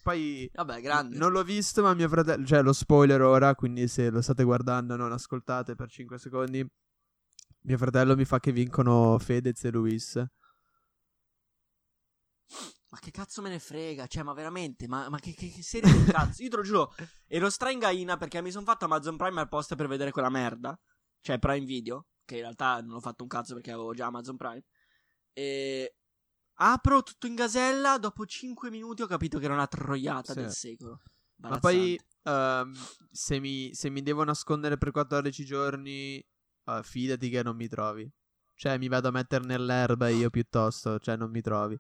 Poi 0.03 0.51
Vabbè, 0.55 0.81
grande. 0.81 1.19
non 1.19 1.31
l'ho 1.31 1.43
visto, 1.43 1.83
ma 1.83 1.93
mio 1.95 2.09
fratello, 2.09 2.45
cioè 2.47 2.63
lo 2.63 2.73
spoiler 2.73 3.21
ora, 3.21 3.55
quindi 3.55 3.87
se 3.87 4.09
lo 4.09 4.23
state 4.23 4.45
guardando 4.45 4.97
non 4.97 5.13
ascoltate 5.13 5.75
per 5.75 5.91
5 5.91 6.19
secondi. 6.19 6.67
Mio 7.63 7.77
fratello 7.77 8.17
mi 8.17 8.25
fa 8.25 8.41
che 8.41 8.53
vincono 8.53 9.19
Fedez 9.19 9.65
e 9.65 9.71
Luis. 9.71 10.25
Ma 12.91 12.99
che 12.99 13.11
cazzo 13.13 13.41
me 13.41 13.49
ne 13.51 13.59
frega? 13.61 14.07
Cioè, 14.07 14.25
ma 14.25 14.33
veramente? 14.33 14.89
Ma, 14.89 15.09
ma 15.09 15.19
che, 15.21 15.33
che, 15.33 15.49
che 15.49 15.63
serie 15.63 15.93
del 15.93 16.07
cazzo? 16.13 16.43
Io 16.43 16.49
te 16.49 16.57
lo 16.57 16.63
giuro, 16.63 16.95
ero 17.27 17.49
stra 17.49 17.71
in 17.71 17.79
gaina 17.79 18.17
perché 18.17 18.43
mi 18.43 18.51
sono 18.51 18.65
fatto 18.65 18.85
Amazon 18.87 19.17
Prime 19.17 19.41
al 19.41 19.49
posto 19.49 19.77
per 19.77 19.87
vedere 19.87 20.11
quella 20.11 20.29
merda. 20.31 20.79
Cioè, 21.21 21.39
Prime 21.39 21.65
Video. 21.65 22.07
Che 22.25 22.35
in 22.37 22.41
realtà 22.43 22.81
non 22.81 22.97
ho 22.97 23.01
fatto 23.01 23.23
un 23.23 23.29
cazzo 23.29 23.55
perché 23.55 23.71
avevo 23.71 23.95
già 23.95 24.07
Amazon 24.07 24.37
Prime. 24.37 24.65
E. 25.33 25.95
Apro 26.55 27.03
tutto 27.03 27.27
in 27.27 27.37
gasella. 27.37 27.99
Dopo 27.99 28.27
5 28.27 28.71
minuti 28.71 29.03
ho 29.03 29.07
capito 29.07 29.39
che 29.39 29.45
era 29.45 29.55
una 29.55 29.67
troiata 29.67 30.33
Sì. 30.33 30.41
del 30.41 30.51
secolo. 30.51 31.01
Ma 31.37 31.59
poi 31.59 31.99
ehm, 32.25 32.75
se, 33.11 33.39
mi, 33.39 33.73
se 33.73 33.89
mi 33.89 34.03
devo 34.03 34.25
nascondere 34.25 34.77
per 34.77 34.91
14 34.91 35.45
giorni, 35.45 36.19
eh, 36.19 36.81
fidati 36.83 37.31
che 37.31 37.43
non 37.43 37.57
mi 37.57 37.67
trovi. 37.69 38.11
Cioè, 38.55 38.77
mi 38.77 38.89
vado 38.89 39.09
a 39.09 39.13
mettere 39.13 39.45
nell'erba 39.47 40.09
io 40.09 40.29
piuttosto, 40.29 40.99
cioè 40.99 41.17
non 41.17 41.31
mi 41.31 41.41
trovi. 41.41 41.79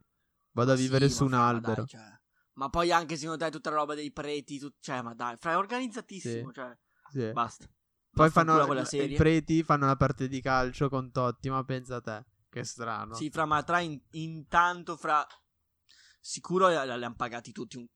Vado 0.53 0.73
a 0.73 0.77
Sì, 0.77 0.83
vivere 0.83 1.09
su 1.09 1.25
un 1.25 1.31
fra, 1.31 1.39
ma 1.39 1.47
albero. 1.49 1.75
dai, 1.75 1.87
cioè. 1.87 2.19
Ma 2.55 2.69
poi 2.69 2.93
anche 2.93 3.17
secondo 3.17 3.43
te 3.45 3.51
tutta 3.51 3.71
la 3.71 3.77
roba 3.77 3.95
dei 3.95 4.13
preti. 4.13 4.59
tut- 4.59 4.77
Cioè, 4.81 5.03
ma 5.03 5.15
dai, 5.15 5.37
fra 5.39 5.53
è 5.53 5.57
organizzatissimo. 5.57 6.49
Sì. 6.49 6.55
Cioè, 6.55 6.79
Sì. 7.11 7.33
basta. 7.33 7.67
Poi 8.13 8.29
fanno 8.31 8.61
a 8.61 8.67
quella 8.67 8.83
i 8.83 8.87
serie. 8.87 9.17
preti 9.17 9.63
fanno 9.63 9.87
la 9.87 9.97
parte 9.97 10.27
di 10.29 10.41
calcio 10.41 10.89
con 10.89 11.11
Totti, 11.13 11.49
ma 11.49 11.63
pensa 11.65 11.97
a 11.97 12.01
te, 12.01 12.25
che 12.51 12.65
strano. 12.65 13.15
Sì, 13.15 13.31
fra, 13.31 13.47
ma 13.47 13.63
tra 13.63 13.79
in- 13.81 14.01
intanto, 14.11 14.97
fra. 14.97 15.25
Sicuro 16.23 16.69
le 16.69 16.77
hanno 16.77 17.15
pagati 17.15 17.53
tutti 17.53 17.77
un. 17.79 17.87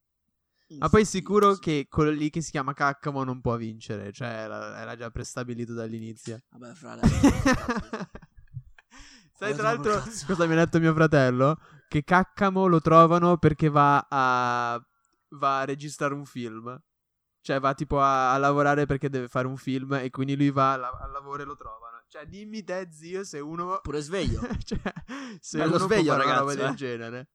Ma 0.79 0.89
poi 0.89 1.05
sicuro 1.05 1.57
che 1.57 1.87
quello 1.91 2.11
lì 2.11 2.31
che 2.31 2.41
si 2.41 2.51
chiama 2.51 2.73
Caccamo 2.73 3.23
non 3.23 3.41
può 3.43 3.57
vincere, 3.57 4.13
cioè 4.13 4.29
era, 4.29 4.81
era 4.81 4.97
già 4.97 5.11
prestabilito 5.11 5.75
dall'inizio. 5.75 6.41
Vabbè, 6.49 6.73
fra. 6.75 6.95
dai. 6.97 7.11
Sai 9.37 9.53
tra 9.55 9.63
l'altro 9.65 10.01
cosa 10.27 10.47
mi 10.47 10.53
ha 10.53 10.57
detto 10.65 10.79
mio 10.79 10.95
fratello? 10.95 11.59
Che 11.89 12.03
Caccamo 12.03 12.67
lo 12.67 12.81
trovano 12.81 13.37
perché 13.39 13.69
va 13.69 14.07
a, 14.09 14.81
va 15.31 15.61
a 15.61 15.65
registrare 15.65 16.15
un 16.15 16.25
film. 16.25 16.77
Cioè 17.41 17.61
va 17.61 17.75
tipo 17.75 18.01
a, 18.01 18.33
a 18.33 18.39
lavorare 18.39 18.87
perché 18.87 19.11
deve 19.11 19.29
fare 19.29 19.47
un 19.47 19.59
film 19.59 19.95
e 19.95 20.09
quindi 20.09 20.35
lui 20.35 20.51
va 20.51 20.73
al 20.73 20.85
al 20.85 21.11
lavoro 21.11 21.43
e 21.43 21.45
lo 21.45 21.57
trovano. 21.57 22.03
Cioè 22.09 22.25
dimmi 22.27 22.63
te 22.65 22.89
zio 22.91 23.25
se 23.25 23.39
uno... 23.39 23.81
Pure 23.83 24.01
sveglio. 24.01 24.41
cioè, 24.65 24.81
se 25.41 25.59
Bello 25.59 25.77
uno 25.77 25.85
sveglio, 25.85 26.05
può 26.05 26.13
fare 26.13 26.25
una 26.25 26.35
ragazzo, 26.35 26.41
roba 26.41 26.55
del 26.55 26.73
eh. 26.73 26.75
genere. 26.75 27.29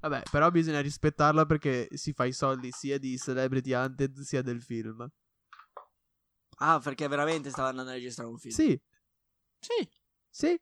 Vabbè, 0.00 0.22
però 0.30 0.50
bisogna 0.50 0.80
rispettarla 0.80 1.46
perché 1.46 1.88
si 1.94 2.12
fa 2.12 2.24
i 2.24 2.32
soldi 2.32 2.70
sia 2.70 2.98
di 2.98 3.18
Celebrity 3.18 3.72
Hunted 3.72 4.20
sia 4.20 4.42
del 4.42 4.62
film. 4.62 5.08
Ah, 6.58 6.78
perché 6.78 7.08
veramente 7.08 7.50
stava 7.50 7.68
andando 7.68 7.90
a 7.90 7.94
registrare 7.94 8.28
un 8.28 8.38
film. 8.38 8.54
Sì, 8.54 8.80
Sì. 9.58 9.90
sì. 10.28 10.60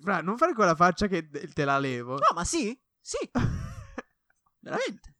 Fra, 0.00 0.20
non 0.20 0.36
fare 0.36 0.52
quella 0.54 0.74
faccia 0.74 1.06
che 1.06 1.28
te 1.28 1.64
la 1.64 1.78
levo. 1.78 2.14
No, 2.14 2.34
ma 2.34 2.44
sì. 2.44 2.78
Sì. 3.00 3.18
Veramente. 4.60 5.16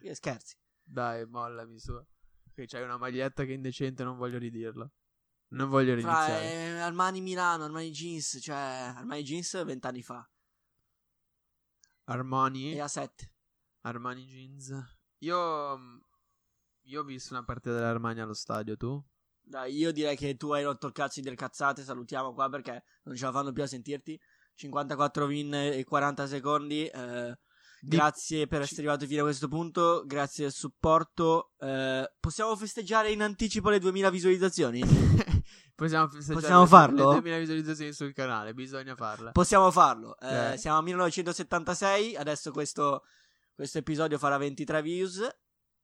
Che 0.00 0.14
scherzi. 0.14 0.56
Dai, 0.82 1.26
mollami 1.26 1.78
su. 1.78 1.92
Che 2.54 2.66
c'hai 2.66 2.82
una 2.82 2.96
maglietta 2.98 3.44
che 3.44 3.50
è 3.50 3.54
indecente, 3.54 4.04
non 4.04 4.16
voglio 4.16 4.38
ridirla. 4.38 4.90
Non 5.48 5.68
voglio 5.68 5.98
Fra 6.00 6.26
riniziare. 6.26 6.52
eh, 6.52 6.78
Armani 6.80 7.20
Milano, 7.20 7.64
Armani 7.64 7.90
Jeans. 7.90 8.38
Cioè, 8.40 8.94
Armani 8.96 9.22
Jeans 9.22 9.64
vent'anni 9.64 10.02
fa. 10.02 10.26
Armani, 12.04 12.72
E 12.72 12.80
a 12.80 12.88
7. 12.88 13.32
Armani 13.82 14.24
Jeans. 14.26 14.72
Io 15.18 15.76
mm, 15.78 15.98
io 16.86 17.00
ho 17.00 17.04
visto 17.04 17.32
una 17.34 17.44
partita 17.44 17.74
dell'Armani 17.74 18.20
allo 18.20 18.34
stadio, 18.34 18.76
tu? 18.76 19.02
Dai, 19.44 19.74
io 19.76 19.92
direi 19.92 20.16
che 20.16 20.36
tu 20.36 20.50
hai 20.52 20.62
rotto 20.64 20.86
il 20.86 20.92
cazzo 20.92 21.14
di 21.20 21.22
delle 21.22 21.36
cazzate. 21.36 21.82
Salutiamo 21.82 22.32
qua 22.32 22.48
perché 22.48 22.84
non 23.04 23.16
ce 23.16 23.24
la 23.24 23.32
fanno 23.32 23.52
più 23.52 23.62
a 23.62 23.66
sentirti. 23.66 24.18
54 24.54 25.24
win 25.26 25.54
e 25.54 25.84
40 25.84 26.26
secondi. 26.26 26.86
eh, 26.86 27.38
Di- 27.80 27.96
grazie 27.96 28.46
per 28.46 28.60
essere 28.62 28.82
arrivato 28.82 29.06
fino 29.06 29.20
a 29.22 29.24
questo 29.24 29.48
punto. 29.48 30.04
Grazie 30.06 30.44
del 30.44 30.52
supporto. 30.52 31.52
eh, 31.58 32.10
possiamo 32.20 32.54
festeggiare 32.56 33.10
in 33.10 33.22
anticipo 33.22 33.68
le 33.70 33.78
2000 33.78 34.10
visualizzazioni? 34.10 34.80
Possiamo, 35.74 36.06
festeggiare 36.06 36.40
Possiamo 36.40 36.66
farlo? 36.66 37.08
Le 37.08 37.14
2000 37.14 37.38
visualizzazioni 37.38 37.92
sul 37.92 38.12
canale, 38.12 38.54
bisogna 38.54 38.94
farle. 38.94 39.32
Possiamo 39.32 39.70
farlo. 39.72 40.16
Eh, 40.20 40.52
Eh. 40.52 40.56
Siamo 40.58 40.78
a 40.78 40.82
1976. 40.82 42.14
Adesso 42.14 42.52
questo, 42.52 43.02
questo 43.52 43.78
episodio 43.78 44.16
farà 44.18 44.36
23 44.36 44.80
views. 44.82 45.18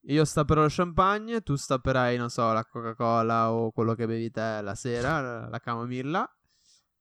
Io 0.02 0.24
stapperò 0.24 0.62
lo 0.62 0.68
champagne, 0.70 1.42
tu 1.42 1.54
stapperai, 1.56 2.16
non 2.16 2.30
so, 2.30 2.50
la 2.52 2.64
Coca-Cola 2.64 3.52
o 3.52 3.72
quello 3.72 3.94
che 3.94 4.06
bevi 4.06 4.30
te 4.30 4.60
la 4.62 4.74
sera, 4.74 5.20
la- 5.20 5.48
la 5.48 5.58
camomilla. 5.60 6.28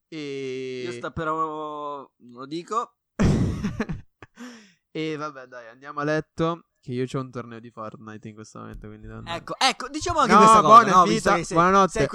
E... 0.10 0.84
Io 0.86 0.92
sta 0.92 1.12
però. 1.12 2.10
Non 2.18 2.40
lo 2.42 2.46
dico. 2.46 2.96
e 4.92 5.16
vabbè, 5.16 5.46
dai, 5.46 5.68
andiamo 5.68 6.00
a 6.00 6.04
letto. 6.04 6.64
Che 6.80 6.94
io 6.94 7.06
ho 7.12 7.20
un 7.20 7.32
torneo 7.32 7.60
di 7.60 7.70
Fortnite 7.70 8.30
in 8.30 8.34
questo 8.34 8.60
momento, 8.60 8.88
quindi 8.88 9.08
non... 9.08 9.28
Ecco, 9.28 9.56
ecco, 9.58 9.90
diciamo 9.90 10.20
anche 10.20 10.32
No, 10.32 10.38
questa 10.38 10.62
cosa. 10.62 10.84
buona 10.84 10.92
no, 10.98 11.04
vita, 11.04 11.34
sei, 11.44 11.46
buonanotte. 11.56 11.92
sei 11.92 12.06